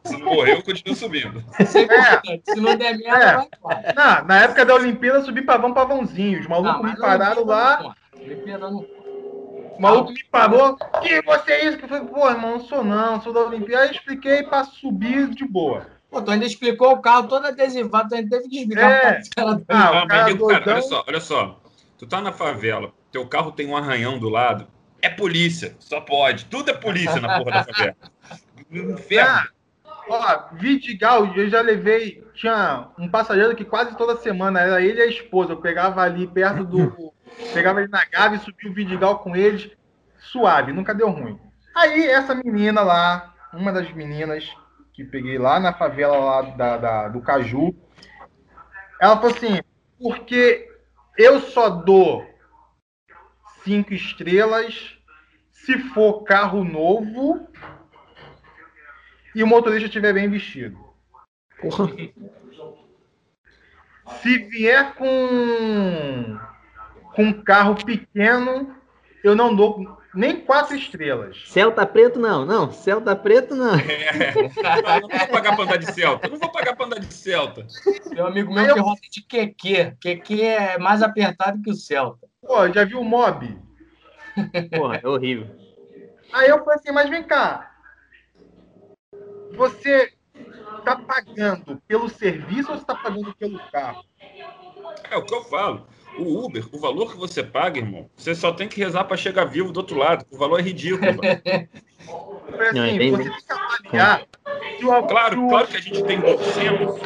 se 0.09 0.17
não 0.17 0.33
morreu, 0.33 0.55
eu 0.57 0.63
continuo 0.63 0.95
subindo. 0.95 1.43
é, 1.59 2.41
Se 2.53 2.59
não 2.59 2.75
der 2.75 2.97
merda, 2.97 3.23
É. 3.23 3.35
vai 3.37 3.47
embora. 3.57 4.23
na, 4.25 4.39
época 4.41 4.65
da 4.65 4.75
Olimpíada, 4.75 5.21
subi 5.21 5.41
pavão 5.43 5.73
pavãozinho. 5.73 6.39
Os 6.39 6.47
malucos 6.47 6.81
Não, 6.81 6.89
me 6.89 6.97
pararam 6.97 7.45
lá. 7.45 7.77
não 7.77 7.83
conta. 7.83 7.97
Olimpíada 8.21 8.69
não 8.71 8.79
O 8.79 9.77
maluco 9.79 10.11
me 10.11 10.23
parou. 10.25 10.77
Que 11.01 11.21
você 11.21 11.51
é 11.53 11.65
isso? 11.65 11.77
Que 11.77 11.85
eu 11.85 11.89
falei, 11.89 12.05
pô, 12.05 12.29
irmão, 12.29 12.51
não 12.51 12.59
sou 12.59 12.83
não, 12.83 13.21
sou 13.21 13.31
da 13.33 13.41
Olimpíada. 13.41 13.83
Aí 13.83 13.89
eu 13.89 13.93
expliquei 13.93 14.43
pra 14.43 14.63
subir 14.63 15.29
de 15.29 15.45
boa. 15.45 15.85
Pô, 16.09 16.21
tu 16.21 16.29
ainda 16.31 16.45
explicou 16.45 16.91
o 16.91 17.01
carro 17.01 17.27
todo 17.27 17.47
adesivado, 17.47 18.09
tu 18.09 18.15
ainda 18.15 18.29
teve 18.37 18.49
que 18.49 18.59
explicar 18.61 18.91
É. 18.91 18.99
pra 18.99 19.21
cara 19.35 19.61
Ah, 19.69 19.87
Ah, 19.87 19.91
o 19.91 19.93
mas, 19.95 20.07
cara 20.07 20.59
cara, 20.59 20.71
olha 20.73 20.81
só, 20.81 21.03
olha 21.07 21.19
só. 21.21 21.61
Tu 22.01 22.07
tá 22.07 22.19
na 22.19 22.31
favela, 22.31 22.91
teu 23.11 23.27
carro 23.27 23.51
tem 23.51 23.67
um 23.67 23.77
arranhão 23.77 24.17
do 24.17 24.27
lado, 24.27 24.65
é 25.03 25.07
polícia, 25.07 25.75
só 25.77 26.01
pode. 26.01 26.45
Tudo 26.45 26.71
é 26.71 26.73
polícia 26.73 27.21
na 27.21 27.37
porra 27.37 27.51
da 27.51 27.63
favela. 27.63 27.95
No 28.71 28.93
Inferno. 28.93 29.29
Ah, 29.29 29.47
ó, 30.09 30.55
Vidigal, 30.55 31.27
eu 31.35 31.47
já 31.47 31.61
levei. 31.61 32.23
Tinha 32.33 32.87
um 32.97 33.07
passageiro 33.07 33.55
que 33.55 33.63
quase 33.63 33.95
toda 33.95 34.15
semana 34.17 34.61
era 34.61 34.81
ele 34.81 34.97
e 34.97 35.03
a 35.03 35.05
esposa. 35.05 35.51
Eu 35.51 35.61
pegava 35.61 36.01
ali 36.01 36.25
perto 36.25 36.63
do. 36.63 37.13
pegava 37.53 37.81
ele 37.81 37.91
na 37.91 38.03
Gávea 38.05 38.37
e 38.37 38.39
subia 38.39 38.71
o 38.71 38.73
Vidigal 38.73 39.19
com 39.19 39.35
eles. 39.35 39.69
Suave, 40.17 40.73
nunca 40.73 40.95
deu 40.95 41.09
ruim. 41.11 41.39
Aí 41.75 42.07
essa 42.07 42.33
menina 42.33 42.81
lá, 42.81 43.31
uma 43.53 43.71
das 43.71 43.91
meninas 43.93 44.49
que 44.91 45.03
peguei 45.03 45.37
lá 45.37 45.59
na 45.59 45.71
favela 45.71 46.17
lá 46.17 46.41
da, 46.41 46.77
da- 46.77 47.07
do 47.09 47.21
Caju, 47.21 47.75
ela 48.99 49.17
falou 49.17 49.35
assim, 49.35 49.59
porque 49.99 50.70
eu 51.21 51.39
só 51.39 51.69
dou 51.69 52.25
cinco 53.63 53.93
estrelas 53.93 54.97
se 55.51 55.77
for 55.77 56.23
carro 56.23 56.63
novo 56.63 57.47
e 59.35 59.43
o 59.43 59.47
motorista 59.47 59.85
estiver 59.85 60.13
bem 60.13 60.27
vestido. 60.29 60.77
Porra. 61.59 61.87
Se 64.21 64.37
vier 64.49 64.95
com, 64.95 66.39
com 67.13 67.23
um 67.23 67.43
carro 67.43 67.75
pequeno, 67.75 68.75
eu 69.23 69.35
não 69.35 69.55
dou 69.55 70.00
nem 70.13 70.41
quatro 70.41 70.75
estrelas. 70.75 71.43
Celta 71.47 71.85
preto 71.85 72.19
não, 72.19 72.45
não. 72.45 72.71
Celta 72.71 73.15
preto 73.15 73.55
não. 73.55 73.73
É. 73.79 74.33
Não, 74.33 75.07
não 75.07 75.17
vou 75.17 75.27
pagar 75.29 75.55
pra 75.55 75.63
andar 75.65 75.77
de 75.77 75.91
Celta. 75.93 76.27
Não 76.27 76.37
vou 76.37 76.51
pagar 76.51 76.75
pra 76.75 76.85
andar 76.85 76.99
de 76.99 77.13
Celta. 77.13 77.65
Meu 78.11 78.27
amigo 78.27 78.53
meu 78.53 78.65
Eu- 78.65 78.73
que 78.75 78.79
roda 78.81 79.01
de 79.11 79.21
QQ. 79.23 79.97
QQ 80.01 80.41
é 80.41 80.77
mais 80.77 81.01
apertado 81.01 81.61
que 81.61 81.69
o 81.69 81.73
Celta. 81.75 82.27
Pô, 82.45 82.67
já 82.71 82.83
viu 82.83 82.99
o 82.99 83.03
Mob? 83.05 83.57
Porra, 84.75 84.99
é 85.03 85.07
horrível. 85.07 85.47
Aí 86.33 86.49
eu 86.49 86.59
falei 86.63 86.75
assim, 86.79 86.91
mas 86.91 87.09
vem 87.09 87.23
cá. 87.23 87.71
Você 89.53 90.13
tá 90.85 90.95
pagando 90.95 91.81
pelo 91.87 92.09
serviço 92.09 92.71
ou 92.71 92.77
você 92.77 92.85
tá 92.85 92.95
pagando 92.95 93.33
pelo 93.35 93.59
carro? 93.71 94.03
É 95.09 95.17
o 95.17 95.23
que 95.25 95.33
eu 95.33 95.43
falo. 95.45 95.87
O 96.17 96.45
Uber, 96.45 96.65
o 96.71 96.77
valor 96.79 97.11
que 97.11 97.17
você 97.17 97.41
paga, 97.43 97.79
irmão, 97.79 98.09
você 98.15 98.35
só 98.35 98.51
tem 98.51 98.67
que 98.67 98.79
rezar 98.79 99.05
pra 99.05 99.15
chegar 99.17 99.45
vivo 99.45 99.71
do 99.71 99.77
outro 99.77 99.97
lado. 99.97 100.25
O 100.29 100.37
valor 100.37 100.59
é 100.59 100.63
ridículo. 100.63 101.13
Não, 102.73 102.83
assim, 102.83 102.95
entendi. 102.95 103.09
você 103.11 103.29
tem 103.29 103.41
que 103.41 103.51
avaliar. 103.53 104.19
se 104.19 104.85
o- 104.85 105.01
se 105.01 105.07
Claro, 105.07 105.47
claro 105.47 105.67
que 105.67 105.77
a 105.77 105.81
gente 105.81 106.03
tem 106.03 106.19
bom 106.19 106.37
senso. 106.37 106.99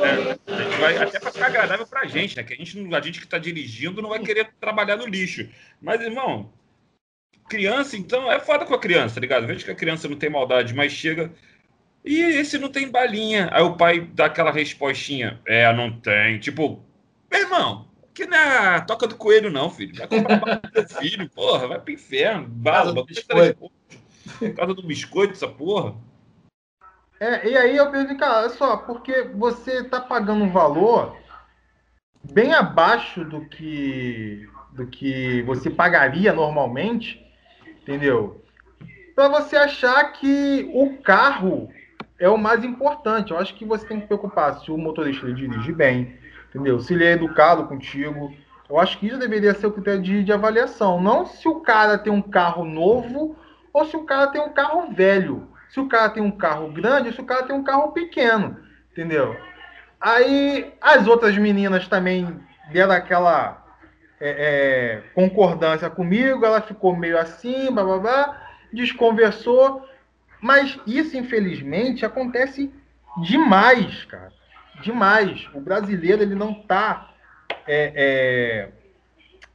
né? 0.00 0.38
A 0.46 0.62
gente 0.62 0.76
vai, 0.80 0.96
até 0.98 1.18
para 1.20 1.32
ficar 1.32 1.46
agradável 1.46 1.86
pra 1.86 2.06
gente, 2.06 2.36
né? 2.36 2.42
Que 2.42 2.54
a 2.54 2.56
gente, 2.56 2.78
não- 2.78 2.96
a 2.96 3.00
gente 3.00 3.20
que 3.20 3.26
tá 3.26 3.38
dirigindo 3.38 4.00
não 4.00 4.10
vai 4.10 4.20
querer 4.20 4.48
trabalhar 4.60 4.96
no 4.96 5.06
lixo. 5.06 5.48
Mas, 5.80 6.00
irmão, 6.00 6.52
criança, 7.48 7.96
então, 7.96 8.30
é 8.30 8.38
foda 8.40 8.64
com 8.64 8.74
a 8.74 8.78
criança, 8.78 9.16
tá 9.16 9.20
ligado? 9.20 9.46
Veja 9.46 9.64
que 9.64 9.70
a 9.70 9.74
criança 9.74 10.08
não 10.08 10.16
tem 10.16 10.30
maldade, 10.30 10.74
mas 10.74 10.92
chega. 10.92 11.32
E 12.04 12.20
esse 12.20 12.58
não 12.58 12.68
tem 12.68 12.90
balinha. 12.90 13.48
Aí 13.52 13.62
o 13.62 13.76
pai 13.76 14.00
dá 14.00 14.26
aquela 14.26 14.50
respostinha. 14.50 15.40
É, 15.46 15.72
não 15.72 15.92
tem. 16.00 16.38
Tipo, 16.38 16.82
meu 17.30 17.40
irmão, 17.40 17.86
que 18.12 18.26
não 18.26 18.36
é 18.36 18.80
toca 18.80 19.06
do 19.06 19.16
coelho, 19.16 19.50
não, 19.50 19.70
filho. 19.70 19.94
Vai 19.96 20.06
comprar 20.06 20.38
bala 20.38 20.56
pro 20.58 20.70
teu 20.70 20.88
filho, 20.88 21.30
porra, 21.30 21.68
vai 21.68 21.80
pro 21.80 21.94
inferno. 21.94 22.46
Bala, 22.48 23.04
biscoito. 23.04 23.70
Casa 24.56 24.74
do 24.74 24.82
biscoito, 24.82 25.32
essa 25.32 25.48
porra. 25.48 25.94
É, 27.20 27.48
e 27.48 27.56
aí 27.56 27.76
eu 27.76 27.90
pensei, 27.90 28.16
cara, 28.16 28.40
olha 28.40 28.50
só, 28.50 28.76
porque 28.78 29.22
você 29.22 29.84
tá 29.84 30.00
pagando 30.00 30.42
um 30.42 30.50
valor 30.50 31.16
bem 32.32 32.52
abaixo 32.52 33.24
do 33.24 33.46
que 33.46 34.48
do 34.72 34.86
que 34.86 35.42
você 35.42 35.68
pagaria 35.68 36.32
normalmente, 36.32 37.24
entendeu? 37.82 38.42
Para 39.14 39.28
você 39.28 39.54
achar 39.54 40.12
que 40.12 40.70
o 40.72 40.96
carro 40.96 41.70
é 42.22 42.28
o 42.28 42.38
mais 42.38 42.62
importante. 42.62 43.32
Eu 43.32 43.38
acho 43.38 43.54
que 43.54 43.64
você 43.64 43.84
tem 43.84 44.00
que 44.00 44.06
preocupar 44.06 44.60
se 44.60 44.70
o 44.70 44.78
motorista 44.78 45.26
ele 45.26 45.34
dirige 45.34 45.72
bem, 45.72 46.16
entendeu? 46.48 46.78
Se 46.78 46.94
ele 46.94 47.04
é 47.04 47.12
educado 47.12 47.66
contigo. 47.66 48.32
Eu 48.70 48.78
acho 48.78 48.96
que 48.98 49.08
isso 49.08 49.18
deveria 49.18 49.52
ser 49.54 49.66
o 49.66 49.72
critério 49.72 50.00
de, 50.00 50.22
de 50.22 50.32
avaliação. 50.32 51.00
Não 51.00 51.26
se 51.26 51.48
o 51.48 51.56
cara 51.56 51.98
tem 51.98 52.12
um 52.12 52.22
carro 52.22 52.64
novo 52.64 53.36
ou 53.72 53.84
se 53.84 53.96
o 53.96 54.04
cara 54.04 54.28
tem 54.28 54.40
um 54.40 54.50
carro 54.50 54.92
velho. 54.92 55.48
Se 55.68 55.80
o 55.80 55.88
cara 55.88 56.10
tem 56.10 56.22
um 56.22 56.30
carro 56.30 56.70
grande 56.70 57.08
ou 57.08 57.14
se 57.14 57.20
o 57.20 57.24
cara 57.24 57.42
tem 57.42 57.56
um 57.56 57.64
carro 57.64 57.90
pequeno, 57.90 58.56
entendeu? 58.92 59.36
Aí 60.00 60.72
as 60.80 61.08
outras 61.08 61.36
meninas 61.36 61.88
também 61.88 62.40
deram 62.70 62.92
aquela 62.92 63.64
é, 64.20 64.30
é, 64.30 65.02
concordância 65.14 65.90
comigo, 65.90 66.44
ela 66.44 66.60
ficou 66.60 66.94
meio 66.94 67.18
assim, 67.18 67.72
blá 67.72 67.82
blá 67.82 67.98
blá, 67.98 68.42
desconversou. 68.72 69.82
Mas 70.42 70.76
isso, 70.86 71.16
infelizmente, 71.16 72.04
acontece 72.04 72.68
demais, 73.18 74.04
cara. 74.06 74.32
Demais. 74.82 75.48
O 75.54 75.60
brasileiro 75.60 76.22
ele 76.22 76.34
não 76.34 76.50
está 76.50 77.10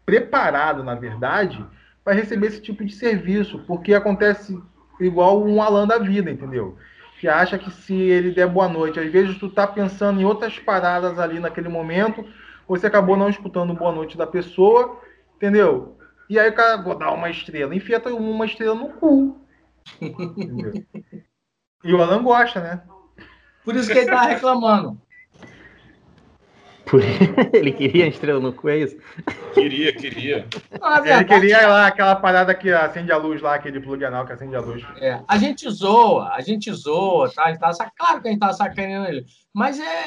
preparado, 0.05 0.83
na 0.85 0.95
verdade, 0.95 1.63
para 2.05 2.13
receber 2.13 2.47
esse 2.47 2.61
tipo 2.61 2.85
de 2.85 2.93
serviço, 2.93 3.59
porque 3.67 3.93
acontece 3.93 4.57
igual 5.01 5.43
um 5.43 5.61
Alan 5.61 5.85
da 5.85 5.97
vida, 5.97 6.31
entendeu? 6.31 6.77
Que 7.19 7.27
acha 7.27 7.57
que 7.57 7.69
se 7.69 7.93
ele 7.93 8.31
der 8.31 8.47
boa 8.47 8.69
noite, 8.69 8.99
às 8.99 9.11
vezes 9.11 9.38
tu 9.38 9.49
tá 9.49 9.67
pensando 9.67 10.21
em 10.21 10.25
outras 10.25 10.57
paradas 10.57 11.19
ali 11.19 11.38
naquele 11.39 11.67
momento, 11.67 12.25
você 12.65 12.88
acabou 12.88 13.17
não 13.17 13.29
escutando 13.29 13.73
boa 13.73 13.91
noite 13.91 14.17
da 14.17 14.25
pessoa, 14.25 15.01
entendeu? 15.35 15.97
E 16.29 16.39
aí 16.39 16.49
o 16.49 16.53
cara, 16.53 16.81
vou 16.81 16.97
dar 16.97 17.11
uma 17.11 17.29
estrela, 17.29 17.75
enfia 17.75 18.01
uma 18.07 18.45
estrela 18.45 18.75
no 18.75 18.89
cu. 18.89 19.38
E 21.83 21.93
o 21.93 22.01
Alan 22.01 22.23
gosta, 22.23 22.59
né? 22.61 22.81
Por 23.63 23.75
isso 23.75 23.91
que 23.91 23.97
ele 23.97 24.09
tá 24.09 24.21
reclamando. 24.23 24.99
Por- 26.85 27.01
Ele 27.53 27.71
queria 27.73 28.05
a 28.05 28.07
estrela 28.07 28.39
no 28.39 28.53
cu, 28.53 28.69
é 28.69 28.77
isso? 28.77 28.97
Queria, 29.53 29.91
queria. 29.93 30.47
Ele 31.05 31.25
queria 31.25 31.67
lá 31.67 31.88
aquela 31.88 32.15
parada 32.15 32.55
que 32.55 32.71
acende 32.71 33.11
a 33.11 33.17
luz 33.17 33.41
lá, 33.41 33.55
aquele 33.55 33.81
plug 33.81 34.05
anal 34.05 34.25
que 34.25 34.31
acende 34.31 34.55
a 34.55 34.61
luz. 34.61 34.81
É, 35.01 35.21
a 35.27 35.38
gente 35.38 35.69
zoa, 35.69 36.29
a 36.33 36.39
gente 36.39 36.71
zoa, 36.71 37.29
tá? 37.33 37.43
A 37.43 37.49
gente 37.49 37.59
tá 37.59 37.73
sac- 37.73 37.91
Claro 37.97 38.21
que 38.21 38.29
a 38.29 38.31
gente 38.31 38.39
tá 38.39 38.53
sacaneando 38.53 39.09
ele, 39.09 39.25
mas 39.53 39.77
é, 39.81 40.05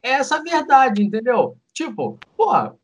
é 0.00 0.10
essa 0.12 0.36
a 0.36 0.42
verdade, 0.44 1.02
entendeu? 1.02 1.56
Tipo, 1.74 2.16
porra, 2.36 2.76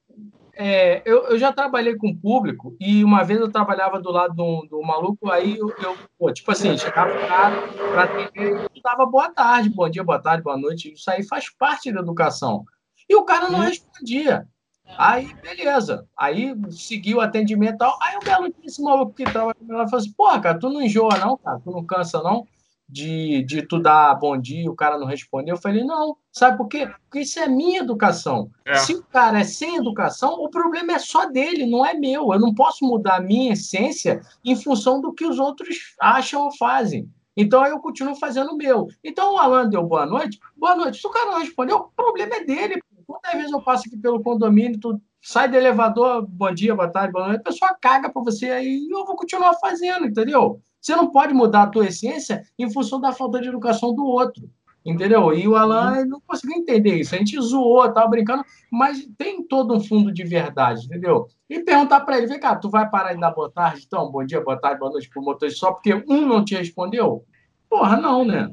é, 0.61 1.03
eu, 1.05 1.29
eu 1.29 1.39
já 1.39 1.53
trabalhei 1.53 1.95
com 1.97 2.13
público 2.13 2.77
e 2.81 3.05
uma 3.05 3.23
vez 3.23 3.39
eu 3.39 3.49
trabalhava 3.49 4.01
do 4.01 4.11
lado 4.11 4.35
do, 4.35 4.67
do 4.69 4.83
maluco, 4.83 5.31
aí 5.31 5.57
eu, 5.57 5.69
eu, 5.81 5.97
pô, 6.19 6.33
tipo 6.33 6.51
assim, 6.51 6.77
chegava 6.77 7.13
pra 7.15 8.03
atender 8.03 8.67
e 8.75 8.83
dava 8.83 9.07
boa 9.07 9.31
tarde, 9.31 9.71
bom 9.71 9.89
dia, 9.89 10.03
boa 10.03 10.19
tarde, 10.21 10.43
boa 10.43 10.59
noite, 10.59 10.93
isso 10.93 11.09
aí 11.09 11.23
faz 11.23 11.49
parte 11.49 11.93
da 11.93 12.01
educação. 12.01 12.65
E 13.09 13.15
o 13.15 13.25
cara 13.25 13.49
não 13.49 13.61
respondia. 13.61 14.49
Aí, 14.97 15.33
beleza. 15.41 16.09
Aí 16.19 16.57
seguiu 16.71 17.19
o 17.19 17.21
atendimento 17.21 17.79
tal. 17.79 17.97
Aí 18.03 18.17
o 18.17 18.25
belo 18.25 18.49
dia, 18.49 18.65
esse 18.65 18.83
maluco 18.83 19.13
que 19.13 19.25
trabalha 19.25 19.55
comigo 19.55 19.77
lá 19.77 19.85
falou 19.87 20.01
assim: 20.01 20.13
Porra, 20.13 20.41
cara, 20.41 20.59
tu 20.59 20.71
não 20.71 20.83
enjoa, 20.83 21.19
não, 21.19 21.37
cara? 21.37 21.61
Tu 21.63 21.71
não 21.71 21.85
cansa, 21.85 22.23
não? 22.23 22.49
De, 22.89 23.43
de 23.43 23.61
tu 23.61 23.79
dar 23.79 24.15
bom 24.15 24.39
dia 24.39 24.63
e 24.63 24.69
o 24.69 24.75
cara 24.75 24.99
não 24.99 25.07
responder. 25.07 25.53
Eu 25.53 25.59
falei: 25.59 25.85
Não. 25.85 26.17
Sabe 26.33 26.57
por 26.57 26.69
quê? 26.69 26.87
Porque 26.87 27.21
isso 27.21 27.39
é 27.39 27.47
minha 27.47 27.81
educação. 27.81 28.51
É. 28.65 28.77
Se 28.77 28.95
o 28.95 29.03
cara 29.03 29.41
é 29.41 29.45
sem 29.45 29.77
educação, 29.77 30.43
o 30.43 30.49
problema 30.49 30.93
é 30.93 30.99
só 30.99 31.27
dele, 31.27 31.67
não 31.67 31.85
é 31.85 31.93
meu. 31.93 32.33
Eu 32.33 32.41
não 32.41 32.55
posso 32.55 32.87
mudar 32.87 33.17
a 33.17 33.21
minha 33.21 33.53
essência 33.53 34.23
em 34.45 34.57
função 34.57 35.01
do 35.01 35.13
que 35.13 35.27
os 35.27 35.39
outros 35.39 35.97
acham 36.01 36.45
ou 36.45 36.57
fazem. 36.57 37.11
Então 37.37 37.65
eu 37.67 37.79
continuo 37.79 38.17
fazendo 38.17 38.53
o 38.53 38.57
meu. 38.57 38.89
Então 39.05 39.35
o 39.35 39.39
Alan 39.39 39.69
deu 39.69 39.85
boa 39.85 40.07
noite. 40.07 40.41
Boa 40.57 40.75
noite. 40.75 40.99
Se 40.99 41.07
o 41.07 41.11
cara 41.11 41.31
não 41.31 41.39
respondeu, 41.39 41.77
o 41.77 41.89
problema 41.95 42.37
é 42.37 42.45
dele. 42.45 42.81
Quantas 43.07 43.33
vezes 43.33 43.53
eu 43.53 43.63
passo 43.63 43.85
aqui 43.87 43.97
pelo 43.97 44.23
condomínio, 44.23 44.81
tu 44.81 45.01
sai 45.23 45.49
do 45.49 45.57
elevador, 45.57 46.27
bom 46.27 46.53
dia, 46.53 46.75
boa 46.75 46.89
tarde, 46.89 47.13
boa 47.13 47.29
noite, 47.29 47.41
a 47.41 47.45
pessoa 47.45 47.77
caga 47.81 48.11
para 48.11 48.23
você 48.23 48.51
aí 48.51 48.87
e 48.87 48.91
eu 48.91 49.05
vou 49.05 49.17
continuar 49.17 49.55
fazendo, 49.55 50.07
entendeu? 50.07 50.61
Você 50.81 50.95
não 50.95 51.11
pode 51.11 51.35
mudar 51.35 51.65
a 51.65 51.67
tua 51.67 51.87
essência 51.87 52.43
em 52.59 52.71
função 52.73 53.01
da 53.01 53.13
falta 53.13 53.41
de 53.41 53.49
educação 53.49 53.95
do 53.95 54.05
outro, 54.05 54.49
entendeu? 54.85 55.33
E 55.33 55.47
o 55.47 55.57
Alan 55.57 55.97
ele 55.97 56.09
não 56.09 56.21
conseguiu 56.21 56.57
entender 56.57 56.97
isso. 56.97 57.15
A 57.15 57.19
gente 57.19 57.41
zoou, 57.41 57.93
tava 57.93 58.09
brincando, 58.09 58.45
mas 58.71 59.07
tem 59.19 59.43
todo 59.47 59.75
um 59.75 59.81
fundo 59.81 60.13
de 60.13 60.25
verdade, 60.25 60.87
entendeu? 60.87 61.27
E 61.49 61.61
perguntar 61.61 62.01
para 62.01 62.19
ele, 62.19 62.27
vem 62.27 62.41
cá, 62.41 62.57
tu 62.57 62.71
vai 62.71 62.89
parar 62.89 63.15
de 63.15 63.21
dar 63.21 63.33
boa 63.33 63.51
tarde, 63.51 63.85
então, 63.87 64.11
bom 64.11 64.25
dia, 64.25 64.41
boa 64.41 64.59
tarde, 64.59 64.79
boa 64.79 64.93
noite 64.93 65.09
pro 65.09 65.23
motorista 65.23 65.61
só 65.61 65.73
porque 65.73 65.95
um 66.09 66.27
não 66.27 66.45
te 66.45 66.55
respondeu? 66.55 67.25
Porra, 67.69 67.97
não, 67.97 68.25
né? 68.25 68.51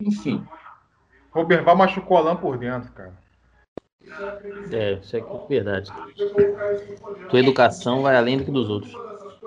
Enfim. 0.00 0.44
Roberval 1.30 1.76
machucou 1.76 2.18
o 2.18 2.20
Alan 2.20 2.36
por 2.36 2.58
dentro, 2.58 2.92
cara. 2.92 3.22
É, 4.70 4.94
isso 4.94 5.16
é 5.16 5.20
verdade. 5.48 5.90
Tua 7.30 7.40
educação 7.40 8.02
vai 8.02 8.16
além 8.16 8.36
do 8.36 8.44
que 8.44 8.50
dos 8.50 8.68
outros. 8.68 8.92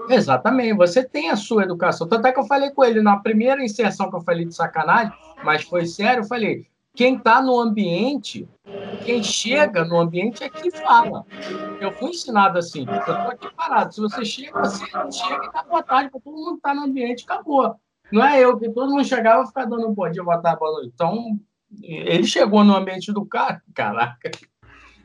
Exatamente, 0.09 0.73
você 0.73 1.03
tem 1.03 1.29
a 1.29 1.35
sua 1.35 1.63
educação. 1.63 2.07
Tanto 2.07 2.27
é 2.27 2.31
que 2.31 2.39
eu 2.39 2.45
falei 2.45 2.69
com 2.71 2.83
ele 2.83 3.01
na 3.01 3.17
primeira 3.17 3.63
inserção 3.63 4.09
que 4.09 4.15
eu 4.15 4.21
falei 4.21 4.45
de 4.45 4.53
sacanagem, 4.53 5.13
mas 5.43 5.63
foi 5.63 5.85
sério, 5.85 6.21
eu 6.21 6.27
falei: 6.27 6.67
quem 6.95 7.15
está 7.15 7.41
no 7.41 7.59
ambiente, 7.59 8.47
quem 9.05 9.23
chega 9.23 9.83
no 9.83 9.99
ambiente 9.99 10.43
é 10.43 10.49
que 10.49 10.71
fala. 10.71 11.25
Eu 11.79 11.91
fui 11.91 12.11
ensinado 12.11 12.57
assim, 12.57 12.85
eu 12.87 12.97
estou 12.97 13.15
aqui 13.15 13.53
parado. 13.55 13.93
Se 13.93 14.01
você 14.01 14.23
chega, 14.23 14.59
você 14.59 14.85
chega 15.11 15.45
e 15.45 15.51
dá 15.51 15.63
boa 15.63 15.83
tarde 15.83 16.09
para 16.09 16.19
todo 16.19 16.35
mundo 16.35 16.51
que 16.51 16.57
está 16.57 16.73
no 16.73 16.83
ambiente, 16.83 17.23
acabou. 17.23 17.75
Não 18.11 18.23
é 18.23 18.39
eu, 18.39 18.57
que 18.57 18.69
todo 18.69 18.91
mundo 18.91 19.03
chegava 19.03 19.43
e 19.43 19.47
ficava 19.47 19.69
dando 19.69 19.91
bom 19.91 20.09
dia, 20.09 20.23
boa 20.23 20.41
tarde, 20.41 20.59
boa 20.59 20.71
noite. 20.71 20.91
Então, 20.93 21.39
ele 21.81 22.25
chegou 22.25 22.63
no 22.63 22.75
ambiente 22.75 23.11
do 23.11 23.25
cara, 23.25 23.61
caraca. 23.73 24.31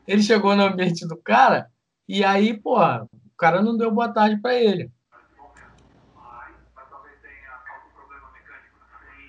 Ele 0.06 0.22
chegou 0.22 0.54
no 0.54 0.64
ambiente 0.64 1.06
do 1.06 1.16
cara, 1.16 1.70
e 2.08 2.24
aí, 2.24 2.56
porra, 2.56 3.08
cara 3.40 3.62
não 3.62 3.76
deu 3.76 3.90
boa 3.90 4.12
tarde 4.12 4.36
para 4.36 4.54
ele. 4.54 4.90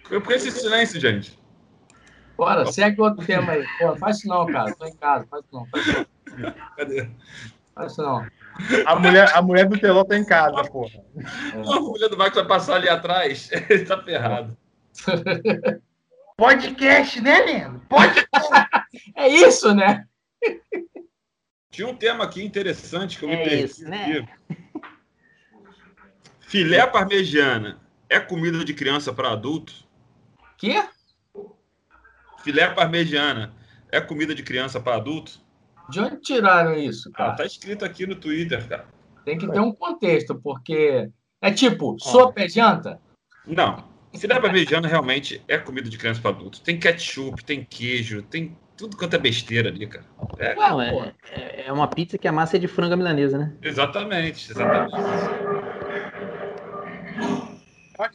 Eu 0.09 0.21
por 0.21 0.33
esse 0.33 0.51
silêncio, 0.51 0.99
gente. 0.99 1.39
Bora, 2.35 2.69
segue 2.69 3.01
outro 3.01 3.25
tema 3.25 3.53
aí. 3.53 3.65
Pô, 3.79 3.95
faz 3.95 4.17
isso 4.17 4.27
não, 4.27 4.45
cara. 4.45 4.75
Tô 4.75 4.85
em 4.85 4.95
casa, 4.97 5.25
faz 5.29 5.45
isso 5.45 5.55
não. 5.55 5.65
Faz 5.67 5.87
isso 5.87 6.05
não. 6.37 6.53
Cadê? 6.75 7.09
Faz 7.73 7.91
isso 7.93 8.01
não. 8.01 8.27
A 8.85 8.95
mulher, 8.97 9.31
a 9.33 9.41
mulher 9.41 9.69
do 9.69 9.79
telão 9.79 10.03
tá 10.03 10.17
em 10.17 10.25
casa, 10.25 10.61
porra. 10.69 11.01
A 11.55 11.79
mulher 11.79 12.09
do 12.09 12.17
Marcos 12.17 12.39
vai 12.39 12.47
passar 12.47 12.75
ali 12.75 12.89
atrás. 12.89 13.49
Ele 13.69 13.85
tá 13.85 14.03
ferrado. 14.03 14.57
Podcast, 16.35 17.21
né, 17.21 17.39
Leandro? 17.39 17.81
Podcast. 17.87 18.27
É 19.15 19.25
isso, 19.29 19.73
né? 19.73 20.05
Tinha 21.71 21.87
um 21.87 21.95
tema 21.95 22.25
aqui 22.25 22.43
interessante 22.43 23.17
que 23.17 23.23
eu 23.23 23.29
me 23.29 23.35
É 23.35 23.43
perdi. 23.43 23.63
isso, 23.63 23.83
né? 23.89 24.27
Filé 26.41 26.85
parmegiana 26.85 27.79
é 28.09 28.19
comida 28.19 28.63
de 28.65 28.73
criança 28.73 29.13
para 29.13 29.31
adulto? 29.31 29.73
Quê? 30.57 30.83
Filé 32.43 32.67
parmegiana 32.69 33.53
é 33.89 34.01
comida 34.01 34.35
de 34.35 34.43
criança 34.43 34.79
para 34.81 34.97
adulto? 34.97 35.39
De 35.89 35.99
onde 36.01 36.17
tiraram 36.21 36.77
isso, 36.77 37.09
Ah, 37.13 37.17
cara? 37.17 37.35
tá 37.35 37.45
escrito 37.45 37.85
aqui 37.85 38.05
no 38.05 38.15
Twitter, 38.15 38.67
cara. 38.67 38.85
Tem 39.23 39.37
que 39.37 39.47
ter 39.49 39.59
um 39.59 39.71
contexto, 39.71 40.35
porque 40.35 41.09
é 41.41 41.51
tipo, 41.51 41.97
sopa 41.99 42.41
é 42.41 42.49
janta? 42.49 42.99
Não. 43.45 43.89
Filé 44.17 44.39
parmegiana 44.41 44.89
realmente 44.89 45.41
é 45.47 45.57
comida 45.57 45.89
de 45.89 45.97
criança 45.97 46.19
para 46.21 46.31
adulto. 46.31 46.59
Tem 46.61 46.77
ketchup, 46.77 47.45
tem 47.45 47.63
queijo, 47.63 48.21
tem 48.23 48.57
tudo 48.81 48.97
quanto 48.97 49.15
é 49.15 49.19
besteira 49.19 49.69
ali, 49.69 49.85
cara. 49.85 50.03
É, 50.39 50.55
Não, 50.55 50.81
é, 50.81 51.13
é- 51.31 51.67
é 51.67 51.71
uma 51.71 51.87
pizza 51.87 52.17
que 52.17 52.27
a 52.27 52.31
massa 52.31 52.55
é 52.55 52.59
de 52.59 52.67
franga 52.67 52.95
milanesa, 52.97 53.37
né? 53.37 53.55
exatamente, 53.61 54.51
exatamente. 54.51 54.97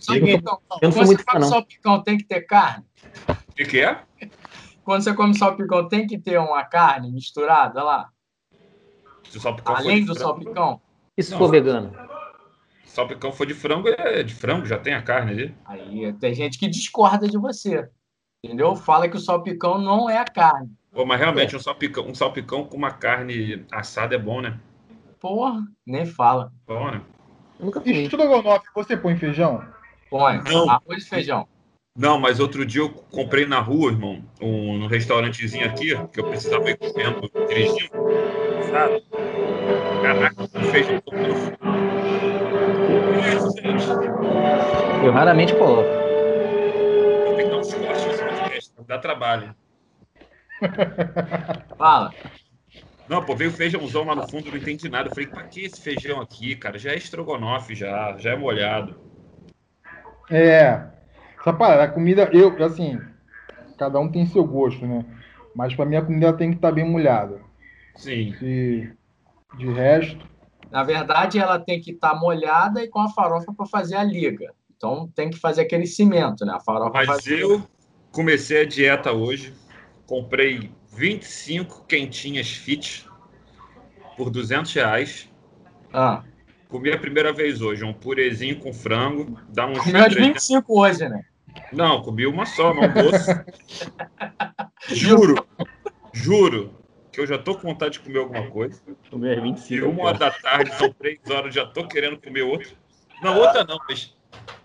Seguinte, 0.01 0.35
então, 0.35 0.55
eu 0.55 0.69
não 0.69 0.79
quando 0.81 0.93
sou 0.93 1.03
você 1.03 1.07
muito 1.07 1.23
fã, 1.25 1.39
não. 1.39 1.49
salpicão, 1.49 2.03
tem 2.03 2.19
que 2.19 2.25
ter 2.25 2.41
carne? 2.43 2.85
O 3.29 3.55
que, 3.55 3.65
que 3.65 3.81
é? 3.81 4.03
Quando 4.83 5.03
você 5.05 5.15
come 5.15 5.39
salpicão, 5.39 5.89
tem 5.89 6.05
que 6.05 6.19
ter 6.19 6.39
uma 6.41 6.65
carne 6.65 7.13
misturada 7.13 7.85
lá? 7.85 8.09
Se 9.31 9.39
o 9.39 9.41
salpicão 9.41 9.73
for 9.77 9.83
Além 9.83 10.01
do 10.01 10.07
frango- 10.17 10.21
salpicão? 10.21 10.81
E 11.17 11.23
se 11.23 11.33
for 11.37 11.49
vegano? 11.49 11.93
Se 12.85 12.93
o 12.93 12.95
salpicão 12.97 13.33
for 13.33 13.47
de 13.47 13.55
frango, 13.55 13.89
é 13.89 14.25
de 14.25 14.35
frango, 14.35 14.67
já 14.67 14.79
tem 14.79 14.95
a 14.95 15.03
carne 15.03 15.31
ali. 15.31 15.55
Aí 15.65 16.13
tem 16.15 16.35
gente 16.35 16.59
que 16.59 16.67
discorda 16.69 17.29
de 17.29 17.39
você. 17.39 17.89
Entendeu? 18.47 18.77
Fala 18.77 19.09
que 19.09 19.17
o 19.17 19.21
salpicão 19.21 19.77
não 19.77 20.09
é 20.09 20.19
a 20.19 20.25
carne. 20.25 20.71
Pô, 20.93 21.05
mas 21.05 21.19
realmente 21.19 21.57
um 21.57 21.61
salpicão, 21.61 22.07
um 22.07 22.15
salpicão 22.15 22.65
com 22.65 22.77
uma 22.77 22.93
carne 22.93 23.67
assada 23.73 24.15
é 24.15 24.19
bom, 24.19 24.41
né? 24.41 24.57
Porra, 25.21 25.65
nem 25.85 26.07
fala. 26.07 26.53
Bom, 26.65 26.93
né? 26.93 27.01
Eu 27.59 27.67
nunca 27.67 27.81
comi. 27.81 28.05
estrogonofe, 28.05 28.67
você 28.73 28.97
põe 28.97 29.17
feijão? 29.17 29.65
Põe. 30.09 30.41
Não. 30.45 30.71
Arroz 30.71 31.05
e 31.05 31.09
feijão. 31.09 31.49
Não, 31.99 32.21
mas 32.21 32.39
outro 32.39 32.65
dia 32.65 32.83
eu 32.83 32.91
comprei 32.91 33.47
na 33.47 33.59
rua, 33.59 33.91
irmão, 33.91 34.23
um, 34.41 34.79
num 34.79 34.87
restaurantezinho 34.87 35.67
aqui, 35.67 35.89
que 36.13 36.21
eu 36.21 36.29
precisava 36.29 36.71
ir 36.71 36.77
comendo, 36.77 37.29
dirigindo. 37.49 37.91
Sabe? 38.71 39.03
Caraca, 40.03 40.43
um 40.43 40.65
feijão? 40.71 41.03
Eu 45.05 45.13
raramente 45.13 45.53
coloco. 45.57 46.06
Dá 48.87 48.99
trabalho. 48.99 49.55
Fala. 51.77 52.15
Não, 53.09 53.25
pô, 53.25 53.37
veio 53.37 53.53
feijãozão 53.53 54.05
lá 54.05 54.15
no 54.15 54.29
fundo, 54.29 54.51
não 54.51 54.59
entendi 54.59 54.89
nada. 54.89 55.09
Eu 55.09 55.13
falei, 55.13 55.29
pra 55.29 55.45
que 55.45 55.65
esse 55.65 55.81
feijão 55.81 56.21
aqui, 56.21 56.57
cara? 56.57 56.79
Já 56.79 56.91
é 56.93 56.97
estrogonofe, 56.97 57.75
já, 57.75 58.17
já 58.19 58.33
é 58.33 58.37
molhado. 58.37 58.97
É. 60.31 60.83
Essa 61.39 61.53
parada, 61.53 61.85
a 61.85 61.89
comida, 61.89 62.29
eu, 62.33 62.61
assim, 62.65 63.01
cada 63.79 64.01
um 64.01 64.11
tem 64.11 64.27
seu 64.27 64.45
gosto, 64.45 64.85
né? 64.85 65.05
Mas 65.55 65.75
pra 65.75 65.85
mim 65.87 65.95
a 65.97 66.05
comida 66.05 66.33
tem 66.33 66.51
que 66.51 66.57
estar 66.57 66.73
bem 66.73 66.85
molhada. 66.85 67.41
Sim. 67.95 68.33
De, 68.41 68.93
de 69.57 69.71
resto, 69.71 70.27
Na 70.71 70.83
verdade, 70.83 71.39
ela 71.39 71.61
tem 71.61 71.81
que 71.81 71.93
estar 71.93 72.15
molhada 72.19 72.83
e 72.83 72.89
com 72.89 72.99
a 72.99 73.09
farofa 73.09 73.55
para 73.55 73.67
fazer 73.67 73.95
a 73.95 74.03
liga. 74.03 74.53
Então 74.77 75.09
tem 75.15 75.31
que 75.31 75.39
fazer 75.39 75.63
aquele 75.63 75.87
cimento, 75.87 76.45
né? 76.45 76.53
A 76.55 76.61
farofa 76.61 76.91
Mas 76.93 77.07
faz- 77.07 77.27
eu 77.29 77.63
comecei 78.17 78.63
a 78.63 78.65
dieta 78.65 79.13
hoje, 79.13 79.53
comprei 80.07 80.73
25 80.91 81.85
quentinhas 81.85 82.49
fit 82.49 83.07
por 84.17 84.31
200 84.31 84.73
reais. 84.73 85.31
Ah, 85.93 86.25
Comi 86.67 86.91
a 86.91 86.99
primeira 86.99 87.31
vez 87.31 87.61
hoje, 87.61 87.85
um 87.85 87.93
purezinho 87.93 88.59
com 88.59 88.73
frango, 88.73 89.39
dá 89.51 89.67
uns 89.67 89.81
comeu 89.81 90.03
as 90.03 90.13
300 90.15 90.33
25 90.33 90.81
hoje, 90.81 91.09
né? 91.09 91.23
Não, 91.71 92.03
comi 92.03 92.27
uma 92.27 92.47
só 92.47 92.73
no 92.73 92.85
almoço. 92.85 93.31
juro, 94.89 95.47
juro 96.13 96.75
que 97.13 97.21
eu 97.21 97.27
já 97.27 97.37
tô 97.37 97.55
com 97.55 97.69
vontade 97.69 97.95
de 97.95 98.01
comer 98.01 98.19
alguma 98.19 98.51
coisa. 98.51 98.81
Comi 99.11 99.31
às 99.31 99.39
E 99.39 99.41
25. 99.43 99.89
uma 99.89 100.05
hora 100.05 100.19
da 100.19 100.31
tarde, 100.31 100.75
são 100.75 100.91
três 100.91 101.21
horas, 101.29 101.55
já 101.55 101.67
tô 101.67 101.87
querendo 101.87 102.19
comer 102.19 102.43
outra. 102.43 102.71
Não, 103.23 103.39
outra 103.39 103.63
não, 103.63 103.79
mas 103.87 104.16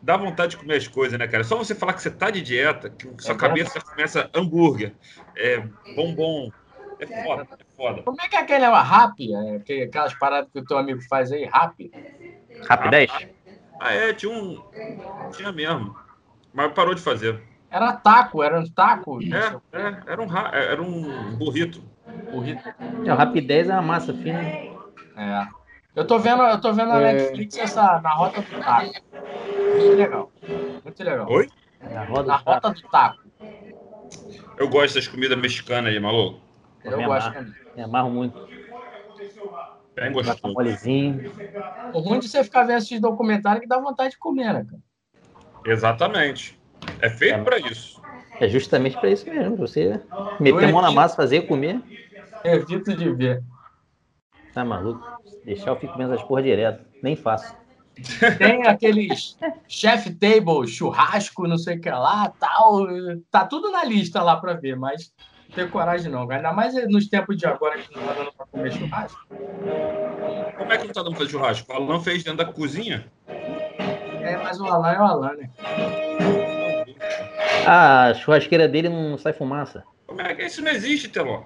dá 0.02 0.18
vontade 0.18 0.52
de 0.52 0.58
comer 0.58 0.76
as 0.78 0.88
coisas, 0.88 1.18
né, 1.18 1.28
cara? 1.28 1.44
Só 1.44 1.58
você 1.58 1.76
falar 1.76 1.94
que 1.94 2.02
você 2.02 2.12
tá 2.12 2.30
de 2.30 2.42
dieta, 2.42 2.90
que 2.90 3.08
sua 3.24 3.36
É 3.36 3.38
cabeça 3.38 3.80
começa 3.82 4.30
hambúrguer, 4.36 4.94
é 5.36 5.64
bombom. 5.96 6.52
É 7.00 7.08
foda, 7.08 7.48
é 7.60 7.64
foda. 7.76 8.04
Como 8.04 8.18
é 8.22 8.28
que 8.28 8.36
é 8.36 8.40
aquele 8.40 8.66
rap? 8.66 9.34
É, 9.34 9.60
que- 9.60 9.84
aquelas 9.84 10.14
paradas 10.14 10.52
que 10.52 10.60
o 10.60 10.66
teu 10.66 10.78
amigo 10.78 11.02
faz 11.10 11.32
aí, 11.32 11.46
rap? 11.46 11.92
Rapidez? 12.68 13.12
Ah, 13.80 13.94
é, 13.94 14.14
tinha 14.14 14.32
um. 14.32 14.62
Tinha 15.32 15.52
mesmo. 15.52 15.96
Mas 16.54 16.72
parou 16.74 16.94
de 16.94 17.02
fazer. 17.02 17.42
Era 17.72 17.94
taco, 17.94 18.44
era 18.44 18.60
um 18.60 18.70
taco. 18.70 19.20
É, 19.24 19.78
é, 19.80 20.04
era 20.06 20.22
um, 20.22 20.28
ra- 20.28 20.52
era 20.54 20.82
um 20.82 21.36
burrito. 21.38 21.82
Burrito. 22.32 22.62
É, 23.06 23.14
o 23.14 23.16
rapidez 23.16 23.70
é 23.70 23.74
uma 23.74 23.82
massa 23.82 24.14
fina. 24.14 24.42
É. 25.18 25.48
Eu 25.96 26.06
tô 26.06 26.20
vendo, 26.20 26.44
eu 26.44 26.60
tô 26.62 26.72
vendo 26.74 26.90
na 26.90 27.02
É. 27.02 27.14
Netflix 27.14 27.58
essa 27.58 28.00
na 28.02 28.14
rota 28.14 28.42
do 28.42 28.60
taco. 28.60 28.92
Muito 29.74 29.96
legal. 29.96 30.32
Muito 30.84 31.04
legal. 31.04 31.30
Oi? 31.30 31.50
Na 31.90 32.04
roda 32.04 32.28
Na 32.28 32.38
do 32.38 32.44
taco. 32.44 32.68
rota 32.68 32.82
do 32.82 32.90
taco. 32.90 33.22
Eu 34.58 34.70
gosto 34.70 34.96
das 34.96 35.08
comidas 35.08 35.38
mexicanas 35.38 35.92
aí, 35.92 36.00
maluco. 36.00 36.40
Eu 36.84 36.98
Me 36.98 37.06
gosto 37.06 37.34
também. 37.34 37.54
Me 37.76 37.84
amarro 37.84 38.10
muito. 38.10 38.40
Bem 39.96 40.12
gostoso. 40.12 40.54
O 41.94 42.00
ruim 42.00 42.20
de 42.20 42.28
você 42.30 42.44
ficar 42.44 42.64
vendo 42.64 42.78
esses 42.78 43.00
documentários 43.00 43.60
é 43.60 43.62
que 43.62 43.68
dá 43.68 43.80
vontade 43.80 44.12
de 44.12 44.18
comer, 44.18 44.54
né, 44.54 44.66
cara? 44.66 44.82
Exatamente. 45.66 46.60
É 47.00 47.10
feito 47.10 47.44
pra 47.44 47.58
isso. 47.60 48.02
É 48.40 48.48
justamente 48.48 48.98
pra 48.98 49.10
isso 49.10 49.30
mesmo. 49.30 49.56
Você 49.58 50.02
meter 50.40 50.66
a 50.66 50.72
mão 50.72 50.82
na 50.82 50.92
massa, 50.92 51.16
fazer, 51.16 51.42
comer. 51.48 51.82
Evito 52.44 52.96
de 52.96 53.12
ver. 53.14 53.44
Tá 54.54 54.66
maluco? 54.66 55.06
Deixar 55.44 55.72
eu 55.72 55.76
fico 55.80 55.94
comendo 55.94 56.14
essas 56.14 56.26
porra 56.26 56.42
direto. 56.42 56.84
Nem 57.02 57.16
faço. 57.16 57.61
Tem 58.38 58.66
aqueles 58.68 59.38
chef 59.68 60.10
table, 60.16 60.68
churrasco, 60.68 61.48
não 61.48 61.58
sei 61.58 61.78
o 61.78 61.82
que 61.82 61.90
lá, 61.90 62.32
tal. 62.40 62.88
Tá 63.30 63.46
tudo 63.46 63.72
na 63.72 63.84
lista 63.84 64.22
lá 64.22 64.38
pra 64.38 64.54
ver, 64.54 64.76
mas 64.76 65.12
não 65.50 65.56
tenho 65.56 65.70
coragem 65.70 66.12
não. 66.12 66.30
Ainda 66.30 66.54
mais 66.54 66.74
nos 66.90 67.08
tempos 67.08 67.38
de 67.38 67.46
agora 67.46 67.78
que 67.78 67.96
não 67.96 68.04
tá 68.04 68.14
dando 68.14 68.32
pra 68.34 68.46
comer 68.46 68.72
churrasco. 68.74 69.20
Como 70.58 70.74
é 70.74 70.78
que 70.78 70.86
não 70.88 70.94
tá 70.94 71.04
dando 71.04 71.16
fazer 71.16 71.30
churrasco? 71.32 71.72
O 71.72 71.76
Alan 71.76 72.00
fez 72.00 72.24
dentro 72.24 72.46
da 72.46 72.52
cozinha? 72.52 73.12
É, 73.28 74.38
mas 74.38 74.60
o 74.60 74.66
Alan 74.66 74.92
é 74.92 75.00
o 75.00 75.04
Alan, 75.04 75.34
né? 75.34 75.50
Ah, 77.66 78.06
a 78.08 78.14
churrasqueira 78.14 78.68
dele 78.68 78.90
não 78.90 79.18
sai 79.18 79.34
fumaça. 79.34 79.84
Como 80.08 80.22
é 80.22 80.34
que 80.36 80.44
isso 80.44 80.62
não 80.62 80.72
existe, 80.72 81.08
Teló? 81.10 81.44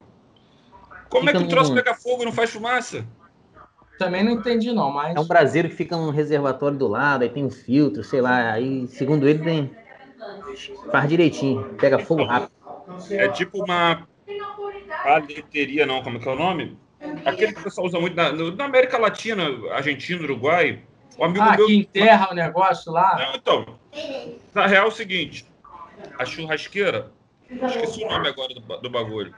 Como 1.09 1.29
é 1.29 1.33
Fica 1.33 1.39
que 1.39 1.45
o 1.45 1.49
troço 1.49 1.69
num- 1.69 1.75
pega 1.75 1.93
fogo 1.93 2.23
e 2.23 2.25
não 2.25 2.31
faz 2.31 2.49
fumaça? 2.49 3.05
Também 3.97 4.23
não 4.23 4.31
entendi 4.31 4.71
não, 4.73 4.91
mas... 4.91 5.15
É 5.15 5.19
um 5.19 5.25
braseiro 5.25 5.69
que 5.69 5.75
fica 5.75 5.95
num 5.95 6.09
reservatório 6.09 6.77
do 6.77 6.87
lado, 6.87 7.23
aí 7.23 7.29
tem 7.29 7.45
um 7.45 7.49
filtro, 7.49 8.03
sei 8.03 8.21
lá. 8.21 8.51
Aí, 8.53 8.87
segundo 8.87 9.27
ele, 9.27 9.39
tem. 9.39 9.71
Faz 10.91 11.09
direitinho, 11.09 11.63
pega 11.79 11.99
fogo 11.99 12.25
rápido. 12.25 12.51
É 13.11 13.29
tipo 13.29 13.63
uma 13.63 14.07
paleteria, 15.03 15.85
não, 15.85 16.01
como 16.03 16.17
é 16.17 16.19
que 16.19 16.27
é 16.27 16.31
o 16.31 16.35
nome? 16.35 16.77
Aquele 17.23 17.53
que 17.53 17.59
o 17.59 17.63
pessoal 17.63 17.87
usa 17.87 17.99
muito 17.99 18.15
na, 18.15 18.31
na 18.31 18.65
América 18.65 18.97
Latina, 18.97 19.43
Argentina, 19.71 20.21
Uruguai. 20.23 20.81
O 21.17 21.23
amigo 21.23 21.45
Ah, 21.45 21.55
meu. 21.55 21.67
que 21.67 21.75
enterra 21.75 22.31
o 22.31 22.35
negócio 22.35 22.91
lá. 22.91 23.15
Não, 23.17 23.35
então, 23.35 23.79
na 24.53 24.67
real 24.67 24.85
é 24.85 24.87
o 24.87 24.91
seguinte: 24.91 25.45
a 26.19 26.25
churrasqueira, 26.25 27.11
esqueci 27.49 28.03
o 28.03 28.09
nome 28.09 28.27
agora 28.27 28.53
do, 28.53 28.61
do 28.81 28.89
bagulho. 28.89 29.33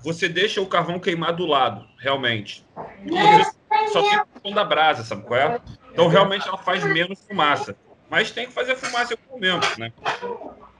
Você 0.00 0.28
deixa 0.28 0.60
o 0.60 0.66
carvão 0.66 0.98
queimar 0.98 1.34
do 1.34 1.46
lado, 1.46 1.84
realmente. 1.98 2.64
Você 3.06 3.57
só 3.88 4.00
tem 4.02 4.14
a 4.14 4.24
questão 4.24 4.52
da 4.52 4.64
brasa, 4.64 5.02
sabe 5.04 5.22
qual 5.22 5.40
é? 5.40 5.60
Então, 5.92 6.08
realmente, 6.08 6.46
ela 6.46 6.58
faz 6.58 6.84
menos 6.84 7.20
fumaça. 7.26 7.76
Mas 8.10 8.30
tem 8.30 8.46
que 8.46 8.52
fazer 8.52 8.76
fumaça 8.76 9.14
em 9.14 9.16
algum 9.16 9.34
momento, 9.34 9.78
né? 9.78 9.92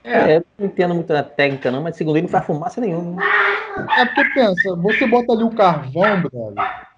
É, 0.03 0.35
É, 0.35 0.43
não 0.57 0.65
entendo 0.65 0.95
muito 0.95 1.13
a 1.13 1.21
técnica, 1.21 1.69
não, 1.69 1.83
mas 1.83 1.95
segundo 1.95 2.15
ele 2.15 2.23
não 2.23 2.29
faz 2.29 2.45
fumaça 2.45 2.81
nenhuma. 2.81 3.21
É 3.97 4.05
porque 4.05 4.23
pensa, 4.33 4.75
você 4.75 5.07
bota 5.07 5.33
ali 5.33 5.43
o 5.43 5.51
carvão, 5.51 6.21
brother. 6.21 6.89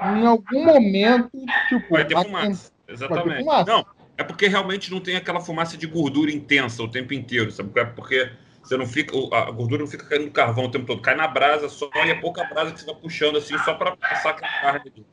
Em 0.00 0.26
algum 0.26 0.64
momento, 0.64 1.30
tipo, 1.68 1.90
Vai 1.90 2.04
ter 2.04 2.16
fumaça. 2.16 2.70
Exatamente. 2.86 3.40
fumaça. 3.40 3.70
Não, 3.70 3.84
é 4.16 4.22
porque 4.22 4.46
realmente 4.46 4.90
não 4.90 5.00
tem 5.00 5.16
aquela 5.16 5.40
fumaça 5.40 5.76
de 5.76 5.86
gordura 5.86 6.30
intensa 6.30 6.82
o 6.82 6.88
tempo 6.88 7.12
inteiro, 7.12 7.50
sabe? 7.50 7.70
É 7.80 7.84
porque 7.84 8.30
você 8.62 8.76
não 8.76 8.86
fica, 8.86 9.16
a 9.32 9.50
gordura 9.50 9.82
não 9.82 9.90
fica 9.90 10.06
caindo 10.06 10.26
no 10.26 10.30
carvão 10.30 10.66
o 10.66 10.70
tempo 10.70 10.86
todo, 10.86 11.00
cai 11.00 11.14
na 11.14 11.26
brasa 11.26 11.68
só 11.68 11.88
e 12.04 12.10
é 12.10 12.14
pouca 12.14 12.44
brasa 12.44 12.72
que 12.72 12.80
você 12.80 12.86
vai 12.86 12.94
puxando 12.96 13.38
assim 13.38 13.56
só 13.58 13.74
para 13.74 13.96
passar 13.96 14.30
aquela 14.30 14.52
carne 14.60 14.92
ali. 14.94 15.06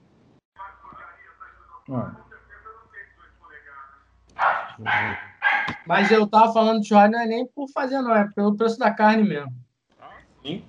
Ah. 1.89 2.15
Mas 5.85 6.11
eu 6.11 6.27
tava 6.27 6.51
falando 6.51 6.81
de 6.81 6.87
churrasco 6.87 7.11
não 7.11 7.19
é 7.21 7.25
nem 7.25 7.45
por 7.47 7.69
fazer, 7.69 8.01
não, 8.01 8.13
é 8.13 8.27
pelo 8.35 8.55
preço 8.55 8.77
da 8.79 8.91
carne 8.91 9.23
mesmo. 9.23 9.53
Sim. 10.43 10.65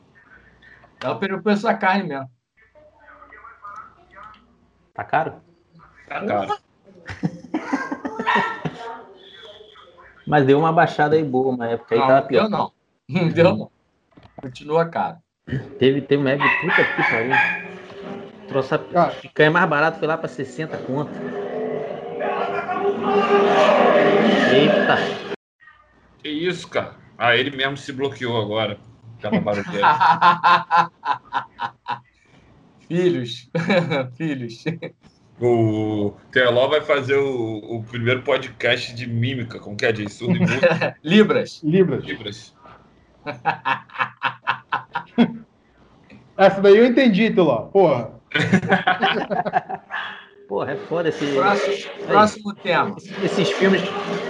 É 1.03 1.15
pelo 1.15 1.43
preço 1.43 1.63
da 1.65 1.75
carne 1.75 2.05
mesmo. 2.05 2.31
Tá 4.95 5.05
caro? 5.05 5.43
Tá 6.09 6.25
caro. 6.25 6.57
Mas 10.27 10.45
deu 10.45 10.59
uma 10.59 10.73
baixada 10.73 11.15
aí 11.15 11.23
boa 11.23 11.55
uma 11.55 11.69
época 11.69 11.95
aí 11.95 12.01
não, 12.01 12.07
tava 12.09 12.21
não 12.21 12.27
pior. 12.29 12.41
deu 12.43 12.51
não. 12.51 12.73
Não 13.09 13.29
deu 13.29 13.57
não. 13.57 13.71
Continua 14.37 14.87
caro. 14.87 15.19
Teve, 15.79 16.01
teve 16.03 16.17
uma 16.21 16.31
época, 16.31 16.49
puta 16.61 16.85
que 16.85 17.03
pariu. 17.11 17.76
Trouxe 18.49 18.75
a 18.75 18.79
Cara. 18.79 19.11
picanha 19.15 19.51
mais 19.51 19.69
barato, 19.69 19.99
foi 19.99 20.09
lá 20.09 20.17
pra 20.17 20.29
60 20.29 20.77
conto. 20.79 21.11
Eita. 24.53 24.97
Que 26.23 26.29
isso, 26.29 26.69
cara? 26.69 26.95
Ah, 27.19 27.37
ele 27.37 27.57
mesmo 27.57 27.77
se 27.77 27.93
bloqueou 27.93 28.41
agora. 28.41 28.79
Barulheira. 29.43 29.87
Filhos. 32.87 33.51
Filhos. 34.17 34.65
O 35.41 36.15
Teló 36.31 36.69
vai 36.69 36.81
fazer 36.81 37.17
o, 37.17 37.59
o 37.77 37.85
primeiro 37.85 38.23
podcast 38.23 38.95
de 38.95 39.07
mímica, 39.07 39.59
como 39.59 39.77
que 39.77 39.85
é 39.85 39.93
de 39.93 40.09
surdo 40.11 40.37
e 40.37 40.41
mudo, 40.41 40.53
Libras. 41.03 41.61
Libras. 41.63 42.05
Libras. 42.05 42.55
Essa 46.37 46.61
daí 46.61 46.77
eu 46.77 46.87
entendi, 46.87 47.31
Tiló. 47.31 47.63
Porra. 47.65 48.16
Porra, 50.49 50.73
é 50.73 50.77
foda 50.77 51.09
esse. 51.09 51.35
Próximo, 51.35 52.07
próximo 52.07 52.55
tema. 52.55 52.97
esse- 52.99 53.25
Esses 53.25 53.51
filmes 53.53 53.83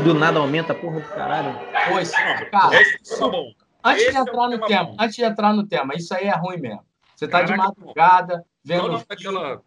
do 0.02 0.14
nada 0.14 0.38
aumenta 0.38 0.72
a 0.72 0.76
porra 0.76 1.00
do 1.00 1.08
caralho. 1.08 1.54
Pô, 1.88 1.98
esse- 1.98 2.14
cara, 2.50 2.80
Esse 2.80 3.14
é 3.14 3.18
bom. 3.30 3.52
antes 3.84 4.02
esse 4.02 4.12
de 4.12 4.16
é 4.16 4.20
entrar 4.20 4.48
no 4.48 4.58
tema 4.66 4.94
antes 4.98 5.16
de 5.16 5.24
entrar 5.24 5.52
no 5.52 5.66
tema, 5.66 5.94
isso 5.94 6.14
aí 6.14 6.26
é 6.26 6.34
ruim 6.34 6.58
mesmo. 6.58 6.80
Você 7.14 7.28
tá 7.28 7.42
de 7.42 7.52
Caraca, 7.52 7.68
madrugada, 7.78 8.36
Não, 8.36 8.44
vendo 8.64 9.02
aquela... 9.08 9.60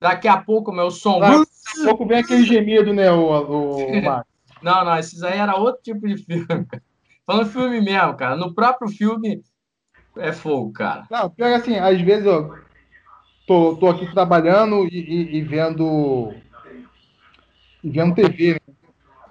daqui 0.00 0.28
a 0.28 0.36
pouco 0.36 0.72
meu 0.72 0.90
som. 0.90 1.20
Daqui 1.20 1.42
a 1.80 1.84
pouco 1.84 2.06
vem 2.06 2.18
aquele 2.18 2.44
gemido, 2.44 2.92
né, 2.92 3.10
o, 3.12 3.76
o 3.76 3.78
Max? 4.02 4.26
Não, 4.60 4.84
não, 4.84 4.96
esses 4.98 5.22
aí 5.24 5.38
era 5.38 5.56
outro 5.56 5.82
tipo 5.82 6.06
de 6.06 6.16
filme. 6.16 6.46
cara. 6.46 6.66
Falando 7.26 7.48
filme 7.50 7.80
mesmo, 7.80 8.14
cara. 8.16 8.36
No 8.36 8.52
próprio 8.54 8.88
filme 8.88 9.40
é 10.16 10.32
fogo, 10.32 10.72
cara. 10.72 11.04
Não, 11.10 11.30
pior 11.30 11.48
que 11.48 11.54
assim, 11.54 11.78
às 11.78 12.00
vezes 12.00 12.26
eu 12.26 12.56
tô, 13.46 13.76
tô 13.76 13.88
aqui 13.88 14.06
trabalhando 14.12 14.86
e, 14.86 14.98
e- 14.98 15.36
e 15.36 15.42
vendo. 15.42 16.34
E 17.82 17.90
vendo 17.90 18.14
TV, 18.14 18.52
né? 18.54 18.74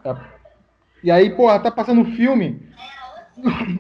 É. 0.06 0.16
E 1.04 1.10
aí, 1.12 1.30
porra, 1.36 1.60
tá 1.60 1.72
passando 1.72 2.06
filme. 2.16 2.60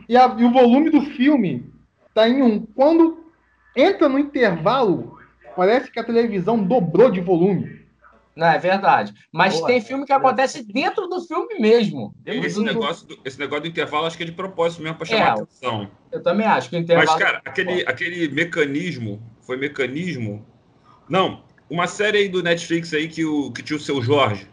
E, 0.07 0.17
a- 0.17 0.35
e 0.39 0.43
o 0.43 0.51
volume 0.51 0.89
do 0.89 1.01
filme 1.01 1.71
tá 2.13 2.27
em 2.27 2.41
um. 2.41 2.65
Quando 2.65 3.31
entra 3.75 4.09
no 4.09 4.17
intervalo, 4.17 5.17
parece 5.55 5.91
que 5.91 5.99
a 5.99 6.03
televisão 6.03 6.61
dobrou 6.63 7.11
de 7.11 7.21
volume. 7.21 7.79
Não, 8.35 8.47
é 8.47 8.57
verdade. 8.57 9.13
Mas 9.31 9.55
Boa, 9.55 9.67
tem 9.67 9.81
filme 9.81 10.05
que 10.05 10.13
acontece 10.13 10.63
dentro 10.63 11.05
do 11.07 11.21
filme 11.21 11.59
mesmo. 11.59 12.15
Esse 12.25 12.61
negócio, 12.61 13.05
do, 13.05 13.17
esse 13.25 13.37
negócio 13.37 13.63
do 13.63 13.67
intervalo 13.67 14.05
acho 14.05 14.15
que 14.15 14.23
é 14.23 14.25
de 14.25 14.31
propósito 14.31 14.81
mesmo 14.81 14.97
para 14.97 15.05
chamar 15.05 15.21
É, 15.27 15.29
atenção. 15.31 15.91
Eu 16.11 16.23
também 16.23 16.47
acho 16.47 16.69
que 16.69 16.77
o 16.77 16.79
intervalo. 16.79 17.09
Mas, 17.09 17.19
cara, 17.19 17.41
aquele, 17.43 17.81
aquele 17.85 18.29
mecanismo, 18.29 19.21
foi 19.51 19.57
mecanismo. 19.57 20.45
Não, 21.09 21.43
uma 21.69 21.85
série 21.85 22.19
aí 22.19 22.29
do 22.29 22.41
Netflix 22.41 22.93
aí 22.93 23.09
que, 23.09 23.25
o, 23.25 23.51
que 23.51 23.61
tinha 23.61 23.75
o 23.75 23.79
seu 23.81 24.01
Jorge. 24.01 24.47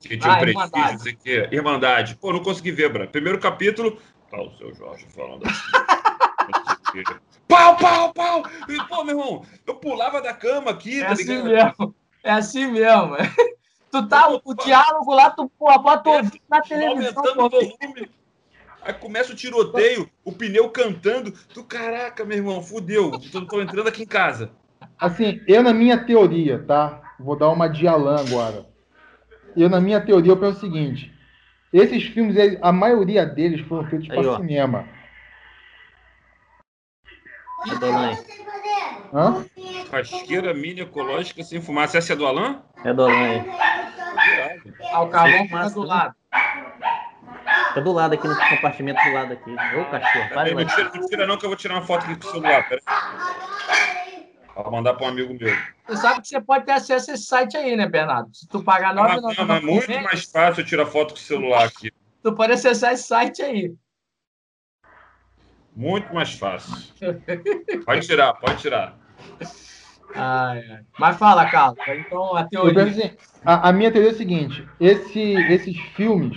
Que 0.00 0.16
tinha 0.16 0.32
Ah, 0.32 0.36
o 0.36 0.40
prestígio, 0.40 0.62
Irmandade. 0.68 0.92
não 0.92 0.98
sei 1.00 1.12
o 1.12 1.16
quê. 1.16 1.48
Irmandade. 1.50 2.14
Pô, 2.20 2.32
não 2.32 2.40
consegui 2.40 2.70
ver, 2.70 2.88
Bra. 2.92 3.08
Primeiro 3.08 3.40
capítulo, 3.40 4.00
tá 4.30 4.40
o 4.40 4.56
seu 4.56 4.72
Jorge 4.76 5.06
falando 5.08 5.42
assim. 5.44 5.58
pau, 7.48 7.76
pau, 7.78 8.12
pau! 8.14 8.44
E, 8.68 8.80
pô, 8.84 9.02
meu 9.02 9.18
irmão, 9.18 9.44
eu 9.66 9.74
pulava 9.74 10.22
da 10.22 10.32
cama 10.32 10.70
aqui, 10.70 11.00
É 11.02 11.06
tá 11.06 11.12
assim 11.14 11.42
mesmo. 11.42 11.94
É 12.22 12.30
assim 12.30 12.66
mesmo. 12.70 13.16
Tu 13.90 14.06
tá, 14.06 14.28
o 14.44 14.54
diálogo 14.54 15.14
lá, 15.14 15.30
tu 15.30 15.50
pô, 15.58 15.76
bota 15.78 16.10
ouvido 16.10 16.38
na 16.46 16.60
televisão. 16.60 17.24
aumentando 17.24 17.42
o 17.42 17.48
volume. 17.48 18.10
Aí 18.82 18.94
começa 18.94 19.32
o 19.32 19.36
tiroteio, 19.36 20.08
o 20.24 20.32
pneu 20.32 20.70
cantando. 20.70 21.32
Tu, 21.52 21.64
caraca, 21.64 22.24
meu 22.24 22.38
irmão, 22.38 22.62
fudeu. 22.62 23.10
Tô, 23.32 23.44
tô 23.46 23.60
entrando 23.60 23.88
aqui 23.88 24.02
em 24.02 24.06
casa. 24.06 24.50
Assim, 24.98 25.40
eu 25.46 25.62
na 25.62 25.74
minha 25.74 25.98
teoria, 25.98 26.58
tá? 26.66 27.14
Vou 27.18 27.36
dar 27.36 27.50
uma 27.50 27.68
de 27.68 27.86
Alan 27.86 28.20
agora. 28.20 28.66
Eu 29.56 29.68
na 29.68 29.80
minha 29.80 30.00
teoria 30.00 30.32
eu 30.32 30.36
penso 30.36 30.58
o 30.58 30.60
seguinte: 30.60 31.12
esses 31.72 32.04
filmes, 32.04 32.36
a 32.62 32.72
maioria 32.72 33.26
deles 33.26 33.60
foram 33.66 33.88
feitos 33.88 34.08
para 34.08 34.36
cinema. 34.36 34.88
É 37.70 37.74
Dolan. 37.78 38.18
Hã? 39.12 39.44
Rasqueira 39.90 40.54
mini 40.54 40.80
ecológica 40.80 41.42
sem 41.42 41.60
fumaça. 41.60 41.98
Essa 41.98 42.12
é 42.12 42.16
do 42.16 42.26
Alan? 42.26 42.62
É 42.84 42.92
Dolan. 42.92 43.44
Irado. 44.32 44.74
Ah, 44.92 45.02
o 45.02 45.08
carvão 45.08 45.48
massa, 45.48 45.74
do 45.74 45.82
né? 45.82 45.86
lado. 45.86 46.14
Fica 47.78 47.80
do 47.82 47.92
lado 47.92 48.14
aqui 48.14 48.26
no 48.26 48.36
compartimento 48.36 49.00
do 49.04 49.12
lado 49.12 49.32
aqui. 49.32 49.50
Ô, 49.50 49.84
cachorro, 49.84 50.28
para 50.30 50.54
não, 50.54 50.64
tira, 50.64 50.90
não 50.92 51.06
tira 51.06 51.26
não 51.26 51.38
que 51.38 51.44
eu 51.44 51.50
vou 51.50 51.56
tirar 51.56 51.74
uma 51.74 51.82
foto 51.82 52.04
aqui 52.04 52.16
com 52.16 52.28
o 52.28 52.30
celular. 52.32 52.68
Pera 52.68 52.80
aí. 52.86 54.24
Vou 54.56 54.72
mandar 54.72 54.94
para 54.94 55.06
um 55.06 55.10
amigo 55.10 55.32
meu. 55.34 55.54
Você 55.86 55.96
sabe 55.96 56.20
que 56.22 56.28
você 56.28 56.40
pode 56.40 56.66
ter 56.66 56.72
acesso 56.72 57.10
a 57.10 57.14
esse 57.14 57.24
site 57.24 57.56
aí, 57.56 57.76
né, 57.76 57.86
Bernardo? 57.86 58.34
Se 58.34 58.48
tu 58.48 58.64
pagar 58.64 58.92
Não, 58.94 59.04
9,99 59.04 59.46
não, 59.46 59.54
é 59.54 59.60
muito 59.60 60.02
mais 60.02 60.24
fácil 60.24 60.62
eu 60.62 60.66
tirar 60.66 60.86
foto 60.86 61.10
com 61.10 61.20
o 61.20 61.22
celular 61.22 61.66
aqui. 61.66 61.92
tu 62.22 62.34
pode 62.34 62.52
acessar 62.52 62.92
esse 62.92 63.04
site 63.04 63.42
aí. 63.42 63.72
Muito 65.76 66.12
mais 66.12 66.34
fácil. 66.34 66.72
Pode 67.84 68.06
tirar, 68.06 68.34
pode 68.34 68.60
tirar. 68.60 68.98
Ai, 70.14 70.64
ai. 70.68 70.80
Mas 70.98 71.16
fala, 71.16 71.48
Carlos. 71.48 71.78
Então, 71.86 72.34
a 72.34 72.42
teoria. 72.42 72.82
assim, 72.82 73.16
a, 73.44 73.68
a 73.68 73.72
minha 73.72 73.92
teoria 73.92 74.10
é 74.10 74.14
a 74.14 74.16
seguinte: 74.16 74.68
esse, 74.80 75.20
esses 75.20 75.78
filmes, 75.94 76.36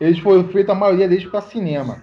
eles 0.00 0.18
foram 0.18 0.48
feitos, 0.48 0.70
a 0.70 0.74
maioria 0.74 1.08
deles, 1.08 1.24
para 1.26 1.40
cinema. 1.40 2.02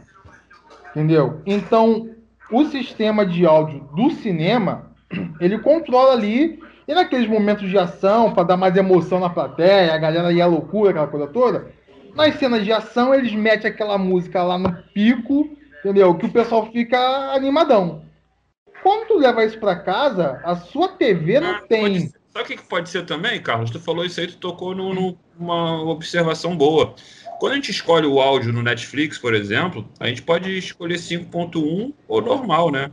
Entendeu? 0.91 1.41
Então, 1.45 2.09
o 2.51 2.65
sistema 2.65 3.25
de 3.25 3.45
áudio 3.45 3.87
do 3.95 4.11
cinema, 4.11 4.91
ele 5.39 5.59
controla 5.59 6.13
ali, 6.13 6.59
e 6.87 6.93
naqueles 6.93 7.29
momentos 7.29 7.69
de 7.69 7.77
ação, 7.77 8.33
para 8.33 8.43
dar 8.43 8.57
mais 8.57 8.75
emoção 8.75 9.19
na 9.19 9.29
plateia, 9.29 9.93
a 9.93 9.97
galera 9.97 10.31
ia 10.33 10.43
à 10.43 10.47
loucura, 10.47 10.89
aquela 10.89 11.07
coisa 11.07 11.27
toda, 11.27 11.71
nas 12.15 12.35
cenas 12.35 12.65
de 12.65 12.73
ação, 12.73 13.15
eles 13.15 13.31
metem 13.33 13.71
aquela 13.71 13.97
música 13.97 14.43
lá 14.43 14.57
no 14.57 14.75
pico, 14.93 15.49
entendeu? 15.79 16.13
Que 16.15 16.25
o 16.25 16.31
pessoal 16.31 16.69
fica 16.71 16.97
animadão. 17.33 18.03
Quando 18.83 19.07
tu 19.07 19.17
leva 19.17 19.45
isso 19.45 19.59
para 19.59 19.79
casa, 19.79 20.41
a 20.43 20.55
sua 20.55 20.89
TV 20.89 21.39
não 21.39 21.51
Ah, 21.51 21.61
tem. 21.69 22.11
Sabe 22.31 22.53
o 22.53 22.57
que 22.57 22.67
pode 22.67 22.89
ser 22.89 23.05
também, 23.05 23.41
Carlos? 23.41 23.69
Tu 23.69 23.79
falou 23.79 24.03
isso 24.03 24.19
aí, 24.19 24.27
tu 24.27 24.37
tocou 24.37 24.73
num- 24.73 25.15
numa 25.37 25.83
observação 25.83 26.57
boa. 26.57 26.95
Quando 27.41 27.53
a 27.53 27.55
gente 27.55 27.71
escolhe 27.71 28.05
o 28.05 28.21
áudio 28.21 28.53
no 28.53 28.61
Netflix, 28.61 29.17
por 29.17 29.33
exemplo, 29.33 29.89
a 29.99 30.05
gente 30.05 30.21
pode 30.21 30.55
escolher 30.55 30.97
5.1 30.97 31.91
ou 32.07 32.21
normal, 32.21 32.69
né? 32.69 32.91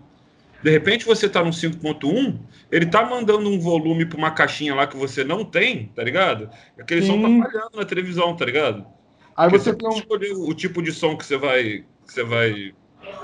De 0.63 0.71
repente 0.71 1.05
você 1.05 1.29
tá 1.29 1.45
no 1.45 1.51
5.1, 1.51 2.39
ele 2.73 2.87
tá 2.87 3.05
mandando 3.05 3.47
um 3.47 3.61
volume 3.61 4.07
para 4.07 4.17
uma 4.17 4.31
caixinha 4.31 4.75
lá 4.75 4.87
que 4.87 4.97
você 4.97 5.23
não 5.23 5.45
tem, 5.45 5.93
tá 5.95 6.03
ligado? 6.03 6.49
Aquele 6.81 7.03
som 7.03 7.13
Sim. 7.13 7.43
tá 7.43 7.51
falhando 7.51 7.77
na 7.77 7.85
televisão, 7.85 8.35
tá 8.35 8.47
ligado? 8.47 8.87
Aí 9.37 9.51
Porque 9.51 9.59
você 9.59 9.75
tem, 9.75 9.87
pode 9.87 9.97
um, 9.97 9.99
escolher 9.99 10.33
o 10.33 10.55
tipo 10.55 10.83
de 10.83 10.93
som 10.93 11.15
que 11.15 11.27
você 11.27 11.37
vai. 11.37 11.85
Que 12.07 12.15
você 12.15 12.25
vai. 12.25 12.75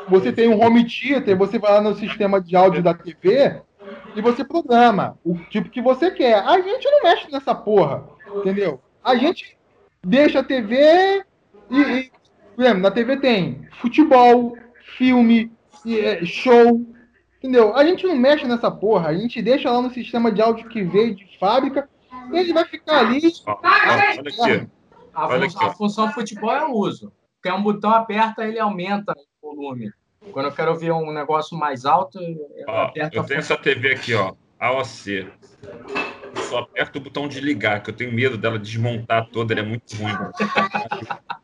você 0.07 0.31
tem 0.31 0.47
um 0.47 0.62
home 0.62 0.85
theater, 0.87 1.39
você 1.39 1.59
vai 1.59 1.72
lá 1.72 1.81
no 1.81 1.95
sistema 1.95 2.39
de 2.39 2.55
áudio 2.55 2.83
da 2.83 2.93
TV 2.93 3.62
e 4.14 4.20
você 4.20 4.45
programa 4.45 5.18
o 5.25 5.39
tipo 5.49 5.70
que 5.70 5.81
você 5.81 6.11
quer. 6.11 6.35
A 6.45 6.61
gente 6.61 6.85
não 6.85 7.03
mexe 7.03 7.33
nessa 7.33 7.55
porra, 7.55 8.05
entendeu? 8.37 8.79
A 9.03 9.16
gente 9.16 9.57
deixa 10.05 10.40
a 10.40 10.44
TV 10.44 11.24
e, 11.70 11.80
e 11.80 12.11
por 12.55 12.62
exemplo, 12.64 12.82
na 12.82 12.90
TV 12.90 13.16
tem 13.16 13.68
futebol, 13.80 14.57
filme, 14.96 15.50
é, 15.86 16.24
show, 16.24 16.80
entendeu? 17.38 17.74
A 17.74 17.84
gente 17.84 18.07
não 18.07 18.16
mexe 18.16 18.46
nessa 18.46 18.70
porra, 18.70 19.09
a 19.09 19.14
gente 19.14 19.42
deixa 19.42 19.70
lá 19.70 19.82
no 19.82 19.90
sistema 19.92 20.30
de 20.30 20.40
áudio 20.40 20.68
que 20.68 20.82
veio 20.82 21.14
de 21.14 21.38
fábrica 21.38 21.88
e 22.32 22.38
ele 22.38 22.52
vai 22.52 22.64
ficar 22.64 23.00
ali. 23.00 23.20
Ó, 23.46 23.59
olha 23.62 24.20
aqui. 24.20 24.68
A, 25.12 25.26
Olha 25.28 25.48
fun- 25.50 25.59
aqui, 25.59 25.64
a 25.66 25.70
função 25.74 26.12
futebol 26.12 26.52
eu 26.52 26.72
uso. 26.72 27.12
Porque 27.36 27.48
é 27.48 27.55
um 27.55 27.62
botão 27.62 27.90
aperta, 27.90 28.44
ele 28.44 28.59
aumenta 28.59 29.12
o 29.42 29.55
volume. 29.55 29.92
Quando 30.32 30.46
eu 30.46 30.52
quero 30.52 30.72
ouvir 30.72 30.90
um 30.90 31.12
negócio 31.12 31.57
mais 31.57 31.84
alto, 31.84 32.18
eu 32.20 32.64
Ó, 32.66 32.82
aperto 32.84 33.14
eu 33.16 33.20
a 33.22 33.24
tenho 33.24 33.40
função. 33.42 33.55
essa 33.57 33.62
TV 33.62 33.92
aqui, 33.92 34.14
ó, 34.14 34.32
AOC. 34.59 35.28
Só 36.55 36.61
aperto 36.61 37.00
o 37.00 37.02
botão 37.02 37.26
de 37.26 37.40
ligar, 37.40 37.82
que 37.82 37.90
eu 37.90 37.94
tenho 37.94 38.12
medo 38.12 38.38
dela 38.38 38.61
desmontar 38.61 39.26
toda, 39.30 39.52
ela 39.52 39.62
é 39.62 39.64
muito 39.64 39.96
ruim. 39.96 40.12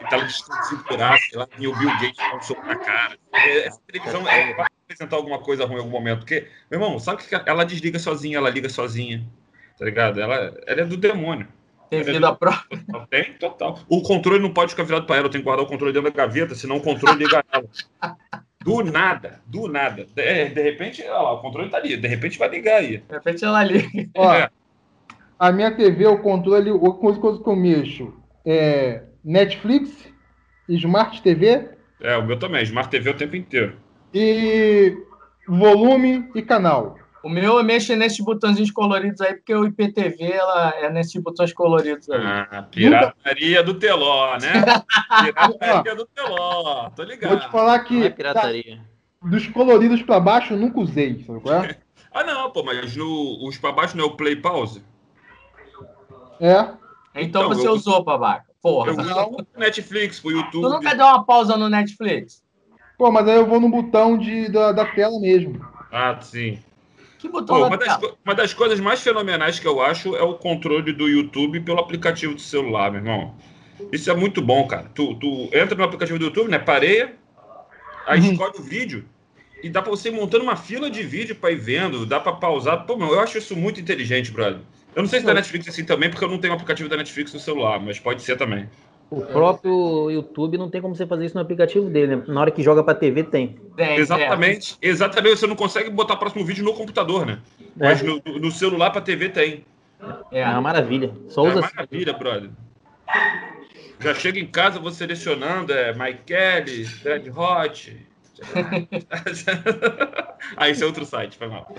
E 0.00 0.14
ela 0.14 0.24
desconfigurar, 0.24 1.18
sei 1.18 1.38
lá, 1.38 1.48
e 1.58 1.66
o 1.66 1.74
Bill 1.74 1.88
Gates 1.88 2.16
dá 2.18 2.36
um 2.36 2.42
soco 2.42 2.66
na 2.66 2.76
cara. 2.76 3.16
É, 3.32 3.68
Essa 3.68 3.80
televisão 3.86 4.28
é, 4.28 4.54
vai 4.54 4.66
apresentar 4.84 5.16
alguma 5.16 5.38
coisa 5.38 5.64
ruim 5.64 5.76
em 5.76 5.78
algum 5.78 5.90
momento. 5.90 6.18
Porque, 6.18 6.46
meu 6.70 6.78
irmão, 6.78 6.98
sabe 6.98 7.22
que 7.22 7.34
ela 7.34 7.64
desliga 7.64 7.98
sozinha, 7.98 8.36
ela 8.36 8.50
liga 8.50 8.68
sozinha. 8.68 9.26
Tá 9.78 9.84
ligado? 9.86 10.20
Ela, 10.20 10.54
ela 10.66 10.80
é 10.82 10.84
do 10.84 10.98
demônio. 10.98 11.48
Tem 11.88 12.02
vida 12.02 12.34
própria. 12.34 12.78
Tem, 13.08 13.32
total. 13.38 13.78
O 13.88 14.02
controle 14.02 14.42
não 14.42 14.52
pode 14.52 14.72
ficar 14.72 14.82
virado 14.82 15.06
para 15.06 15.16
ela, 15.16 15.26
eu 15.26 15.30
tenho 15.30 15.40
que 15.40 15.46
guardar 15.46 15.64
o 15.64 15.68
controle 15.68 15.94
dentro 15.94 16.10
da 16.10 16.14
gaveta, 16.14 16.54
senão 16.54 16.76
o 16.76 16.82
controle 16.82 17.24
liga 17.24 17.42
ela. 17.50 17.64
Do 18.64 18.82
nada, 18.82 19.40
do 19.46 19.68
nada. 19.68 20.06
De, 20.14 20.48
de 20.48 20.62
repente, 20.62 21.02
olha 21.02 21.12
lá, 21.12 21.32
o 21.34 21.40
controle 21.42 21.68
tá 21.70 21.76
ali, 21.76 21.96
de 21.96 22.08
repente 22.08 22.38
vai 22.38 22.48
ligar 22.48 22.78
aí. 22.78 22.98
De 22.98 23.12
repente 23.14 23.44
ela 23.44 23.62
liga. 23.62 23.88
Ó, 24.16 24.32
É. 24.32 24.48
a 25.38 25.52
minha 25.52 25.70
TV, 25.70 26.06
o 26.06 26.18
controle, 26.18 26.70
coisa 26.98 27.20
coisa 27.20 27.42
que 27.42 27.48
eu 27.48 27.56
mexo 27.56 28.14
é 28.46 29.02
Netflix, 29.24 29.90
Smart 30.68 31.20
TV 31.22 31.68
É, 32.00 32.16
o 32.16 32.24
meu 32.24 32.38
também, 32.38 32.62
Smart 32.62 32.88
TV 32.90 33.10
o 33.10 33.14
tempo 33.14 33.36
inteiro. 33.36 33.76
e 34.14 34.96
volume 35.46 36.30
e 36.34 36.40
canal. 36.42 36.96
O 37.24 37.28
meu 37.30 37.56
eu 37.56 37.64
mexo 37.64 37.96
nesses 37.96 38.20
botõezinhos 38.20 38.70
coloridos 38.70 39.20
aí, 39.22 39.34
porque 39.34 39.54
o 39.54 39.64
IPTV 39.64 40.30
ela 40.30 40.70
é 40.76 40.90
nesses 40.90 41.20
botões 41.22 41.54
coloridos 41.54 42.10
aí. 42.10 42.20
Ah, 42.22 42.62
pirataria 42.70 43.62
do 43.62 43.74
Teló, 43.74 44.36
né? 44.36 44.52
Pirataria 45.32 45.94
do 45.96 46.06
Teló, 46.06 46.90
tô 46.90 46.96
Vou 46.96 47.06
te 47.06 47.10
ligado. 47.12 47.50
falar 47.50 47.78
Não 47.90 48.02
é 48.04 48.10
que 48.10 48.10
pirataria. 48.10 48.80
dos 49.22 49.46
coloridos 49.48 50.02
pra 50.02 50.20
baixo 50.20 50.52
eu 50.52 50.58
nunca 50.58 50.78
usei, 50.80 51.24
sabe 51.26 51.40
qual 51.40 51.64
é? 51.64 51.76
Ah, 52.16 52.22
não, 52.22 52.48
pô, 52.52 52.62
mas 52.62 52.94
no, 52.94 53.44
os 53.48 53.58
pra 53.58 53.72
baixo 53.72 53.96
não 53.96 54.04
é 54.04 54.06
o 54.06 54.16
play 54.16 54.36
pause? 54.36 54.84
É. 56.40 56.60
Então, 56.60 56.76
Então, 57.16 57.48
você 57.48 57.66
eu- 57.66 57.72
usou, 57.72 58.04
babaca. 58.04 58.44
Porra. 58.62 58.92
Eu 58.92 59.30
uso 59.30 59.46
Netflix, 59.56 60.20
pro 60.20 60.30
Tu 60.30 60.36
YouTube. 60.36 60.62
nunca 60.68 60.94
deu 60.94 61.06
uma 61.06 61.24
pausa 61.24 61.56
no 61.56 61.68
Netflix? 61.68 62.40
Pô, 62.96 63.10
mas 63.10 63.26
aí 63.26 63.34
eu 63.36 63.46
vou 63.46 63.58
no 63.58 63.68
botão 63.68 64.16
de, 64.16 64.48
da, 64.48 64.70
da 64.70 64.84
tela 64.86 65.18
mesmo. 65.18 65.60
Ah, 65.90 66.16
sim. 66.20 66.58
Que 67.24 67.28
botão 67.30 67.56
Pô, 67.56 67.66
uma, 67.66 67.78
das, 67.78 67.98
uma 68.22 68.34
das 68.34 68.52
coisas 68.52 68.78
mais 68.78 69.00
fenomenais 69.00 69.58
que 69.58 69.66
eu 69.66 69.80
acho 69.80 70.14
é 70.14 70.22
o 70.22 70.34
controle 70.34 70.92
do 70.92 71.08
YouTube 71.08 71.58
pelo 71.60 71.80
aplicativo 71.80 72.34
do 72.34 72.40
celular, 72.40 72.90
meu 72.90 73.00
irmão. 73.00 73.34
Isso 73.90 74.10
é 74.10 74.14
muito 74.14 74.42
bom, 74.42 74.68
cara. 74.68 74.90
Tu, 74.94 75.14
tu 75.14 75.48
entra 75.50 75.74
no 75.74 75.84
aplicativo 75.84 76.18
do 76.18 76.26
YouTube, 76.26 76.50
né? 76.50 76.58
Pareia, 76.58 77.14
aí 78.06 78.20
Uhum. 78.20 78.32
escolhe 78.32 78.52
o 78.58 78.62
vídeo 78.62 79.06
e 79.62 79.70
dá 79.70 79.80
pra 79.80 79.90
você 79.90 80.10
ir 80.10 80.12
montando 80.12 80.44
uma 80.44 80.54
fila 80.54 80.90
de 80.90 81.02
vídeo 81.02 81.34
pra 81.34 81.50
ir 81.50 81.56
vendo, 81.56 82.04
dá 82.04 82.20
pra 82.20 82.34
pausar. 82.34 82.84
Pô, 82.84 82.94
meu, 82.94 83.08
eu 83.08 83.20
acho 83.20 83.38
isso 83.38 83.56
muito 83.56 83.80
inteligente, 83.80 84.30
brother. 84.30 84.60
Eu 84.94 85.02
não 85.02 85.08
sei 85.08 85.20
se 85.20 85.24
da 85.24 85.32
Netflix 85.32 85.66
é 85.66 85.70
assim 85.70 85.84
também, 85.84 86.10
porque 86.10 86.22
eu 86.26 86.28
não 86.28 86.36
tenho 86.36 86.52
aplicativo 86.52 86.90
da 86.90 86.96
Netflix 86.98 87.32
no 87.32 87.40
celular, 87.40 87.80
mas 87.80 87.98
pode 87.98 88.22
ser 88.22 88.36
também. 88.36 88.68
O 89.16 89.26
próprio 89.26 90.10
YouTube 90.10 90.58
não 90.58 90.68
tem 90.68 90.80
como 90.80 90.94
você 90.94 91.06
fazer 91.06 91.26
isso 91.26 91.34
no 91.34 91.40
aplicativo 91.40 91.88
dele, 91.88 92.16
né? 92.16 92.22
Na 92.26 92.40
hora 92.40 92.50
que 92.50 92.62
joga 92.62 92.82
pra 92.82 92.94
TV, 92.94 93.22
tem. 93.22 93.56
Tem, 93.76 93.96
Exatamente, 93.96 94.76
exatamente. 94.82 95.38
Você 95.38 95.46
não 95.46 95.56
consegue 95.56 95.90
botar 95.90 96.14
o 96.14 96.18
próximo 96.18 96.44
vídeo 96.44 96.64
no 96.64 96.74
computador, 96.74 97.24
né? 97.24 97.38
É, 97.78 97.84
Mas 97.84 98.02
no, 98.02 98.20
no 98.24 98.50
celular 98.50 98.90
pra 98.90 99.00
TV 99.00 99.28
tem. 99.28 99.64
É, 100.32 100.38
é 100.38 100.40
é. 100.40 100.48
uma 100.48 100.60
maravilha. 100.60 101.12
Só 101.28 101.46
É 101.46 101.50
usa 101.50 101.60
assim. 101.60 101.74
maravilha, 101.76 102.12
brother. 102.12 102.50
Já 104.00 104.14
chega 104.14 104.40
em 104.40 104.46
casa, 104.46 104.80
vou 104.80 104.90
selecionando, 104.90 105.72
é 105.72 105.92
Mike 105.94 106.22
Kelly, 106.26 106.84
Red 107.04 107.30
Hot. 107.30 107.96
Aí 110.56 110.72
esse 110.72 110.82
é 110.82 110.86
outro 110.86 111.04
site, 111.04 111.36
foi 111.38 111.48
mal. 111.48 111.72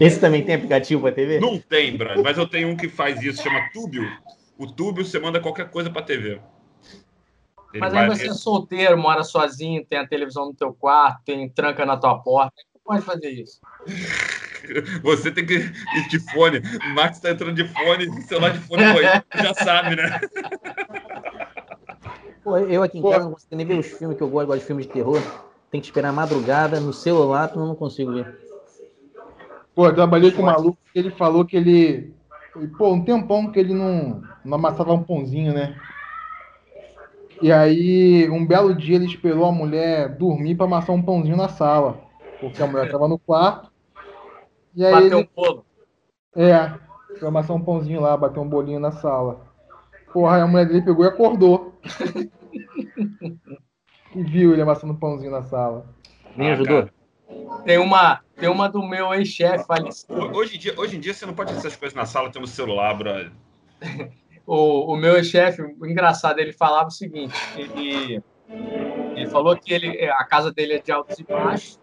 Esse 0.00 0.20
também 0.20 0.42
tem 0.42 0.56
aplicativo 0.56 1.02
pra 1.02 1.12
TV? 1.12 1.40
Não 1.40 1.58
tem, 1.58 1.96
brother, 1.96 2.22
mas 2.22 2.36
eu 2.36 2.46
tenho 2.46 2.68
um 2.68 2.76
que 2.76 2.88
faz 2.88 3.22
isso, 3.22 3.42
chama 3.42 3.68
Tubio. 3.72 4.08
O 4.58 4.66
Tubio 4.66 5.04
você 5.04 5.18
manda 5.18 5.40
qualquer 5.40 5.70
coisa 5.70 5.90
pra 5.90 6.02
TV. 6.02 6.40
Ele 7.72 7.80
Mas 7.80 7.92
vai- 7.92 8.02
aí 8.04 8.08
você 8.08 8.28
é 8.28 8.34
solteiro, 8.34 8.98
mora 8.98 9.24
sozinho, 9.24 9.84
tem 9.84 9.98
a 9.98 10.06
televisão 10.06 10.46
no 10.46 10.54
teu 10.54 10.72
quarto, 10.74 11.22
tem 11.24 11.48
tranca 11.48 11.86
na 11.86 11.96
tua 11.96 12.18
porta. 12.18 12.52
Você 12.56 12.80
pode 12.84 13.02
fazer 13.02 13.30
isso. 13.30 13.60
Você 15.02 15.32
tem 15.32 15.44
que 15.44 15.54
ir 15.54 16.08
de 16.08 16.20
fone. 16.30 16.60
O 16.86 16.94
Max 16.94 17.18
tá 17.18 17.32
entrando 17.32 17.54
de 17.54 17.66
fone, 17.66 18.08
o 18.08 18.22
celular 18.22 18.50
de 18.50 18.60
fone 18.60 18.84
foi, 18.92 19.04
já 19.42 19.52
sabe, 19.54 19.96
né? 19.96 20.20
Pô, 22.44 22.56
eu 22.58 22.82
aqui 22.82 22.98
em 22.98 23.02
Pô. 23.02 23.10
casa 23.10 23.24
não 23.24 23.32
consigo 23.32 23.56
nem 23.56 23.66
ver 23.66 23.78
os 23.78 23.86
filmes 23.86 24.16
que 24.16 24.22
eu 24.22 24.28
gosto, 24.28 24.46
gosto 24.46 24.60
de 24.60 24.66
filmes 24.66 24.86
de 24.86 24.92
terror. 24.92 25.20
Tem 25.70 25.80
que 25.80 25.86
esperar 25.88 26.10
a 26.10 26.12
madrugada 26.12 26.78
no 26.80 26.92
celular, 26.92 27.50
eu 27.54 27.66
não 27.66 27.74
consigo 27.74 28.12
ver. 28.12 28.38
Pô, 29.74 29.86
eu 29.86 29.94
trabalhei 29.94 30.30
com 30.30 30.42
um 30.42 30.46
maluco 30.46 30.78
que 30.92 30.98
ele 30.98 31.10
falou 31.10 31.44
que 31.44 31.56
ele. 31.56 32.14
Pô, 32.76 32.92
um 32.92 33.04
tempão 33.04 33.50
que 33.50 33.58
ele 33.58 33.72
não, 33.72 34.22
não 34.44 34.56
amassava 34.56 34.92
um 34.92 35.02
pãozinho, 35.02 35.54
né? 35.54 35.74
E 37.40 37.50
aí, 37.50 38.28
um 38.30 38.46
belo 38.46 38.74
dia 38.74 38.96
ele 38.96 39.06
esperou 39.06 39.46
a 39.46 39.52
mulher 39.52 40.16
dormir 40.16 40.54
pra 40.54 40.66
amassar 40.66 40.94
um 40.94 41.02
pãozinho 41.02 41.36
na 41.36 41.48
sala. 41.48 42.00
Porque 42.40 42.62
a 42.62 42.66
mulher 42.66 42.90
tava 42.90 43.08
no 43.08 43.18
quarto. 43.18 43.70
E 44.74 44.84
aí 44.84 44.92
Bateu 44.92 45.18
um 45.18 45.20
ele. 45.20 45.30
bolo. 45.34 45.64
É, 46.36 46.72
foi 47.18 47.28
amassar 47.28 47.56
um 47.56 47.64
pãozinho 47.64 48.00
lá, 48.00 48.16
bater 48.16 48.40
um 48.40 48.48
bolinho 48.48 48.80
na 48.80 48.92
sala. 48.92 49.46
Porra, 50.12 50.36
aí 50.36 50.42
a 50.42 50.46
mulher 50.46 50.66
dele 50.66 50.82
pegou 50.82 51.04
e 51.04 51.08
acordou. 51.08 51.80
e 54.14 54.22
viu 54.22 54.52
ele 54.52 54.62
amassando 54.62 54.92
um 54.92 54.98
pãozinho 54.98 55.32
na 55.32 55.42
sala. 55.42 55.86
Nem 56.36 56.50
Ah, 56.50 56.52
ajudou? 56.52 56.82
cara. 56.82 56.94
Tem 57.64 57.78
uma, 57.78 58.20
tem 58.36 58.48
uma 58.48 58.68
do 58.68 58.82
meu 58.82 59.12
ex-chefe. 59.14 59.64
Hoje 60.34 60.56
em, 60.56 60.58
dia, 60.58 60.74
hoje 60.76 60.96
em 60.96 61.00
dia 61.00 61.14
você 61.14 61.24
não 61.24 61.34
pode 61.34 61.52
fazer 61.52 61.66
essas 61.66 61.76
coisas 61.78 61.94
na 61.94 62.06
sala 62.06 62.30
tendo 62.30 62.46
celular, 62.46 62.94
brother. 62.94 63.32
O, 64.44 64.92
o 64.92 64.96
meu 64.96 65.14
ex-chefe, 65.14 65.62
o 65.62 65.86
engraçado, 65.86 66.40
ele 66.40 66.52
falava 66.52 66.88
o 66.88 66.90
seguinte: 66.90 67.32
ele, 67.56 68.20
ele 69.14 69.26
falou 69.28 69.56
que 69.56 69.72
ele, 69.72 70.04
a 70.10 70.24
casa 70.24 70.50
dele 70.50 70.74
é 70.74 70.78
de 70.80 70.90
altos 70.90 71.16
e 71.16 71.22
baixos, 71.22 71.78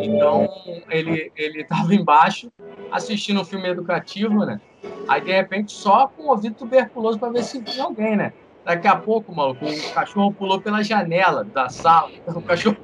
então 0.00 0.48
ele 0.88 1.32
ele 1.36 1.62
estava 1.62 1.92
embaixo 1.92 2.52
assistindo 2.92 3.40
um 3.40 3.44
filme 3.44 3.68
educativo, 3.68 4.44
né? 4.44 4.60
Aí 5.08 5.20
de 5.20 5.32
repente 5.32 5.72
só 5.72 6.06
com 6.06 6.22
o 6.22 6.30
ouvido 6.30 6.54
tuberculoso 6.54 7.18
para 7.18 7.32
ver 7.32 7.42
se 7.42 7.60
tinha 7.62 7.84
alguém, 7.84 8.16
né? 8.16 8.32
Daqui 8.64 8.86
a 8.86 8.96
pouco, 8.96 9.34
maluco, 9.34 9.66
o 9.66 9.92
cachorro 9.92 10.32
pulou 10.32 10.60
pela 10.60 10.82
janela 10.82 11.44
da 11.44 11.68
sala. 11.68 12.12
O 12.34 12.40
cachorro. 12.40 12.76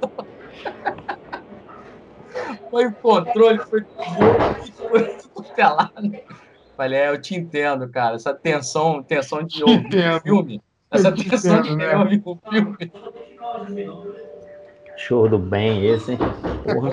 Foi 2.70 2.86
o 2.86 2.92
controle, 2.92 3.58
foi 3.58 3.84
foi 4.90 5.04
tudo 5.16 5.48
pelado. 5.54 6.12
Falei, 6.76 6.98
é, 6.98 7.10
eu 7.10 7.20
te 7.20 7.34
entendo, 7.34 7.88
cara. 7.88 8.16
Essa 8.16 8.32
tensão, 8.34 9.02
tensão 9.02 9.42
de 9.44 9.62
ouvir 9.62 9.86
entendo. 9.86 10.16
o 10.16 10.20
filme. 10.20 10.62
Essa 10.90 11.08
Eu 11.08 11.14
te 11.14 11.28
tensão 11.28 11.62
de 11.62 11.68
entendo, 11.68 11.78
querer 11.78 11.96
né? 11.96 12.02
ouvir 12.02 12.22
o 12.24 12.38
filme. 12.50 12.76
Show 14.96 15.28
do 15.28 15.38
bem 15.38 15.86
esse, 15.86 16.12
hein? 16.12 16.18
Porra. 16.64 16.90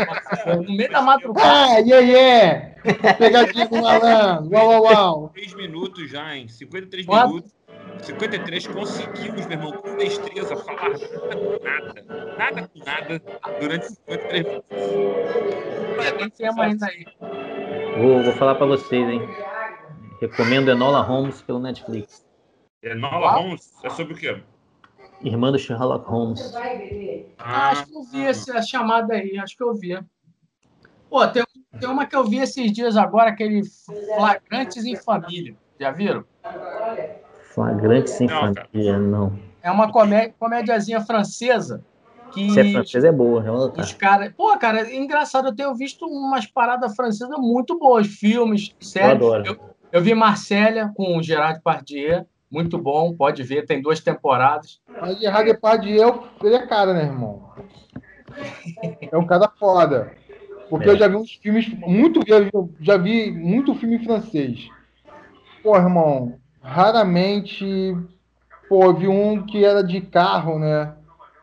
No 0.56 0.64
meio 0.76 0.89
da 0.89 1.02
madrugada. 1.02 1.48
Ah, 1.50 1.78
yeah, 1.80 2.00
yeah! 2.00 2.76
Pegadinha 3.18 3.68
do 3.68 3.82
malandro! 3.82 4.50
Uau, 4.54 4.68
uau, 4.70 4.84
uau! 4.84 5.30
3 5.34 5.54
minutos 5.56 6.10
já, 6.10 6.36
em 6.36 6.48
53 6.48 7.06
Quanto? 7.06 7.28
minutos. 7.30 7.57
53 8.01 8.67
conseguimos, 8.67 9.45
meu 9.45 9.57
irmão, 9.57 9.71
com 9.73 9.97
destreza, 9.97 10.55
falar 10.55 10.89
nada, 11.63 12.38
nada 12.38 12.67
com 12.67 12.79
nada 12.85 13.21
durante 13.59 13.88
53 13.88 14.45
minutos. 14.45 14.67
Tem 16.17 16.29
tema 16.29 16.63
ainda 16.63 16.85
aí. 16.85 17.05
Vou, 17.97 18.23
vou 18.23 18.33
falar 18.33 18.55
pra 18.55 18.65
vocês, 18.65 19.07
hein? 19.09 19.21
Recomendo 20.21 20.69
Enola 20.69 21.01
Holmes 21.01 21.41
pelo 21.41 21.59
Netflix. 21.59 22.25
É 22.81 22.93
Nola 22.95 23.31
Holmes, 23.31 23.73
é 23.83 23.89
sobre 23.89 24.13
o 24.13 24.17
quê? 24.17 24.41
Irmã 25.21 25.51
do 25.51 25.57
Sherlock 25.57 26.07
Holmes. 26.07 26.53
Ah, 27.39 27.71
acho 27.71 27.88
que 27.88 27.95
eu 27.95 28.03
vi 28.03 28.25
essa 28.25 28.61
chamada 28.61 29.15
aí, 29.15 29.38
acho 29.38 29.57
que 29.57 29.63
eu 29.63 29.73
vi. 29.73 29.99
Pô, 31.09 31.27
tem, 31.27 31.43
tem 31.79 31.89
uma 31.89 32.05
que 32.05 32.15
eu 32.15 32.23
vi 32.23 32.38
esses 32.38 32.71
dias 32.71 32.95
agora, 32.95 33.31
aquele 33.31 33.61
Flagrantes 34.15 34.85
em 34.85 34.95
Família. 34.95 35.55
Já 35.79 35.91
viram? 35.91 36.23
Flagrante 37.58 38.12
sem 38.12 38.28
Não, 38.28 38.53
cara. 38.53 38.68
família, 38.72 38.99
não. 38.99 39.34
É 39.64 39.72
uma 39.72 39.91
comé 39.91 40.32
comédiazinha 40.39 41.01
francesa 41.01 41.84
que 42.32 42.51
Se 42.51 42.60
é 42.60 42.72
francesa, 42.72 43.08
é 43.08 43.12
boa. 43.12 43.43
Tá. 43.72 43.82
os 43.82 43.93
caras. 43.93 44.32
Pô, 44.38 44.55
cara, 44.60 44.82
é 44.82 44.95
engraçado, 44.95 45.47
eu 45.47 45.55
tenho 45.55 45.74
visto 45.74 46.05
umas 46.05 46.45
paradas 46.45 46.95
francesas 46.95 47.36
muito 47.39 47.80
boas, 47.80 48.05
filmes, 48.05 48.76
séries. 48.80 49.16
adoro. 49.16 49.43
Eu, 49.43 49.58
eu 49.91 50.01
vi 50.03 50.14
Marcélia 50.14 50.91
com 50.95 51.18
o 51.18 51.24
Gerard 51.24 51.55
Depardieu, 51.58 52.28
muito 52.51 52.78
bom, 52.78 53.16
pode 53.16 53.41
ver, 53.41 53.66
tem 53.66 53.82
duas 53.82 53.99
temporadas. 54.01 54.80
Mas 55.01 55.20
Gerard 55.20 55.51
Depardieu, 55.51 56.26
ele 56.43 56.53
é 56.55 56.68
cara, 56.68 56.93
né, 56.93 57.05
irmão? 57.05 57.49
É 59.12 59.18
um 59.18 59.26
cara 59.26 59.49
foda. 59.60 60.12
Porque 60.70 60.89
É. 60.89 60.91
eu 60.91 60.97
já 60.97 61.08
vi 61.08 61.16
uns 61.16 61.32
filmes, 61.32 61.68
muito, 61.80 62.22
já 62.28 62.39
vi, 62.39 62.51
já 62.82 62.97
vi 62.97 63.32
muito 63.32 63.74
filme 63.74 63.97
francês. 64.03 64.68
Pô, 65.64 65.76
irmão, 65.76 66.38
raramente, 66.68 67.95
pô, 68.68 68.93
vi 68.93 69.07
um 69.07 69.45
que 69.45 69.63
era 69.63 69.82
de 69.82 70.01
carro, 70.01 70.59
né? 70.59 70.93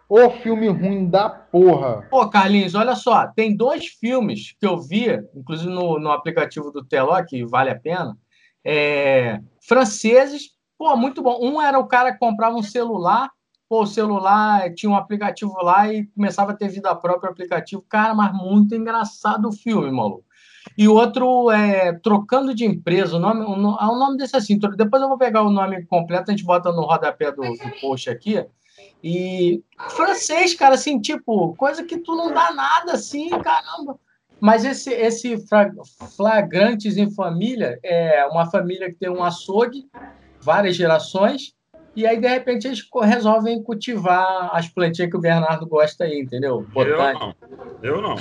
Ô 0.07 0.29
filme 0.31 0.68
ruim 0.68 1.09
da 1.09 1.31
porra. 1.31 2.03
Pô, 2.11 2.29
Carlinhos, 2.29 2.75
olha 2.75 2.95
só, 2.95 3.27
tem 3.29 3.57
dois 3.57 3.87
filmes 3.87 4.55
que 4.61 4.66
eu 4.66 4.79
vi, 4.79 5.07
inclusive 5.35 5.70
no, 5.70 5.99
no 5.99 6.11
aplicativo 6.11 6.70
do 6.70 6.85
Teló, 6.85 7.20
que 7.25 7.43
vale 7.45 7.70
a 7.70 7.79
pena, 7.79 8.16
é, 8.62 9.41
franceses, 9.66 10.51
pô, 10.77 10.95
muito 10.95 11.22
bom. 11.22 11.39
Um 11.41 11.61
era 11.61 11.79
o 11.79 11.87
cara 11.87 12.12
que 12.12 12.18
comprava 12.18 12.55
um 12.55 12.62
celular, 12.62 13.31
pô, 13.66 13.83
o 13.83 13.87
celular 13.87 14.72
tinha 14.75 14.91
um 14.91 14.97
aplicativo 14.97 15.55
lá 15.62 15.91
e 15.91 16.05
começava 16.09 16.53
a 16.53 16.57
ter 16.57 16.68
vida 16.68 16.95
própria 16.95 17.29
o 17.29 17.33
aplicativo. 17.33 17.83
Cara, 17.89 18.14
mas 18.14 18.31
muito 18.35 18.75
engraçado 18.75 19.49
o 19.49 19.53
filme, 19.53 19.91
maluco. 19.91 20.25
E 20.77 20.89
o 20.89 20.95
outro 20.95 21.51
é 21.51 21.93
Trocando 21.93 22.55
de 22.55 22.64
Empresa. 22.64 23.16
O 23.16 23.20
nome, 23.20 23.45
o, 23.45 23.77
é 23.81 23.87
um 23.87 23.99
nome 23.99 24.16
desse 24.16 24.37
assim. 24.37 24.59
Depois 24.59 25.03
eu 25.03 25.09
vou 25.09 25.18
pegar 25.18 25.43
o 25.43 25.51
nome 25.51 25.85
completo, 25.87 26.31
a 26.31 26.35
gente 26.35 26.45
bota 26.45 26.72
no 26.72 26.83
rodapé 26.83 27.31
do, 27.31 27.43
do 27.43 27.81
post 27.81 28.11
aqui. 28.11 28.45
E 29.03 29.62
francês, 29.91 30.55
cara, 30.55 30.75
assim, 30.75 31.01
tipo, 31.01 31.55
coisa 31.57 31.85
que 31.85 31.99
tu 31.99 32.16
não 32.16 32.33
dá 32.33 32.53
nada 32.53 32.93
assim, 32.93 33.31
caramba. 33.31 33.99
Mas 34.41 34.64
esse, 34.64 34.91
esse 34.91 35.37
Flagrantes 36.16 36.97
em 36.97 37.11
Família 37.11 37.79
é 37.83 38.27
uma 38.27 38.51
família 38.51 38.91
que 38.91 38.99
tem 38.99 39.09
um 39.09 39.22
açougue, 39.22 39.89
várias 40.41 40.75
gerações, 40.75 41.55
e 41.97 42.05
aí, 42.07 42.20
de 42.20 42.27
repente, 42.27 42.66
eles 42.66 42.83
resolvem 43.03 43.62
cultivar 43.62 44.51
as 44.53 44.68
plantinhas 44.68 45.11
que 45.11 45.16
o 45.16 45.20
Bernardo 45.20 45.64
gosta 45.64 46.05
aí, 46.05 46.20
entendeu? 46.20 46.57
Eu 46.57 46.62
Botânica. 46.62 47.18
não. 47.20 47.35
Eu 47.83 48.03
não. 48.03 48.16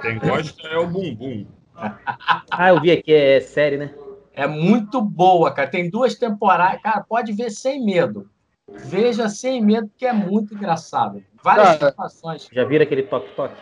Quem 0.00 0.18
gosta 0.20 0.68
é 0.68 0.78
o 0.78 0.86
bumbum. 0.86 1.44
Ah, 2.50 2.68
eu 2.70 2.80
vi 2.80 2.90
aqui, 2.90 3.12
é 3.12 3.40
série, 3.40 3.76
né? 3.76 3.94
É 4.32 4.46
muito 4.46 5.00
boa, 5.00 5.50
cara. 5.52 5.68
Tem 5.68 5.90
duas 5.90 6.14
temporadas. 6.14 6.80
Cara, 6.82 7.04
pode 7.06 7.32
ver 7.32 7.50
sem 7.50 7.84
medo. 7.84 8.28
Veja 8.68 9.28
sem 9.28 9.62
medo, 9.62 9.88
porque 9.88 10.06
é 10.06 10.12
muito 10.12 10.54
engraçado. 10.54 11.22
Várias 11.42 11.76
Cara. 11.78 11.90
situações. 11.90 12.48
Já 12.50 12.64
viram 12.64 12.84
aquele 12.84 13.02
toque-toque? 13.04 13.60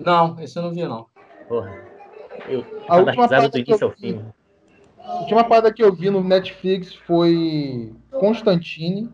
Não, 0.00 0.38
esse 0.40 0.58
eu 0.58 0.62
não 0.62 0.72
vi, 0.72 0.84
não. 0.86 1.06
Porra. 1.48 1.70
Eu, 2.48 2.64
A 2.88 2.96
última 2.96 3.24
risada 3.24 3.28
parte 3.42 3.52
do 3.52 3.64
que 3.64 3.70
início 3.70 3.84
eu 3.84 3.88
ao 3.88 3.94
fim. 3.94 4.24
A 4.98 5.14
última 5.20 5.44
parada 5.44 5.72
que 5.72 5.82
eu 5.82 5.94
vi 5.94 6.10
no 6.10 6.22
Netflix 6.22 6.94
foi 6.94 7.92
Constantine, 8.10 9.10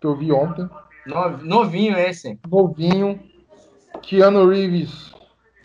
que 0.00 0.06
eu 0.06 0.16
vi 0.16 0.32
ontem. 0.32 0.68
No- 1.06 1.38
Novinho 1.38 1.96
esse. 1.98 2.38
Novinho. 2.48 3.20
Keanu 4.02 4.48
Reeves. 4.48 5.12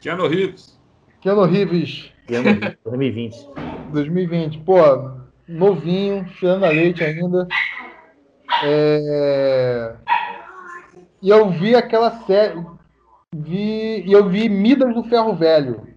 Keanu 0.01 0.27
Reeves. 0.27 0.79
Keanu 1.23 1.45
Reeves, 1.45 2.11
E 2.29 2.35
ano 2.35 2.59
2020. 2.83 3.49
2020. 3.93 4.59
Pô, 4.59 4.75
novinho, 5.47 6.27
cheirando 6.37 6.65
a 6.65 6.69
leite 6.69 7.01
ainda. 7.01 7.47
É... 8.61 9.95
E 11.21 11.29
eu 11.29 11.49
vi 11.49 11.75
aquela 11.75 12.11
série. 12.25 12.61
Vi... 13.33 14.03
E 14.05 14.11
eu 14.11 14.27
vi 14.27 14.49
Midas 14.49 14.93
do 14.93 15.03
Ferro 15.05 15.33
Velho 15.33 15.87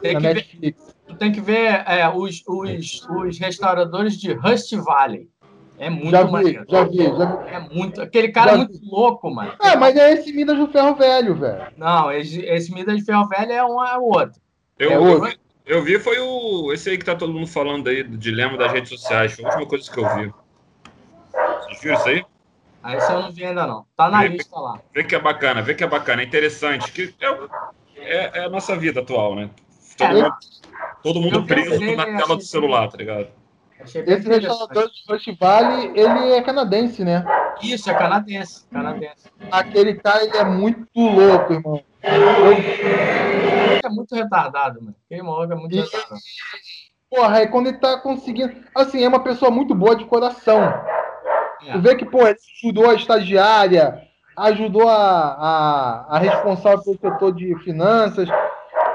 Tem 0.00 0.14
na 0.14 0.20
que 0.20 0.26
ver, 0.28 0.34
Netflix. 0.36 0.96
tu 1.08 1.16
tem 1.16 1.32
que 1.32 1.40
ver 1.40 1.84
é, 1.86 2.08
os, 2.08 2.40
os, 2.46 3.06
os 3.08 3.38
restauradores 3.40 4.16
de 4.16 4.32
Rust 4.32 4.72
Valley. 4.76 5.28
É 5.78 5.90
muito 5.90 6.10
Já 6.12 6.22
vi, 6.22 6.30
maneiro. 6.32 6.64
já 6.68 6.84
vi, 6.84 6.96
já 7.04 7.24
vi. 7.36 7.48
É 7.50 7.60
muito. 7.60 8.00
Aquele 8.00 8.28
cara 8.28 8.50
Já 8.50 8.54
é 8.54 8.58
muito 8.58 8.78
louco, 8.84 9.30
mano. 9.30 9.52
Ah, 9.58 9.76
mas 9.76 9.96
é 9.96 10.12
esse 10.12 10.32
Midas 10.32 10.56
do 10.56 10.68
Ferro 10.68 10.94
Velho, 10.94 11.34
velho. 11.34 11.66
Não, 11.76 12.12
esse, 12.12 12.40
esse 12.42 12.72
Midas 12.72 12.96
de 12.98 13.04
Ferro 13.04 13.26
Velho 13.28 13.52
é 13.52 13.64
um 13.64 13.84
é 13.84 13.98
o 13.98 14.02
outro. 14.04 14.40
Eu, 14.78 14.90
É 14.90 14.94
eu, 14.96 15.02
outro. 15.02 15.28
vi, 15.28 15.38
eu 15.66 15.82
vi 15.82 15.98
foi 15.98 16.18
o. 16.20 16.72
Esse 16.72 16.90
aí 16.90 16.98
que 16.98 17.04
tá 17.04 17.16
todo 17.16 17.32
mundo 17.32 17.46
falando 17.48 17.88
aí, 17.88 18.02
do 18.04 18.16
dilema 18.16 18.56
das 18.56 18.70
redes 18.72 18.88
sociais. 18.90 19.34
Foi 19.34 19.44
a 19.44 19.48
última 19.48 19.66
coisa 19.66 19.90
que 19.90 19.98
eu 19.98 20.14
vi. 20.16 20.32
Vocês 21.64 21.80
viram 21.82 21.94
isso 21.96 22.08
aí? 22.08 22.24
Aí 22.82 22.96
esse 22.96 23.10
eu 23.12 23.22
não 23.22 23.32
vi 23.32 23.44
ainda, 23.44 23.66
não. 23.66 23.84
Tá 23.96 24.08
na 24.10 24.20
Vê- 24.22 24.28
lista 24.28 24.60
lá. 24.60 24.78
Vê 24.94 25.02
que 25.02 25.14
é 25.14 25.18
bacana, 25.18 25.60
vê 25.62 25.74
que 25.74 25.82
é 25.82 25.86
bacana, 25.86 26.22
é 26.22 26.24
interessante. 26.24 26.92
Que 26.92 27.14
é, 27.20 27.26
é- 27.96 28.30
é 28.34 28.44
a 28.44 28.48
nossa 28.48 28.76
vida 28.76 29.00
atual, 29.00 29.34
né? 29.34 29.50
Todo 29.96 30.10
É. 30.18 30.22
mundo, 30.22 30.34
todo 31.02 31.20
mundo 31.20 31.36
Eu 31.38 31.44
preso 31.46 31.70
na 31.96 32.04
tela 32.04 32.18
do 32.26 32.32
achei- 32.34 32.40
celular, 32.42 32.88
tá 32.88 32.96
ligado? 32.96 33.28
Achei 33.84 34.02
Esse 34.06 34.28
restaurador 34.28 34.90
de 34.90 35.02
Rush 35.08 35.36
Valley, 35.38 35.92
ele 35.94 36.32
é 36.32 36.42
canadense, 36.42 37.04
né? 37.04 37.24
Isso, 37.62 37.90
é 37.90 37.94
canadense. 37.94 38.66
Canadense. 38.72 39.30
Aquele 39.50 39.94
cara, 39.94 40.24
ele 40.24 40.36
é 40.36 40.44
muito 40.44 40.86
louco, 40.96 41.52
irmão. 41.52 41.80
É 42.02 43.88
muito 43.88 44.14
retardado, 44.14 44.80
mano. 44.80 44.94
Aquele 45.04 45.22
maluco 45.22 45.52
é 45.52 45.56
muito 45.56 45.74
E- 45.76 45.80
retardado. 45.80 46.20
porra, 47.10 47.40
é 47.40 47.46
quando 47.46 47.66
ele 47.68 47.78
tá 47.78 47.98
conseguindo. 47.98 48.54
Assim, 48.74 49.04
é 49.04 49.08
uma 49.08 49.22
pessoa 49.22 49.50
muito 49.50 49.74
boa 49.74 49.94
de 49.94 50.04
coração. 50.06 50.62
É. 51.66 51.72
Tu 51.72 51.80
vê 51.80 51.94
que, 51.94 52.04
pô, 52.06 52.26
ele 52.26 52.36
ajudou 52.64 52.90
a 52.90 52.94
estagiária, 52.94 54.02
ajudou 54.36 54.88
a, 54.88 54.94
a, 54.96 56.06
a 56.16 56.18
responsável 56.18 56.82
pelo 56.82 56.98
setor 57.12 57.34
de 57.34 57.54
finanças. 57.62 58.28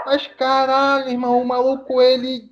Mas, 0.06 0.26
caralho, 0.28 1.10
irmão, 1.10 1.40
o 1.40 1.46
maluco, 1.48 2.02
ele 2.02 2.50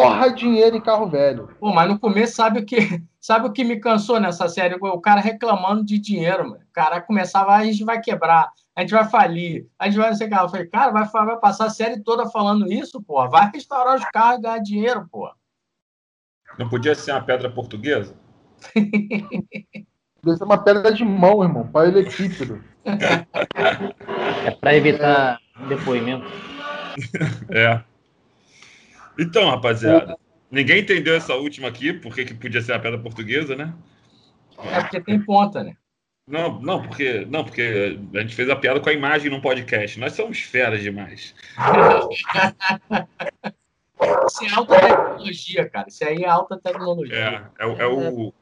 torra 0.00 0.28
dinheiro 0.28 0.76
em 0.76 0.80
carro 0.80 1.08
velho. 1.08 1.48
Pô, 1.60 1.72
mas 1.72 1.88
no 1.88 1.98
começo, 1.98 2.34
sabe 2.34 2.60
o 2.60 2.64
que, 2.64 2.76
sabe 3.20 3.46
o 3.46 3.52
que 3.52 3.64
me 3.64 3.80
cansou 3.80 4.18
nessa 4.20 4.48
série? 4.48 4.76
O 4.80 5.00
cara 5.00 5.20
reclamando 5.20 5.84
de 5.84 5.98
dinheiro, 5.98 6.48
mano. 6.48 6.62
O 6.62 6.72
cara 6.72 7.00
começava, 7.00 7.52
"Ah, 7.52 7.58
a 7.58 7.64
gente 7.64 7.84
vai 7.84 8.00
quebrar, 8.00 8.50
a 8.74 8.80
gente 8.80 8.92
vai 8.92 9.08
falir, 9.08 9.66
a 9.78 9.86
gente 9.86 9.98
vai 9.98 10.10
não 10.10 10.16
sei 10.16 10.26
o 10.26 10.30
que. 10.30 10.36
lá." 10.36 10.42
Eu 10.42 10.48
falei, 10.48 10.66
cara, 10.66 10.90
vai, 10.90 11.04
vai 11.04 11.38
passar 11.38 11.66
a 11.66 11.70
série 11.70 12.02
toda 12.02 12.30
falando 12.30 12.72
isso, 12.72 13.02
pô. 13.02 13.28
Vai 13.28 13.50
restaurar 13.52 13.96
os 13.96 14.04
carros 14.06 14.38
e 14.38 14.42
ganhar 14.42 14.58
dinheiro, 14.58 15.08
pô. 15.10 15.30
Não 16.58 16.68
podia 16.68 16.94
ser 16.94 17.12
uma 17.12 17.22
pedra 17.22 17.50
portuguesa? 17.50 18.14
Deve 18.74 20.36
ser 20.36 20.44
uma 20.44 20.58
pedra 20.58 20.92
de 20.92 21.04
mão, 21.04 21.42
irmão, 21.42 21.66
para 21.66 21.88
ele 21.88 22.00
equípero. 22.00 22.62
É 24.44 24.50
pra 24.50 24.74
evitar 24.74 25.40
um 25.60 25.68
depoimento. 25.68 26.26
É. 27.48 27.80
Então, 29.18 29.50
rapaziada, 29.50 30.16
ninguém 30.50 30.80
entendeu 30.80 31.14
essa 31.14 31.34
última 31.34 31.68
aqui, 31.68 31.92
porque 31.92 32.24
que 32.24 32.34
podia 32.34 32.60
ser 32.62 32.72
uma 32.72 32.80
pedra 32.80 32.98
portuguesa, 32.98 33.54
né? 33.54 33.74
É 34.64 34.80
porque 34.80 35.00
tem 35.00 35.20
ponta, 35.20 35.62
né? 35.62 35.74
Não, 36.26 36.60
não, 36.60 36.82
porque, 36.82 37.26
não, 37.28 37.44
porque 37.44 37.98
a 38.14 38.20
gente 38.20 38.34
fez 38.34 38.48
a 38.48 38.54
piada 38.56 38.78
com 38.80 38.88
a 38.88 38.92
imagem 38.92 39.28
num 39.30 39.40
podcast. 39.40 39.98
Nós 39.98 40.12
somos 40.12 40.40
feras 40.40 40.80
demais. 40.80 41.34
Isso 44.26 44.44
é 44.44 44.48
alta 44.54 44.80
tecnologia, 44.80 45.68
cara. 45.68 45.88
Isso 45.88 46.04
aí 46.04 46.22
é 46.22 46.28
alta 46.28 46.58
tecnologia. 46.58 47.16
É, 47.58 47.64
é, 47.64 47.66
o- 47.66 47.80
é 47.80 47.86
o. 47.86 48.32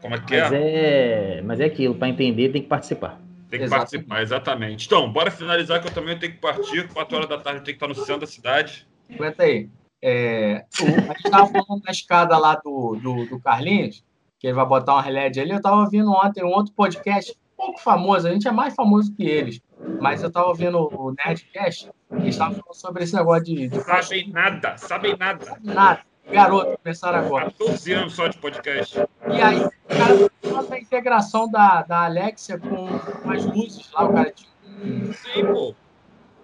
Como 0.00 0.14
é 0.16 0.18
que 0.20 0.36
Mas 0.36 0.52
é? 0.52 1.36
é, 1.38 1.42
mas 1.42 1.60
é 1.60 1.64
aquilo, 1.66 1.94
pra 1.94 2.08
entender 2.08 2.48
tem 2.50 2.62
que 2.62 2.68
participar. 2.68 3.20
Tem 3.48 3.60
que 3.60 3.64
Exatamente. 3.66 3.90
participar, 3.90 4.22
exatamente. 4.22 4.86
Então, 4.86 5.12
bora 5.12 5.30
finalizar 5.30 5.80
que 5.80 5.86
eu 5.88 5.92
também 5.94 6.18
tenho 6.18 6.32
que 6.32 6.38
partir. 6.40 6.88
4 6.88 7.16
horas 7.16 7.28
da 7.28 7.38
tarde 7.38 7.60
eu 7.60 7.64
tenho 7.64 7.78
que 7.78 7.84
estar 7.84 7.88
no 7.88 7.94
centro 7.94 8.22
da 8.22 8.26
cidade. 8.26 8.86
Aguenta 9.10 9.42
aí. 9.44 9.68
É, 10.00 10.64
o- 10.80 10.84
a 10.84 11.14
gente 11.14 11.24
estava 11.26 11.46
falando 11.46 11.82
da 11.82 11.90
escada 11.92 12.36
lá 12.36 12.56
do, 12.56 12.96
do, 12.96 13.26
do 13.26 13.40
Carlinhos, 13.40 14.04
que 14.38 14.46
ele 14.48 14.54
vai 14.54 14.66
botar 14.66 14.94
uma 14.94 15.08
LED 15.08 15.40
ali. 15.40 15.50
Eu 15.50 15.56
estava 15.58 15.76
ouvindo 15.80 16.10
ontem 16.10 16.42
um 16.44 16.48
outro 16.48 16.72
podcast, 16.74 17.36
pouco 17.56 17.80
famoso, 17.80 18.26
a 18.26 18.32
gente 18.32 18.48
é 18.48 18.50
mais 18.52 18.74
famoso 18.74 19.14
que 19.14 19.22
eles. 19.24 19.60
Mas 20.00 20.22
eu 20.22 20.28
estava 20.28 20.48
ouvindo 20.48 20.78
o 20.78 21.12
Nerdcast 21.12 21.88
e 22.12 22.14
eles 22.14 22.28
estavam 22.34 22.54
falando 22.54 22.74
sobre 22.74 23.04
esse 23.04 23.14
negócio 23.14 23.44
de, 23.44 23.68
de 23.68 23.80
Sabem 23.80 24.28
nada, 24.30 24.76
sabem 24.76 25.16
nada. 25.16 25.56
nada. 25.62 26.00
Garoto, 26.30 26.78
começaram 26.82 27.18
agora. 27.18 27.46
14 27.46 27.92
anos 27.92 28.14
só 28.14 28.28
de 28.28 28.38
podcast. 28.38 28.96
E 29.28 29.42
aí, 29.42 29.58
o 29.64 29.70
cara 29.88 30.30
falando 30.40 30.68
da 30.68 30.78
integração 30.78 31.50
da, 31.50 31.82
da 31.82 32.04
Alexia 32.04 32.58
com 32.58 32.86
as 33.30 33.44
luzes 33.44 33.90
lá, 33.92 34.04
o 34.04 34.12
cara 34.12 34.30
tinha. 34.30 34.48
um- 34.84 35.12
Sim, 35.12 35.46
pô. 35.52 35.74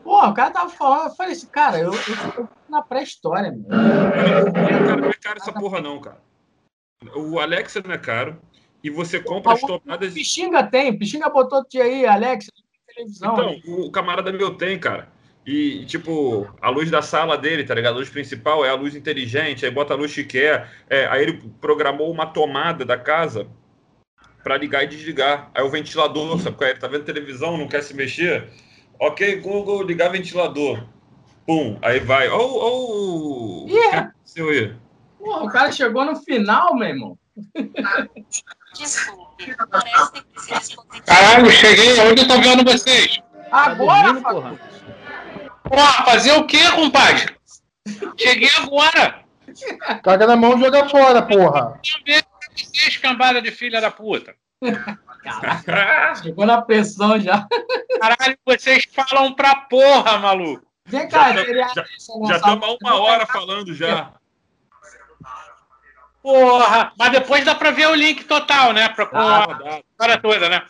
Pô, 0.08 0.26
o 0.26 0.32
cara 0.32 0.50
tava 0.50 0.70
falando, 0.70 1.10
eu 1.10 1.14
falei 1.14 1.32
assim, 1.32 1.48
cara, 1.48 1.78
eu, 1.78 1.92
eu 1.92 2.32
tô 2.34 2.48
na 2.66 2.80
pré-história, 2.80 3.52
meu. 3.52 3.68
Cara, 3.68 4.96
não 4.96 5.10
é 5.10 5.12
caro 5.12 5.38
essa 5.38 5.52
porra, 5.52 5.82
não, 5.82 6.00
cara. 6.00 6.16
O 7.14 7.38
Alexa 7.38 7.82
não 7.84 7.92
é 7.92 7.98
caro. 7.98 8.40
E 8.82 8.88
você 8.88 9.20
compra 9.20 9.52
as 9.52 9.60
tomadas. 9.60 10.14
Pixinga 10.14 10.62
tem, 10.62 10.98
Pixinga 10.98 11.28
botou 11.28 11.62
dia 11.68 11.82
aí, 11.82 12.06
Alex, 12.06 12.46
televisão. 12.86 13.34
Então, 13.34 13.60
o 13.66 13.90
camarada 13.90 14.32
meu 14.32 14.54
tem, 14.54 14.78
cara. 14.78 15.12
E, 15.44 15.84
tipo, 15.84 16.48
a 16.58 16.70
luz 16.70 16.90
da 16.90 17.02
sala 17.02 17.36
dele, 17.36 17.64
tá 17.64 17.74
ligado? 17.74 17.96
A 17.96 17.98
luz 17.98 18.08
principal 18.08 18.64
é 18.64 18.70
a 18.70 18.74
luz 18.74 18.96
inteligente, 18.96 19.66
aí 19.66 19.70
bota 19.70 19.92
a 19.92 19.96
luz 19.98 20.14
que 20.14 20.24
quer. 20.24 20.70
É, 20.88 21.06
aí 21.08 21.20
ele 21.20 21.52
programou 21.60 22.10
uma 22.10 22.24
tomada 22.24 22.82
da 22.82 22.96
casa 22.96 23.46
pra 24.42 24.56
ligar 24.56 24.84
e 24.84 24.86
desligar. 24.86 25.50
Aí 25.54 25.62
o 25.62 25.68
ventilador, 25.68 26.40
sabe 26.40 26.64
é? 26.64 26.70
Ele 26.70 26.78
tá 26.78 26.88
vendo 26.88 27.04
televisão, 27.04 27.58
não 27.58 27.68
quer 27.68 27.82
se 27.82 27.92
mexer? 27.92 28.48
Ok, 29.00 29.40
Google, 29.40 29.82
ligar 29.82 30.10
ventilador. 30.10 30.84
Pum, 31.46 31.78
aí 31.82 32.00
vai. 32.00 32.28
Ó, 32.28 32.38
ó, 32.38 32.70
o. 32.78 33.66
Ih, 33.68 33.72
o 33.72 33.90
que 33.90 33.96
aconteceu 33.96 34.48
aí? 34.50 34.74
Porra, 35.18 35.44
o 35.44 35.48
cara 35.48 35.72
chegou 35.72 36.04
no 36.04 36.16
final, 36.16 36.74
meu 36.76 36.88
irmão. 36.88 37.18
Desculpe, 38.76 39.54
parece 39.70 40.12
que 40.12 40.40
se 40.40 40.58
discutir. 40.58 41.02
Caralho, 41.02 41.50
cheguei. 41.50 41.98
Onde 42.00 42.22
eu 42.22 42.28
tô 42.28 42.40
vendo 42.40 42.64
vocês? 42.64 43.20
Tá 43.50 43.66
Agora, 43.66 44.02
dormindo, 44.12 44.22
Facu. 44.22 44.34
porra? 44.42 44.58
Porra, 45.64 46.04
fazer 46.04 46.32
o 46.32 46.46
quê, 46.46 46.70
compadre? 46.74 47.34
Cheguei 48.16 48.50
agora. 48.58 49.20
Caga 50.02 50.26
na 50.26 50.36
mão 50.36 50.56
e 50.58 50.60
joga 50.60 50.88
fora, 50.88 51.22
porra. 51.22 51.80
Vocês, 52.54 52.96
cambada 52.98 53.40
de 53.40 53.50
filha 53.50 53.80
da 53.80 53.90
puta. 53.90 54.34
chegou 56.22 56.46
na 56.46 56.62
pressão 56.62 57.18
já. 57.20 57.46
Caralho, 58.00 58.38
vocês 58.46 58.84
falam 58.92 59.34
pra 59.34 59.54
porra, 59.56 60.18
maluco. 60.18 60.66
Vem 60.86 61.08
cá, 61.08 61.32
Já- 61.34 61.44
seria- 61.44 61.68
já- 61.74 61.84
estamos 62.36 62.62
há 62.62 62.76
uma 62.82 63.00
hora 63.00 63.26
falando 63.26 63.74
já. 63.74 64.12
Porra, 66.22 66.92
mas 66.98 67.12
depois 67.12 67.44
dá 67.44 67.54
pra 67.54 67.70
ver 67.70 67.86
o 67.88 67.94
link 67.94 68.24
total, 68.24 68.72
né? 68.72 68.88
Pra 68.88 69.04
Dá. 69.06 69.44
a 69.44 69.78
história 69.80 70.18
toda, 70.20 70.48
né? 70.48 70.66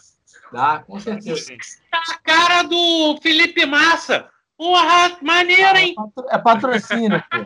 Dá, 0.53 0.83
com 0.87 0.99
certeza. 1.01 1.53
Tá 1.91 2.03
a 2.11 2.19
cara 2.19 2.63
do 2.63 3.19
Felipe 3.23 3.65
Massa. 3.67 4.29
Porra, 4.57 5.17
maneiro, 5.23 5.77
hein? 5.79 5.95
patro- 5.95 6.27
É 6.31 6.39
patrocínio, 6.39 7.23
pô. 7.31 7.39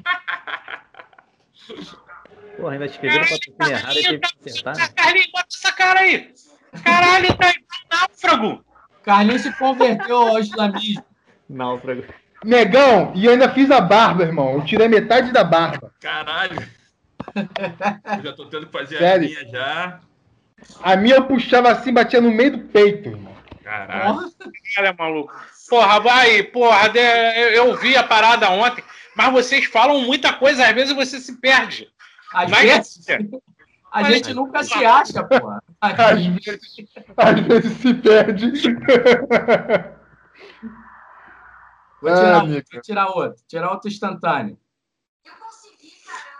Porra, 2.56 2.72
ainda 2.72 2.86
escreveram 2.86 3.24
patrocínio 3.24 3.70
errado 3.70 4.20
acertar. 4.46 4.94
Carlinhos, 4.94 5.30
bota 5.32 5.46
essa 5.54 5.72
cara 5.72 6.00
aí. 6.00 6.32
Caralho, 6.84 7.36
tá 7.36 7.50
igual 7.50 7.80
um 7.84 7.96
náufrago. 7.96 8.64
Carlinhos 9.02 9.42
se 9.42 9.52
converteu 9.58 10.16
ao 10.16 10.38
islamismo. 10.38 11.04
Náufrago. 11.48 12.04
Negão, 12.44 13.12
e 13.14 13.26
eu 13.26 13.32
ainda 13.32 13.48
fiz 13.50 13.70
a 13.70 13.80
barba, 13.80 14.24
irmão. 14.24 14.54
Eu 14.54 14.64
tirei 14.64 14.88
metade 14.88 15.32
da 15.32 15.44
barba. 15.44 15.92
Caralho. 16.00 16.56
Eu 18.18 18.24
já 18.24 18.32
tô 18.32 18.46
tendo 18.46 18.66
que 18.66 18.72
fazer 18.72 18.96
a 18.96 18.98
Sério? 18.98 19.28
minha 19.28 19.48
já. 19.48 20.00
A 20.82 20.96
minha 20.96 21.16
eu 21.16 21.24
puxava 21.24 21.70
assim, 21.70 21.92
batia 21.92 22.20
no 22.20 22.30
meio 22.32 22.52
do 22.52 22.58
peito, 22.58 23.10
irmão. 23.10 23.32
Caralho. 23.62 24.14
Porra. 24.14 24.30
Cara, 24.74 24.94
maluco. 24.98 25.32
Porra, 25.68 26.00
vai, 26.00 26.42
porra, 26.42 26.88
eu, 26.88 27.50
eu 27.50 27.76
vi 27.78 27.96
a 27.96 28.02
parada 28.02 28.50
ontem, 28.50 28.82
mas 29.16 29.32
vocês 29.32 29.64
falam 29.66 30.00
muita 30.02 30.32
coisa, 30.32 30.66
às 30.66 30.74
vezes 30.74 30.94
você 30.94 31.20
se 31.20 31.40
perde. 31.40 31.88
Às 32.34 32.50
Vai, 32.50 32.66
vezes, 32.66 33.04
Garcia. 33.06 33.28
a 33.92 34.02
gente 34.04 34.34
nunca 34.34 34.62
se 34.64 34.84
acha, 34.84 35.22
pô. 35.24 35.52
Às 35.82 36.24
vezes, 36.24 36.88
às 37.16 37.40
vezes 37.40 37.78
se 37.78 37.94
perde. 37.94 38.52
Vou 42.00 42.10
tirar 42.14 42.40
Ah, 42.40 42.44
outro, 42.44 42.80
tirar 42.82 43.06
outro. 43.08 43.42
Tirar 43.48 43.70
outro 43.72 43.88
instantâneo. 43.90 44.58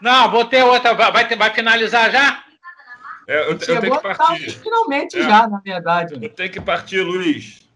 Não, 0.01 0.30
vou 0.30 0.45
ter 0.45 0.62
outra. 0.64 0.95
Vai, 0.95 1.26
ter- 1.28 1.36
vai 1.36 1.53
finalizar 1.53 2.11
já? 2.11 2.45
É, 3.28 3.38
eu, 3.40 3.51
eu 3.53 3.59
tenho 3.59 3.80
que 3.80 3.90
tá, 3.90 4.01
partir. 4.01 4.51
finalmente 4.61 5.18
É. 5.18 5.22
já, 5.22 5.47
na 5.49 5.59
verdade. 5.61 6.14
Eu 6.20 6.28
tenho 6.28 6.51
que 6.51 6.61
partir, 6.61 7.01
Luiz. 7.03 7.68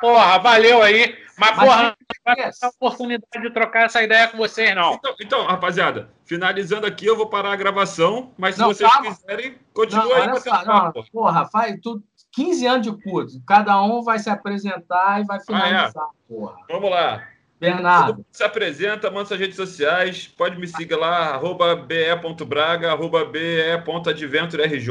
Porra, 0.00 0.38
valeu 0.38 0.82
aí. 0.82 1.16
Mas, 1.40 1.56
Mas 1.56 1.66
porra, 1.66 1.82
não 1.84 1.94
vai 2.26 2.36
ter 2.36 2.50
a 2.62 2.68
oportunidade 2.68 3.42
de 3.42 3.50
trocar 3.50 3.86
essa 3.86 4.02
ideia 4.02 4.28
com 4.28 4.36
vocês, 4.36 4.74
não. 4.74 4.92
Então, 4.92 5.14
então, 5.18 5.46
rapaziada, 5.46 6.10
finalizando 6.26 6.86
aqui, 6.86 7.06
eu 7.06 7.16
vou 7.16 7.30
parar 7.30 7.52
a 7.52 7.56
gravação, 7.56 8.34
mas 8.36 8.56
se 8.56 8.60
Não, 8.60 8.68
vocês 8.68 8.92
calma. 8.92 9.14
quiserem, 9.14 9.52
Não, 9.52 9.58
continua 9.72 10.04
aí 10.04 10.20
olha 10.20 10.32
batendo 10.34 10.42
só, 10.42 10.64
não, 10.66 10.92
porra, 11.10 11.48
faz 11.48 11.80
tudo 11.82 12.04
15 12.32 12.66
anos 12.66 12.86
de 12.86 13.02
curso. 13.02 13.42
Cada 13.46 13.82
um 13.82 14.02
vai 14.02 14.18
se 14.18 14.28
apresentar 14.28 15.22
e 15.22 15.24
vai 15.24 15.40
finalizar, 15.40 16.08
porra. 16.28 16.56
Vamos 16.68 16.90
lá. 16.90 17.26
Bernardo, 17.58 18.06
Todo 18.06 18.16
mundo 18.18 18.26
se 18.30 18.44
apresenta, 18.44 19.10
manda 19.10 19.24
suas 19.24 19.40
redes 19.40 19.56
sociais, 19.56 20.28
pode 20.28 20.58
me 20.58 20.66
seguir 20.66 20.94
lá, 20.94 21.34
arroba 21.34 21.74
be.braga, 21.74 22.92
arroba 22.92 23.24
be.adventurerj 23.24 24.86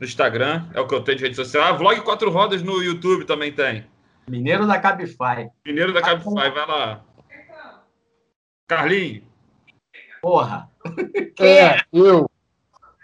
no 0.00 0.04
Instagram, 0.04 0.68
é 0.74 0.80
o 0.80 0.88
que 0.88 0.94
eu 0.94 1.00
tenho 1.02 1.18
de 1.18 1.24
rede 1.24 1.36
social. 1.36 1.62
Ah, 1.62 1.72
Vlog 1.72 2.00
Quatro 2.00 2.28
Rodas 2.28 2.60
no 2.60 2.82
YouTube 2.82 3.24
também 3.24 3.52
tem. 3.52 3.86
Mineiro 4.28 4.66
da 4.66 4.78
Cabify. 4.78 5.50
Mineiro 5.66 5.92
da 5.92 6.00
Cabify, 6.00 6.50
vai 6.50 6.66
lá. 6.66 7.04
Carlinho, 8.66 9.22
Porra. 10.22 10.70
É, 11.40 11.80
eu. 11.92 12.30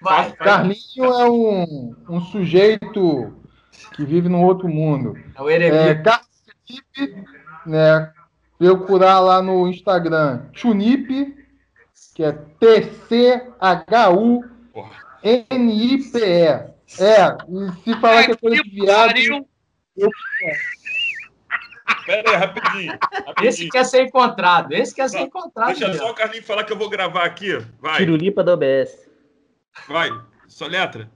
Vai. 0.00 0.32
Carlinho 0.32 1.04
é 1.04 1.28
um, 1.28 1.94
um 2.08 2.20
sujeito 2.20 3.34
que 3.94 4.04
vive 4.04 4.28
num 4.28 4.42
outro 4.44 4.68
mundo. 4.68 5.14
É 5.34 5.42
o 5.42 5.50
É, 5.50 5.54
Eremita. 5.54 6.02
Carlos 6.10 6.28
Felipe, 6.66 7.24
né? 7.66 8.12
Procurar 8.58 9.20
lá 9.20 9.42
no 9.42 9.68
Instagram 9.68 10.46
Chunip, 10.52 11.36
que 12.14 12.22
é 12.22 12.32
T-C-H-U-N-I-P-E. 12.32 13.50
É, 16.98 17.36
e 17.48 17.72
se 17.84 17.94
falar 18.00 18.24
que 18.24 18.32
é 18.32 18.36
coisa 18.36 18.62
de 18.62 18.70
viado, 18.70 19.08
Pariu. 19.08 19.46
Pera 22.06 22.30
aí, 22.30 22.36
rapidinho. 22.36 22.98
Esse 23.42 23.64
rapidinho. 23.64 23.70
quer 23.70 23.84
ser 23.84 24.02
encontrado. 24.02 24.72
Esse 24.72 24.94
quer 24.94 25.08
ser 25.08 25.18
Não, 25.20 25.26
encontrado. 25.26 25.68
Deixa 25.68 25.88
mesmo. 25.88 26.02
só 26.02 26.10
o 26.10 26.14
Carlinho 26.14 26.42
falar 26.42 26.64
que 26.64 26.72
eu 26.72 26.76
vou 26.78 26.88
gravar 26.88 27.24
aqui. 27.24 27.58
Vai, 27.80 27.98
Tirulipa 27.98 28.42
do 28.44 28.52
OBS. 28.52 29.08
vai. 29.88 30.10
Só 30.48 30.66
letra. 30.66 31.10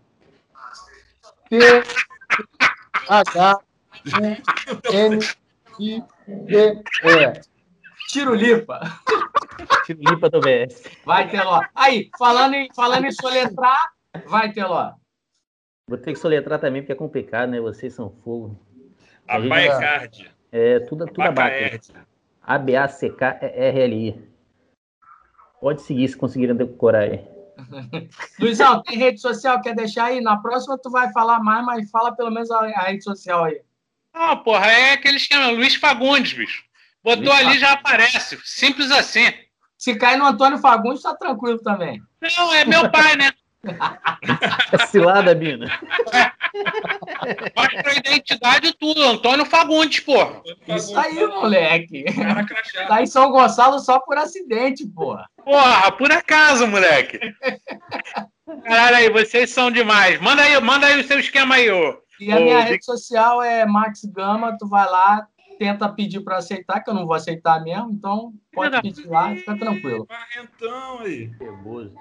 T-H-U-N-I-P-E. 5.77 7.41
Tirulipa. 8.09 8.81
Tirulipa 9.87 10.31
do 10.31 10.39
OBS. 10.39 10.85
Vai, 11.05 11.29
Teló. 11.29 11.61
Aí, 11.75 12.11
falando 12.19 12.55
em, 12.55 12.69
falando 12.75 13.05
em 13.07 13.13
soletrar, 13.13 13.93
vai, 14.27 14.53
Teló. 14.53 14.93
Vou 15.89 15.99
ter 15.99 16.13
que 16.13 16.19
soletrar 16.19 16.59
também, 16.61 16.83
porque 16.83 16.93
é 16.93 16.97
complicado, 16.97 17.51
né? 17.51 17.61
Vocês 17.61 17.93
são 17.93 18.11
fogo. 18.25 18.59
A 19.29 19.37
Aí, 19.37 19.49
Baecard. 19.49 20.34
É, 20.57 20.79
tudo, 20.79 21.05
tudo 21.07 21.21
abaixo. 21.21 21.65
Bacaerd. 21.65 21.93
A-B-A-C-K-E-R-L-I. 22.41 24.23
Pode 25.61 25.83
seguir 25.83 26.07
se 26.07 26.17
conseguirem 26.17 26.55
decorar 26.55 27.01
aí. 27.01 27.25
Luizão, 28.39 28.81
tem 28.83 28.97
rede 28.97 29.21
social? 29.21 29.61
Quer 29.61 29.75
deixar 29.75 30.05
aí? 30.05 30.21
Na 30.21 30.37
próxima 30.37 30.79
tu 30.79 30.91
vai 30.91 31.13
falar 31.13 31.41
mais, 31.41 31.65
mas 31.67 31.91
fala 31.91 32.15
pelo 32.15 32.31
menos 32.31 32.53
a, 32.53 32.61
a 32.61 32.83
rede 32.83 33.03
social 33.03 33.43
aí. 33.43 33.63
Não, 34.15 34.45
porra, 34.45 34.67
é 34.67 34.93
aquele 34.93 35.17
esquema. 35.17 35.51
Luiz 35.51 35.75
Fagundes, 35.75 36.35
bicho. 36.35 36.63
Botou 37.03 37.33
Luiz 37.33 37.47
ali 37.47 37.59
já 37.59 37.73
aparece. 37.73 38.39
Simples 38.45 38.93
assim. 38.93 39.33
Se 39.77 39.97
cair 39.97 40.17
no 40.17 40.27
Antônio 40.27 40.59
Fagundes, 40.59 41.03
tá 41.03 41.17
tranquilo 41.17 41.59
também. 41.59 42.01
Não, 42.39 42.55
é 42.55 42.65
meu 42.65 42.89
pai, 42.93 43.17
né? 43.17 43.33
É 44.73 44.87
cilada, 44.87 45.35
Bina. 45.35 45.67
Mostra 47.57 47.91
a 47.91 47.95
identidade 47.95 48.69
e 48.69 48.73
tudo. 48.73 49.03
Antônio 49.03 49.45
Fagundes, 49.45 50.01
porra. 50.01 50.43
Isso 50.69 50.97
aí, 50.99 51.27
moleque. 51.27 52.05
Tá 52.89 53.03
em 53.03 53.07
São 53.07 53.31
Gonçalo 53.31 53.79
só 53.79 53.99
por 54.01 54.17
acidente, 54.17 54.87
porra. 54.87 55.29
Porra, 55.45 55.93
por 55.93 56.11
acaso, 56.13 56.67
moleque. 56.67 57.19
Caralho, 58.65 58.97
aí, 58.97 59.11
vocês 59.11 59.51
são 59.51 59.71
demais. 59.71 60.21
Manda 60.21 60.43
aí, 60.43 60.61
manda 60.61 60.87
aí 60.87 61.01
o 61.01 61.07
seu 61.07 61.19
esquema 61.19 61.57
aí, 61.57 61.71
ô. 61.71 62.03
E 62.21 62.31
a 62.31 62.37
Ô, 62.37 62.41
minha 62.41 62.61
rede 62.61 62.85
social 62.85 63.43
é 63.43 63.67
Max 63.67 64.05
Gama, 64.05 64.57
tu 64.57 64.69
vai 64.69 64.89
lá, 64.89 65.27
tenta 65.59 65.89
pedir 65.89 66.21
para 66.21 66.37
aceitar, 66.37 66.81
que 66.81 66.89
eu 66.89 66.95
não 66.95 67.07
vou 67.07 67.15
aceitar 67.15 67.63
mesmo, 67.63 67.91
então 67.91 68.33
pode 68.53 68.81
pedir 68.81 69.07
lá, 69.07 69.35
fica 69.35 69.59
tranquilo. 69.59 70.07
Barrentão 70.07 71.01
aí. 71.01 71.31
Nervoso. 71.41 71.95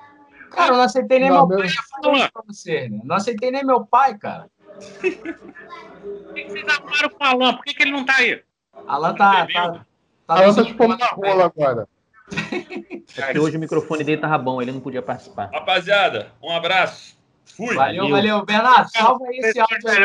Cara, 0.54 0.72
eu 0.74 0.78
não 0.78 0.84
aceitei 0.84 1.20
nem 1.20 1.30
Não, 1.30 1.48
meu 1.48 1.58
meu- 1.58 1.68
pai, 1.68 1.68
eu 1.68 1.84
falei 2.04 2.22
isso 2.22 2.32
pra 2.34 2.44
você, 2.48 2.90
né? 2.90 3.02
Não 3.04 3.16
aceitei 3.16 3.52
nem 3.52 3.66
meu 3.66 3.86
pai, 3.86 4.18
cara. 4.18 4.50
Por 4.80 6.34
que 6.34 6.44
que 6.44 6.50
vocês 6.52 6.68
arrumaram 6.68 7.10
o 7.10 7.24
Alan? 7.24 7.56
Por 7.56 7.64
que, 7.66 7.74
que 7.74 7.84
ele 7.84 7.92
não 7.92 8.06
tá 8.06 8.16
aí? 8.18 8.42
Alan 8.88 9.14
tá. 9.16 9.48
Tá, 9.52 9.72
tá 9.72 9.86
A 10.28 10.40
lança 10.42 10.62
nos- 10.62 10.70
chupando 10.70 10.98
na 10.98 11.08
rola 11.08 11.46
agora. 11.46 11.88
É 13.16 13.26
porque 13.26 13.40
hoje 13.40 13.58
o 13.58 13.60
microfone 13.60 14.04
dele 14.04 14.20
tava 14.20 14.38
bom, 14.40 14.60
ele 14.62 14.72
não 14.72 14.80
podia 14.80 15.02
participar. 15.02 15.50
Rapaziada, 15.54 16.32
um 16.42 16.52
abraço. 16.52 17.16
Fui. 17.46 17.76
Valeu, 17.76 18.04
Valeu. 18.04 18.16
valeu. 18.16 18.46
Bernardo, 18.46 18.90
salva 18.90 19.26
aí 19.28 19.38
esse 19.38 19.60
áudio 19.60 19.90
aí. 19.90 20.04